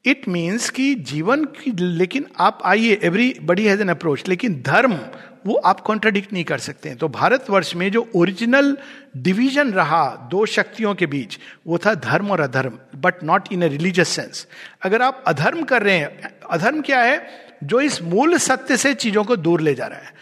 it 0.05 0.29
means 0.29 0.69
कि 0.71 0.95
जीवन 0.95 1.45
की, 1.45 1.73
लेकिन 1.73 2.27
आप 2.39 2.59
आइए 2.65 3.01
every 3.03 3.35
buddy 3.43 3.67
has 3.67 3.81
an 3.81 3.89
approach 3.89 4.29
लेकिन 4.29 4.63
धर्म 4.67 4.99
वो 5.47 5.55
आप 5.55 5.81
कॉन्ट्राडिक्ट 5.81 6.33
नहीं 6.33 6.45
कर 6.45 6.59
सकते 6.59 6.89
हैं। 6.89 6.99
तो 6.99 7.09
भारतवर्ष 7.09 7.75
में 7.77 7.91
जो 7.91 8.11
ओरिजिनल 8.17 8.77
डिवीज़न 9.17 9.73
रहा 9.73 10.29
दो 10.31 10.47
शक्तियों 10.47 10.95
के 10.95 11.07
बीच, 11.07 11.39
वो 11.67 11.79
था 11.79 11.95
धर्म 11.95 12.31
और 12.31 12.41
अधर्म 12.41 12.79
but 12.97 13.25
not 13.25 13.53
in 13.53 13.63
a 13.63 13.67
religious 13.67 14.09
sense 14.09 14.47
अगर 14.83 15.03
आप 15.03 15.25
अधर्म 15.27 15.63
कर 15.63 15.83
रहे 15.83 15.97
हैं, 15.97 16.35
अधर्म 16.51 16.81
क्या 16.81 17.01
है? 17.01 17.27
जो 17.65 17.81
इस 17.81 18.03
मूल 18.03 18.37
सत्य 18.37 18.77
से 18.77 18.95
चीज़ों 18.95 19.25
को 19.25 19.37
दूर 19.37 19.61
ले 19.61 19.75
जा 19.75 19.87
रहा 19.87 19.99
है। 19.99 20.13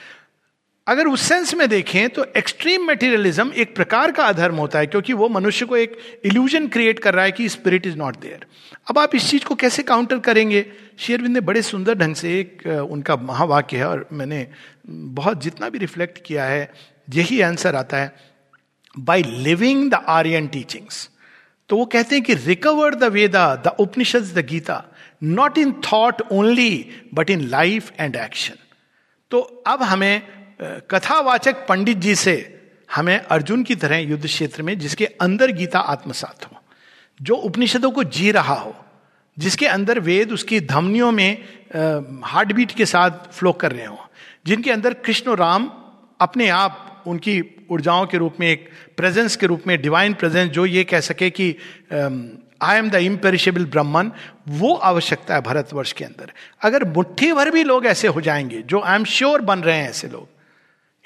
अगर 0.91 1.07
उस 1.07 1.23
सेंस 1.23 1.53
में 1.55 1.69
देखें 1.69 2.09
तो 2.09 2.25
एक्सट्रीम 2.37 2.87
मेटीरियलिज्म 2.87 3.53
एक 3.55 3.75
प्रकार 3.75 4.11
का 4.11 4.25
अधर्म 4.25 4.57
होता 4.57 4.79
है, 4.79 4.87
क्योंकि 4.87 5.13
वो 5.13 5.29
मनुष्य 5.29 5.67
को 5.67 5.77
एक 5.77 5.97
इल्यूजन 6.25 6.67
क्रिएट 6.69 6.99
कर 6.99 7.15
रहा 7.15 7.25
है 7.25 7.33
कि 7.33 7.49
स्पिरिट 7.49 7.87
इज़ 7.87 7.97
नॉट 7.97 8.17
देयर 8.21 8.47
अब 8.89 8.99
आप 8.99 9.15
इस 9.15 9.29
चीज़ 9.31 9.45
को 9.45 9.55
कैसे 9.55 9.83
काउंटर 9.83 10.19
करेंगे? 10.19 10.65
शेयरविंद 10.99 11.35
ने 11.35 11.41
बड़े 11.41 11.63
सुंदर 11.63 11.95
ढंग 11.95 12.15
से 12.15 12.33
एक 12.39 12.67
उनका 12.91 13.17
महावाक्य 13.17 13.77
है 13.77 13.87
और 13.89 14.07
मैंने 14.13 14.47
बहुत 14.89 15.43
जितना 15.43 15.69
भी 15.69 15.79
रिफ्लेक्ट 15.79 16.19
किया 16.27 16.45
है, 16.45 16.73
यही 17.09 17.41
आंसर 17.41 17.77
आता 17.77 17.97
है 17.97 18.13
by 18.95 19.23
living 19.23 19.91
the 19.91 20.03
Aryan 20.09 20.47
teachings 20.47 21.09
तो 21.71 21.77
वो 21.77 21.87
कहते 21.87 22.15
हैं 22.15 22.25
कि 22.25 22.35
recover 22.35 22.95
the 22.95 23.13
Veda 23.13 23.55
the 23.57 23.77
Upanishad 23.81 24.33
the 24.35 24.47
Gita 24.47 24.83
not 25.23 25.59
in 25.59 25.73
thought 25.93 26.23
only 26.33 26.75
but 27.15 27.31
in 27.31 27.49
life 27.49 27.93
and 28.01 28.17
action 28.17 28.55
तो 29.31 29.41
अब 29.67 29.83
हमें 29.83 30.40
कथावाचक 30.61 31.67
पंडित 31.67 31.97
जी 31.97 32.15
से 32.15 32.35
हमें 32.89 33.19
अर्जुन 33.19 33.63
की 33.63 33.75
तरह 33.75 33.97
युद्ध 33.97 34.25
क्षेत्र 34.27 34.63
में 34.63 34.79
जिसके 34.79 35.07
अंदर 35.21 35.53
गीता 35.53 35.79
आत्मसात 35.79 36.45
हो, 36.45 36.57
जो 37.21 37.35
उपनिषदों 37.35 37.91
को 37.91 38.05
जी 38.05 38.31
रहा 38.31 38.55
हो, 38.55 38.75
जिसके 39.37 39.67
अंदर 39.67 39.99
वेद 39.99 40.33
उसकी 40.33 40.61
धमनियों 40.61 41.11
में 41.13 41.45
हार्ट 42.25 42.53
बीट 42.53 42.73
के 42.73 42.87
साथ 42.87 43.11
फ्लो 43.33 43.53
कर 43.53 43.73
रहे 43.73 43.87
हो, 43.87 43.99
जिनके 44.47 44.71
अंदर 44.71 44.95
कृष्ण 44.95 45.37
राम 45.37 45.71
अपने 46.21 46.49
आप 46.49 47.03
उनकी 47.07 47.43
ऊर्जाओं 47.71 48.07
के 48.07 48.19
रूप 48.19 48.37
में 48.41 48.47
एक 48.49 48.69
प्रेजेंस 48.97 49.37
के 49.37 49.47
रूप 49.47 49.63
में 49.67 49.81
डिवाइन 49.83 50.15
प्रेजेंस 50.15 50.51
जो 50.51 50.67
ये 50.67 50.85
कह 50.85 51.01
सके 51.01 51.31
कि 51.31 51.55
I 52.63 52.79
am 52.79 52.91
the 52.91 52.95
imperishable 52.95 53.65
Brahman 53.65 54.11
वो 54.49 54.75
आवश्यकता 54.75 55.35
है 55.35 55.41
भारतवर्ष 55.41 55.93
के 55.93 56.05
अंदर। 56.05 56.33
अगर 56.63 56.85
मुट्ठी 56.85 57.33
भर 57.33 57.51
भी 57.51 57.63
लोग 57.65 57.87
ऐसे 57.87 58.09
हो 58.09 58.21
जाएँगे, 58.21 58.63
जो 58.63 58.81
आई 58.81 58.97
एम 58.97 59.05
श्योर 59.05 59.41
बन 59.41 59.61
रहे 59.61 59.77
हैं 59.77 59.89
ऐसे 59.91 60.09
लोग 60.09 60.29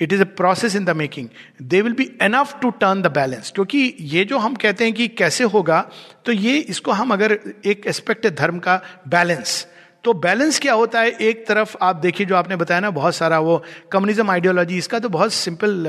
it 0.00 0.12
is 0.12 0.20
a 0.20 0.24
process 0.36 0.76
in 0.76 0.84
the 0.84 0.90
making 0.96 1.28
they 1.62 1.80
will 1.82 1.92
be 1.92 2.10
enough 2.22 2.58
to 2.62 2.70
turn 2.80 3.02
the 3.02 3.12
balance 3.12 3.50
क्योंकि 3.50 3.82
ये 4.12 4.24
जो 4.24 4.38
हम 4.38 4.54
कहते 4.54 4.84
हैं 4.84 4.92
कि 4.92 5.08
कैसे 5.14 5.44
होगा 5.44 5.80
तो 6.24 6.32
ये 6.32 6.58
इसको 6.58 6.92
हम 6.92 7.12
अगर 7.12 7.38
एक 7.66 7.86
एस्पेक्ट 7.86 8.24
है 8.24 8.34
धर्म 8.34 8.58
का 8.58 8.80
बैलेंस 9.08 9.66
तो 10.04 10.12
बैलेंस 10.14 10.58
क्या 10.58 10.72
होता 10.72 11.00
है? 11.00 11.10
एक 11.10 11.46
तरफ़ 11.46 11.76
आप 11.82 11.96
देखिए 11.96 12.26
जो 12.26 12.36
आपने 12.36 12.56
बताया 12.56 12.80
ना 12.80 12.90
बहुत 12.90 13.14
सारा 13.14 13.38
वो 13.38 13.62
कम्युनिज्म 13.92 14.30
आइडियोलॉजी 14.30 14.78
इसका 14.78 14.98
तो 14.98 15.08
बहुत 15.08 15.32
simple 15.32 15.86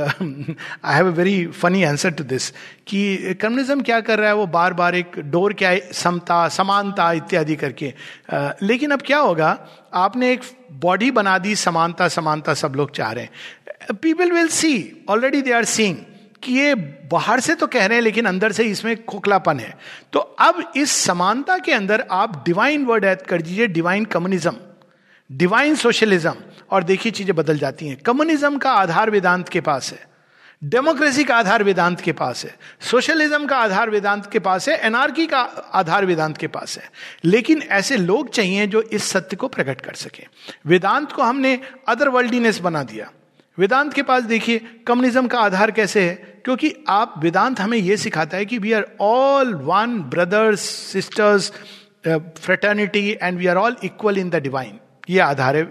I 0.84 0.96
have 0.96 1.08
a 1.08 1.12
very 1.12 1.46
funny 1.48 1.84
answer 1.84 2.12
to 2.12 2.24
this 2.24 2.50
कि 2.88 3.34
कम्युनिज्म 3.42 3.82
क्या 3.82 4.00
कर 4.00 4.20
रहा 4.20 4.28
है? 4.28 4.36
वो 4.36 4.48
बार 4.48 4.74
बार 4.74 4.96
एक 4.96 5.20
डोर 5.20 5.54
क्या 5.54 5.70
है? 5.70 5.80
समता 5.94 6.48
समानता 6.50 7.12
इत्यादि 7.12 7.56
करके। 7.56 7.94
uh, 8.34 8.52
लेकिन 8.62 8.92
अब 8.92 9.02
क्या 9.02 9.20
होगा? 9.20 9.58
आपने 9.94 10.32
एक 10.32 10.42
बॉडी 10.72 11.12
बना 11.12 11.38
दी 11.38 11.56
समानता 11.56 12.08
समानता 12.08 12.54
सब 12.54 12.74
लोग 12.76 12.96
चाह 12.96 13.12
रहे 13.12 13.24
हैं। 13.24 13.96
People 13.96 14.32
will 14.32 14.48
see 14.48 15.06
already 15.10 15.42
they 15.42 15.52
are 15.52 15.66
seeing 15.66 15.98
कि 16.46 16.54
ये 16.54 16.76
बाहर 17.12 17.40
से 17.40 17.56
तो 17.56 17.68
कह 17.68 17.86
रहे 17.86 17.98
हैं, 17.98 18.04
लेकिन 18.04 18.26
अंदर 18.26 18.52
से 18.52 18.64
इसमें 18.64 19.06
खोखलापन 19.06 19.60
है। 19.60 19.78
तो 20.14 20.20
अब 20.20 20.74
इस 20.78 20.92
समानता 20.92 21.58
के 21.58 21.74
अंदर 21.74 22.06
आप 22.12 22.44
डिवाइन 22.46 22.86
वर्ड 22.86 23.06
ऐड 23.06 23.22
कर 23.22 23.42
दीजिए 23.42 23.68
डिवाइन 23.68 24.06
कम्युनिज्म 24.06 24.56
डिवाइन 25.32 25.76
सोशलिज्म 25.76 26.34
और 26.72 26.84
देखिए 26.84 27.12
चीज़ें 27.12 27.36
बदल 27.36 27.58
जाती 27.58 27.88
हैं। 27.88 27.98
कम्युनिज्म 27.98 28.58
का 28.58 28.72
आधार 28.72 29.10
वेदांत 29.10 29.50
के 29.50 29.62
पास 29.62 29.92
है। 29.92 30.08
डेमोक्रेसी 30.64 31.24
का 31.24 31.36
आधार 31.36 31.64
वेदांत 31.64 32.02
के 32.02 32.12
पास 32.12 32.44
है। 32.46 32.56
सोशलिज्म 32.82 33.46
का 33.46 33.58
आधार 33.58 33.90
वेदांत 33.90 34.30
के 34.32 34.40
पास 34.40 34.70
है। 34.70 34.78
एनआरकी 34.78 35.26
का 35.26 35.40
आधार 35.74 36.06
वेदांत 36.06 36.38
के 36.38 36.48
पास 36.48 36.78
है। 36.78 36.92
लेकिन 37.24 37.62
ऐसे 37.62 37.98
लोग 37.98 38.30
चाहिए 38.30 38.68
जो 38.68 38.82
इस 38.82 39.04
सत्य 39.04 39.36
को 39.36 39.48
प्रकट 39.48 39.82
कर 39.82 39.94
सके। 39.94 40.28
वेदांत 40.66 41.12
को 41.12 41.24
हमने 41.24 41.60
अदर 41.88 42.10
वर्ल्डीनेस 42.10 42.60
बना 42.60 42.84
दिया। 42.84 43.12
वेदांत 43.58 43.94
के 43.94 44.02
पास 44.02 44.24
देखिए 44.24 44.62
कम्युनिज्म 44.88 45.28
का 45.28 45.40
आधार 45.40 45.72
कैसे 45.72 46.04
है? 46.04 46.35
क्योंकि 46.46 46.74
आप 46.88 47.14
वेदांत 47.18 47.60
हमें 47.60 47.78
यह 47.78 47.96
सिखाता 47.96 48.38
है 48.38 48.46
कि 48.46 48.58
we 48.58 48.74
are 48.74 48.88
all 49.02 49.54
one 49.54 50.00
brothers 50.10 50.62
sisters 50.94 51.52
fraternity 52.08 53.10
and 53.22 53.38
we 53.38 53.48
are 53.48 53.56
all 53.56 53.76
equal 53.84 54.18
in 54.18 54.30
the 54.30 54.36
divine 54.36 54.80
ये 55.10 55.20
आधार 55.20 55.56
है 55.56 55.64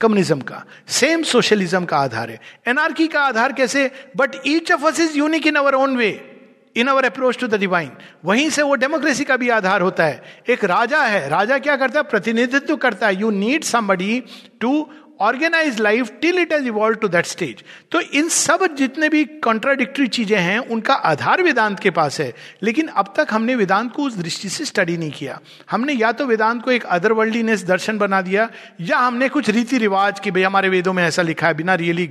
कम्युनिज्म 0.00 0.40
का। 0.40 0.64
सेम 0.88 1.22
सोशलिज्म 1.22 1.84
का 1.84 1.96
आधार 1.96 2.30
है। 2.30 2.40
एनआरकी 2.68 3.06
का 3.06 3.20
आधार 3.20 3.52
कैसे? 3.52 3.90
But 4.16 4.30
each 4.46 4.72
of 4.72 4.84
us 4.86 5.00
is 5.00 5.16
unique 5.18 5.46
in 5.46 5.54
our 5.54 5.74
own 5.74 5.96
way 5.96 6.30
in 6.76 6.86
our 6.86 7.04
approach 7.04 7.38
to 7.38 7.46
the 7.46 7.54
divine 7.54 7.90
वहीं 8.24 8.48
से 8.50 8.62
वो 8.62 8.74
डेमोक्रेसी 8.74 9.24
का 9.24 9.36
भी 9.36 9.48
आधार 9.48 9.80
होता 9.80 10.04
है। 10.04 10.22
एक 10.50 10.64
राजा 10.64 11.02
है। 11.02 11.28
राजा 11.28 11.58
क्या 11.58 11.76
करता 11.76 12.00
है? 12.00 12.04
प्रतिनिधित्व 12.04 12.76
करता 12.76 13.06
है। 13.06 13.20
You 13.20 13.30
need 13.30 13.64
somebody 13.64 14.22
to 14.60 14.90
organise 15.20 15.80
life 15.80 16.10
till 16.20 16.38
it 16.38 16.52
as 16.52 16.66
evolve 16.66 16.96
to 16.96 17.08
that 17.08 17.26
stage 17.26 17.62
तो 17.92 18.00
इन 18.00 18.28
सब 18.28 18.76
जितने 18.76 19.08
भी 19.08 19.24
कॉन्ट्राडिक्टरी 19.24 20.06
चीज़ें 20.06 20.38
हैं, 20.38 20.58
उनका 20.58 20.94
आधार 20.94 21.42
वेदांत 21.42 21.80
के 21.80 21.90
पास 21.90 22.20
है। 22.20 22.34
लेकिन 22.62 22.86
अब 22.86 23.14
तक 23.16 23.26
हमने 23.30 23.54
वेदांत 23.54 23.92
को 23.92 24.02
उस 24.02 24.16
दृष्टि 24.16 24.48
से 24.48 24.64
स्टडी 24.64 24.96
नहीं 24.96 25.10
किया। 25.10 25.40
हमने 25.70 25.92
या 25.92 26.12
तो 26.12 26.26
वेदांत 26.26 26.62
को 26.62 26.70
एक 26.70 26.84
अदरवर्ल्डीनेस 26.84 27.64
दर्शन 27.64 27.98
बना 27.98 28.22
दिया, 28.22 28.48
या 28.80 28.98
हमने 28.98 29.28
कुछ 29.28 29.50
रीति 29.50 29.78
रिवाज 29.78 30.20
कि, 30.20 30.30
भाई, 30.30 30.42
हमारे 30.42 30.68
वेदों 30.68 30.92
में 30.92 31.04
ऐसा 31.04 31.22
लिखा 31.22 31.46
है, 31.46 31.54
बिना 31.54 31.74
really 31.74 32.10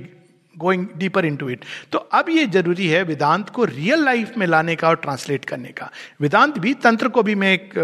going 0.58 0.86
deeper 0.96 1.24
into 1.36 1.48
it 1.48 1.64
तो 1.92 1.98
अब 1.98 2.28
ये 2.28 2.46
ज़रूरी 2.46 2.88
है 2.88 3.02
वेदांत 3.02 3.48
को 3.48 3.64
रियल 3.64 4.04
लाइफ 4.04 4.38
में 4.38 4.46
लाने 4.46 4.76
का 4.76 4.88
और 4.88 4.96
ट्रांसलेट 4.96 5.44
करने 5.44 5.68
का। 5.68 5.90
वेदांत 6.20 6.58
भी 6.58 6.74
तंत्र 6.74 7.08
को 7.08 7.22
भी 7.22 7.34
मैं 7.34 7.52
एक 7.52 7.78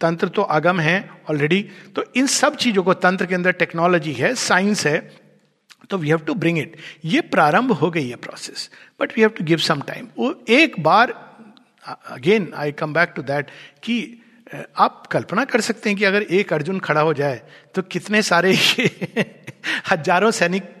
तंत्र 0.00 0.28
तो 0.28 0.42
आगम 0.42 0.80
है 0.80 1.10
ऑलरेडी 1.30 1.62
तो 1.96 2.04
इन 2.16 2.26
सब 2.26 2.56
चीज़ों 2.56 2.82
को 2.82 2.94
तंत्र 2.94 3.26
के 3.26 3.34
अंदर 3.34 3.52
टेक्नोलॉजी 3.52 4.12
है 4.12 4.34
साइंस 4.34 4.86
है 4.86 5.12
तो 5.90 5.98
we 5.98 6.08
have 6.08 6.18
to 6.18 6.34
bring 6.34 6.58
it 6.58 6.76
ये 7.04 7.20
प्रारंभ 7.20 7.72
हो 7.72 7.90
गई 7.90 8.08
है 8.08 8.16
process 8.16 8.70
but 9.00 9.12
we 9.16 9.20
have 9.20 9.30
to 9.30 9.44
give 9.44 9.58
some 9.58 9.80
time 9.80 10.08
वो 10.18 10.44
एक 10.48 10.80
बार 10.80 11.28
again 12.06 12.52
I 12.56 12.72
come 12.72 12.92
back 12.92 13.12
to 13.16 13.22
that 13.22 13.46
कि 13.82 14.22
आप 14.78 15.06
कल्पना 15.06 15.44
कर 15.44 15.60
सकते 15.60 15.90
हैं 15.90 15.98
कि 15.98 16.04
अगर 16.04 16.22
एक 16.22 16.52
अर्जुन 16.52 16.78
खड़ा 16.78 17.00
हो 17.00 17.14
जाए 17.14 17.42
तो 17.74 17.82
कितने 17.82 18.22
सारे 18.22 18.52
हज़ारों 19.90 20.30
सैनिक 20.30 20.77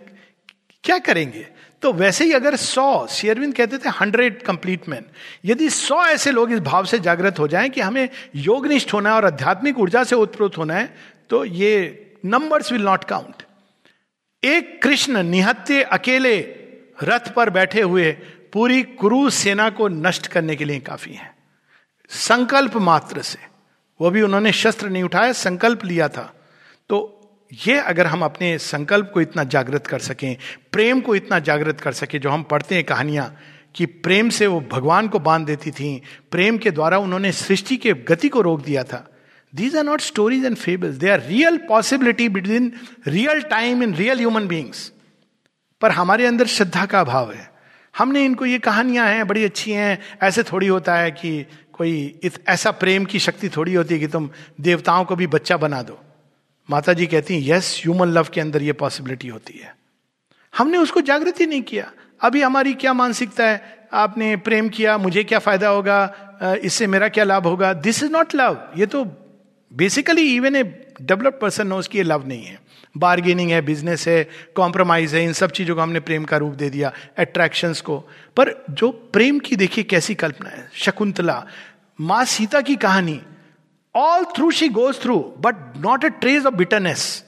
क्या 0.84 0.98
करेंगे? 0.98 1.46
तो 1.82 1.92
वैसे 1.92 2.24
ही 2.24 2.32
अगर 2.32 2.56
सौ 2.56 3.06
शेयरविंद 3.06 3.54
कहते 3.54 3.78
थे, 3.78 3.88
हंड्रेड 3.88 4.42
कंप्लीट 4.42 4.88
मैन 4.88 5.04
यदि 5.44 5.70
सौ 5.70 6.04
ऐसे 6.04 6.30
लोग 6.30 6.52
इस 6.52 6.60
भाव 6.60 6.84
से 6.84 6.98
जागृत 6.98 7.38
हो 7.38 7.48
जाएँ 7.48 7.68
कि 7.68 7.80
हमें 7.80 8.08
योगनिष्ठ 8.34 8.92
होना 8.92 9.10
है 9.10 9.16
और 9.16 9.24
आध्यात्मिक 9.24 9.78
ऊर्जा 9.78 10.04
से 10.04 10.16
उत्प्रोत 10.16 10.58
होना 10.58 10.74
है 10.74 10.94
तो 11.30 11.44
ये 11.44 12.04
नंबर्स 12.24 12.72
विल 12.72 12.82
नॉट 12.82 13.04
काउंट 13.04 13.42
एक 14.44 14.82
कृष्ण 14.82 15.22
निहत्य 15.22 15.82
अकेले 15.82 16.38
रथ 17.02 17.32
पर 17.32 17.50
बैठे 17.50 17.82
हुए 17.82 18.12
पूरी 18.52 18.82
कुरु 18.82 19.30
सेना 19.30 19.70
को 19.70 19.88
नष्ट 19.88 20.26
करने 20.26 20.56
के 20.56 20.64
लिए 20.64 20.78
काफ़ी 20.80 21.12
है। 21.12 21.34
संकल्प 22.08 22.76
मात्र 22.76 23.22
से। 23.22 23.38
वो 24.00 24.10
भी 24.10 24.22
उन्होंने 24.22 24.52
शस्त्र 24.52 24.88
नहीं 24.88 25.02
उठाया, 25.02 25.32
संकल्प 25.32 25.84
लिया 25.84 26.08
था। 26.08 26.34
तो 26.88 27.17
ये 27.52 27.78
अगर 27.78 28.06
हम 28.06 28.22
अपने 28.22 28.58
संकल्प 28.58 29.10
को 29.14 29.20
इतना 29.20 29.44
जागृत 29.44 29.86
कर 29.86 29.98
सकें 29.98 30.36
प्रेम 30.72 31.00
को 31.00 31.14
इतना 31.14 31.38
जागृत 31.38 31.80
कर 31.80 31.92
सकें 31.92 32.20
जो 32.20 32.30
हम 32.30 32.42
पढ़ते 32.42 32.74
हैं 32.74 32.84
कहानियाँ 32.84 33.36
कि 33.74 33.86
प्रेम 33.86 34.28
से 34.28 34.46
वो 34.46 34.60
भगवान 34.60 35.08
को 35.08 35.18
बाँध 35.18 35.46
देती 35.46 35.70
थी 35.70 36.02
प्रेम 36.30 36.58
के 36.58 36.70
द्वारा 36.70 36.98
उन्होंने 36.98 37.32
सृष्टि 37.32 37.76
के 37.76 37.92
गति 37.92 38.28
को 38.28 38.40
रोक 38.40 38.64
दिया 38.64 38.84
था। 38.84 39.10
These 39.54 39.76
are 39.76 39.84
not 39.84 40.00
stories 40.00 40.44
and 40.44 40.56
fables 40.56 40.96
they 40.96 41.10
are 41.10 41.20
real 41.20 41.56
possibility 41.56 42.28
between 42.28 42.72
real 43.06 43.40
time 43.40 43.82
in 43.82 43.94
real 43.94 44.18
human 44.18 44.46
beings 44.48 44.92
पर 45.80 45.90
हमारे 45.90 46.26
अंदर 46.26 46.46
श्रद्धा 46.46 46.86
का 46.86 47.00
अभाव 47.00 47.32
है। 47.32 47.50
हमने 47.98 48.24
इनको 48.24 48.46
ये 48.46 48.58
कहानियाँ 48.58 49.06
हैं 49.06 49.26
बड़ी 49.26 49.44
अच्छी 49.44 49.72
हैं। 49.72 49.98
ऐसे 50.22 50.42
थोड़ी 50.42 50.66
होता 50.66 50.96
है 50.96 51.10
कि 51.10 51.46
कोई 51.72 52.20
इत, 52.22 52.44
ऐसा 52.48 52.70
प्रेम 52.70 53.04
की 53.04 53.18
शक्ति 53.18 53.48
थोड़ी 53.48 53.74
होती 53.74 53.94
है 53.94 54.00
कि 54.00 54.06
तुम 54.06 54.30
देवताओं 54.60 55.04
को 55.04 55.16
भी 55.16 55.26
बच्चा 55.26 55.56
बना 55.56 55.82
दो। 55.82 56.04
माता 56.68 56.92
जी 56.92 57.06
कहती 57.06 57.34
हैं 57.34 57.48
यस 57.48 57.80
ह्यूमन 57.82 58.08
लव 58.08 58.28
के 58.34 58.40
अंदर 58.40 58.62
ये 58.62 58.72
पॉसिबिलिटी 58.74 59.28
होती 59.28 59.58
है. 59.58 59.74
हमने 60.54 60.78
उसको 60.78 61.00
जागृति 61.00 61.46
नहीं 61.46 61.62
किया। 61.62 61.90
अभी 62.20 62.42
हमारी 62.42 62.74
क्या 62.74 62.92
मानसिकता 62.92 63.46
है? 63.46 63.88
आपने 63.92 64.36
प्रेम 64.38 64.68
किया, 64.68 64.96
मुझे 64.98 65.24
क्या 65.24 65.38
फ़ायदा 65.38 65.68
होगा? 65.68 66.58
इससे 66.62 66.86
मेरा 66.86 67.08
क्या 67.08 67.24
लाभ 67.24 67.46
होगा? 67.46 67.72
दिस 67.72 68.02
इज़ 68.02 68.12
नॉट 68.12 68.34
लव 68.34 68.58
ये 68.76 68.86
तो 68.86 69.04
basically 69.72 70.34
even 70.36 70.56
a 70.56 70.62
developed 71.02 71.40
person 71.40 71.66
no 71.66 71.76
उसकी 71.78 72.02
लव 72.02 72.26
नहीं 72.28 72.44
है। 72.44 72.58
बार्गेनिंग 72.94 73.50
है 73.50 73.60
बिज़नेस 73.62 74.06
है 74.08 74.28
कॉम्प्रोमाइज 74.56 75.14
है, 75.14 75.24
इन 75.24 75.32
सब 75.32 75.50
चीज़ों 75.50 75.74
को 75.76 75.80
हमने 75.80 76.00
प्रेम 76.00 76.24
का 76.24 76.36
रूप 76.36 76.54
दे 76.54 76.70
दिया 76.70 76.92
अट्रैक्शंस 77.18 77.80
को। 77.80 77.98
पर 78.36 78.54
जो 78.70 78.90
प्रेम 79.12 79.38
की 79.38 79.56
देखिए 79.56 79.84
कैसी 79.84 80.14
कल्पना 80.14 80.50
है, 80.50 80.68
शकुंतला, 80.74 81.44
माँ 81.98 82.24
सीता 82.24 82.60
की 82.60 82.76
कहानी 82.76 83.20
all 83.94 84.24
through 84.24 84.50
she 84.50 84.68
goes 84.68 85.00
through 85.02 85.18
but 85.18 85.54
not 85.76 86.04
a 86.04 86.08
trace 86.10 86.46
of 86.46 86.54
bitterness 86.54 87.24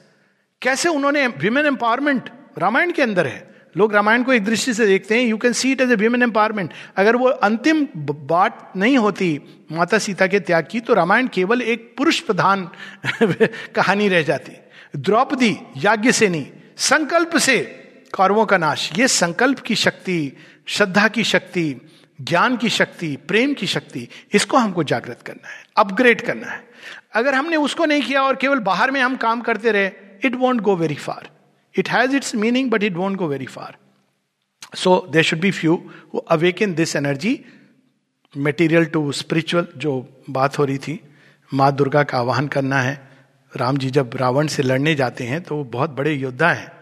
कैसे 0.62 0.88
उन्होंने 0.88 1.26
विमेन 1.26 1.66
एम्पावरमेंट 1.66 2.30
रामायण 2.58 2.92
के 2.92 3.02
अंदर 3.02 3.26
है? 3.26 3.50
लोग 3.76 3.94
रामायण 3.94 4.22
को 4.22 4.32
एक 4.32 4.44
दृष्टि 4.44 4.74
से 4.74 4.86
देखते 4.86 5.14
हैं 5.14 5.26
you 5.26 5.36
can 5.38 5.52
see 5.52 5.72
it 5.72 5.80
as 5.80 5.92
a 5.92 5.94
women 5.94 6.22
empowerment 6.22 6.72
अगर 6.96 7.16
वो 7.16 7.28
अंतिम 7.28 7.86
बात 7.96 8.72
नहीं 8.76 8.98
होती, 8.98 9.40
माता 9.72 9.98
सीता 9.98 10.26
के 10.26 10.40
त्याग 10.40 10.68
की 10.70 10.80
तो 10.80 10.94
रामायण 10.94 11.28
केवल 11.28 11.62
एक 11.62 11.94
पुरुष 11.96 12.20
प्रधान 12.20 12.68
कहानी 13.74 14.08
रह 14.08 14.22
जाती। 14.22 14.52
द्रौपदी 14.96 15.56
याज्ञ 15.76 16.12
से 16.12 16.28
नहीं 16.28 16.46
संकल्प 16.76 17.36
से 17.36 17.58
कौरवों 18.14 18.46
का 18.46 18.58
नाश। 18.58 18.90
ये 18.98 19.08
संकल्प 19.08 19.58
की 19.58 19.74
शक्ति, 19.74 20.32
श्रद्धा 20.66 21.08
की 21.08 21.24
शक्ति 21.24 21.80
ज्ञान 22.20 22.56
की 22.56 22.68
शक्ति, 22.68 23.16
प्रेम 23.28 23.52
की 23.54 23.66
शक्ति, 23.66 24.08
इसको 24.34 24.56
हमको 24.56 24.82
जागृत 24.84 25.22
करना 25.22 25.48
है 25.48 25.64
अपग्रेड 25.76 26.20
करना 26.20 26.46
है। 26.46 26.64
अगर 27.14 27.34
हमने 27.34 27.56
उसको 27.56 27.84
नहीं 27.84 28.02
किया 28.02 28.22
और 28.22 28.36
केवल 28.36 28.58
बाहर 28.60 28.90
में 28.90 29.00
हम 29.00 29.16
काम 29.16 29.40
करते 29.40 29.70
रहे 29.72 29.90
it 30.24 30.34
won't 30.36 30.60
go 30.60 30.76
very 30.76 30.94
far 30.96 31.28
it 31.74 31.88
has 31.88 32.16
its 32.16 32.34
meaning 32.34 32.70
but 32.70 32.82
it 32.82 32.96
won't 32.96 33.18
go 33.18 33.28
very 33.28 33.46
far 33.46 33.76
so 34.74 34.96
there 35.10 35.22
should 35.22 35.40
be 35.40 35.50
few 35.50 35.74
who 36.14 36.20
awake 36.30 36.62
in 36.62 36.74
this 36.74 36.96
energy 36.96 37.38
material 38.34 38.84
to 38.86 39.10
spiritual 39.12 39.66
जो 39.76 39.92
बात 40.30 40.58
हो 40.58 40.64
रही 40.64 40.78
थी, 40.78 41.00
माँ 41.50 41.72
दुर्गा 41.72 42.02
का 42.02 42.18
आह्वान 42.18 42.48
करना 42.48 42.80
है। 42.80 43.08
राम 43.52 43.76
जी 43.76 43.90
जब 43.90 44.10
रावण 44.16 44.46
से 44.46 44.62
लड़ने 44.62 44.94
जाते 44.94 45.24
हैं 45.24 45.40
तो 45.42 45.56
वो 45.56 45.64
बहुत 45.64 45.90
बड़े 45.90 46.12
योद्धा 46.14 46.50
हैं। 46.50 46.79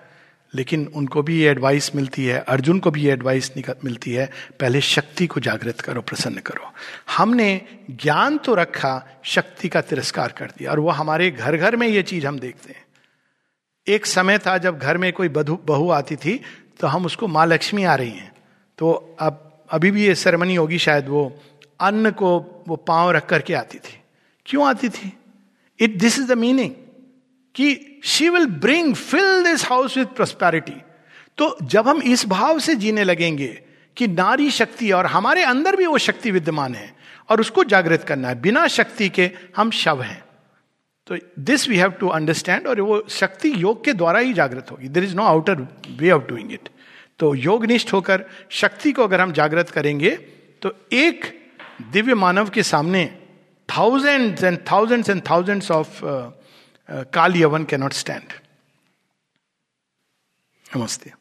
लेकिन 0.55 0.87
उनको 0.95 1.23
भी 1.23 1.41
ये 1.41 1.51
एडवाइस 1.51 1.97
मिलती 1.97 2.25
है, 2.25 2.39
अर्जुन 2.39 2.79
को 2.79 2.91
भी 2.91 3.03
ये 3.03 3.13
एडवाइस 3.13 3.53
मिलती 3.85 4.13
है, 4.13 4.31
पहले 4.61 4.81
शक्ति 4.81 5.27
को 5.27 5.41
जागृत 5.41 5.81
करो, 5.81 6.01
प्रसन्न 6.01 6.39
करो। 6.39 6.73
हमने 7.17 7.61
ज्ञान 7.91 8.39
तो 8.39 8.55
रखा, 8.55 9.21
शक्ति 9.25 9.69
का 9.69 9.81
तिरस्कार 9.81 10.33
कर 10.33 10.51
दिया, 10.59 10.71
और 10.71 10.81
वो 10.81 10.91
हमारे 10.91 11.31
घर 11.31 11.57
घर 11.57 11.77
में 11.77 11.89
ये 11.89 12.03
चीज़ 12.03 12.27
हम 12.27 12.39
देखते 12.39 12.73
हैं। 12.73 12.87
एक 13.87 14.07
समय 14.07 14.39
था 14.39 14.59
जब 14.59 14.79
घर 14.79 14.99
में 14.99 15.13
कोई 15.13 15.29
बधु, 15.29 15.59
बहू 15.67 15.91
आती 15.91 16.17
थी 16.17 16.41
तो 16.81 16.87
हम 16.87 17.07
उसको 17.07 17.27
माँ 17.27 17.47
लक्ष्मी 17.47 17.85
आ 17.85 17.95
रही 17.95 18.11
हैं। 18.11 18.33
तो 18.79 19.17
अब, 19.21 19.65
अभी 19.71 19.91
भी 19.91 20.05
ये 20.05 20.15
सेरेमनी 20.15 20.55
होगी 20.55 20.79
शायद 20.79 21.09
वो, 21.09 21.41
अन्न 21.81 22.11
को 22.11 22.65
वो 22.69 22.77
पाँव 22.77 23.11
रख 23.11 23.27
करके 23.27 23.55
आती 23.55 23.79
थी। 23.79 23.99
क्यों 24.47 24.67
आती 24.67 24.89
थी? 24.89 25.13
It 25.81 25.99
this 25.99 26.19
is 26.19 26.27
the 26.27 26.33
meaning 26.33 26.71
कि 27.59 28.01
she 28.05 28.29
will 28.29 28.47
bring 28.47 28.95
fill 28.95 29.43
this 29.45 29.65
house 29.67 29.97
with 29.97 30.07
prosperity 30.07 30.81
तो 31.39 31.57
जब 31.63 31.89
हम 31.89 32.03
इस 32.03 32.27
भाव 32.27 32.59
से 32.59 32.75
जीने 32.75 33.05
लगेंगे 33.05 33.49
कि 33.97 34.07
नारी 34.09 34.51
शक्ति 34.51 34.91
और 34.93 35.07
हमारे 35.07 35.43
अंदर 35.43 35.77
भी 35.77 35.87
वो 35.87 35.99
शक्ति 35.99 36.31
विद्यमान 36.31 36.75
है 36.75 36.93
और 37.29 37.41
उसको 37.41 37.65
जागृत 37.65 38.03
करना 38.03 38.29
है, 38.29 38.41
बिना 38.41 38.67
शक्ति 38.69 39.09
के 39.09 39.31
हम 39.57 39.71
शव 39.71 40.03
हैं। 40.03 40.25
तो 41.07 41.17
this 41.39 41.69
we 41.69 41.77
have 41.77 41.91
to 41.91 42.09
understand 42.09 42.67
और 42.67 42.81
वो 42.81 43.03
शक्ति 43.11 43.53
योग 43.57 43.85
के 43.85 43.93
द्वारा 43.93 44.19
ही 44.19 44.33
जागृत 44.33 44.71
होगी। 44.71 44.89
There 44.89 45.05
is 45.05 45.15
no 45.17 45.23
outer 45.23 45.67
way 45.99 46.11
of 46.11 46.23
doing 46.23 46.53
it 46.53 46.69
तो 47.19 47.35
योगनिष्ठ 47.35 47.93
होकर 47.93 48.25
शक्ति 48.51 48.93
को 48.93 49.03
अगर 49.03 49.21
हम 49.21 49.33
जागृत 49.33 49.71
करेंगे 49.71 50.11
तो 50.63 50.75
एक 50.93 51.25
दिव्य 51.93 52.15
मानव 52.15 52.49
के 52.49 52.63
सामने 52.63 53.05
thousands 53.69 54.45
and 54.45 54.59
thousands 54.73 55.11
and 55.11 55.23
thousands 55.31 55.71
of 55.71 56.05
Kal 56.89 57.37
Yavan 57.37 57.65
cannot 57.65 57.93
stand 57.93 58.33
नमस्ते 60.67 61.13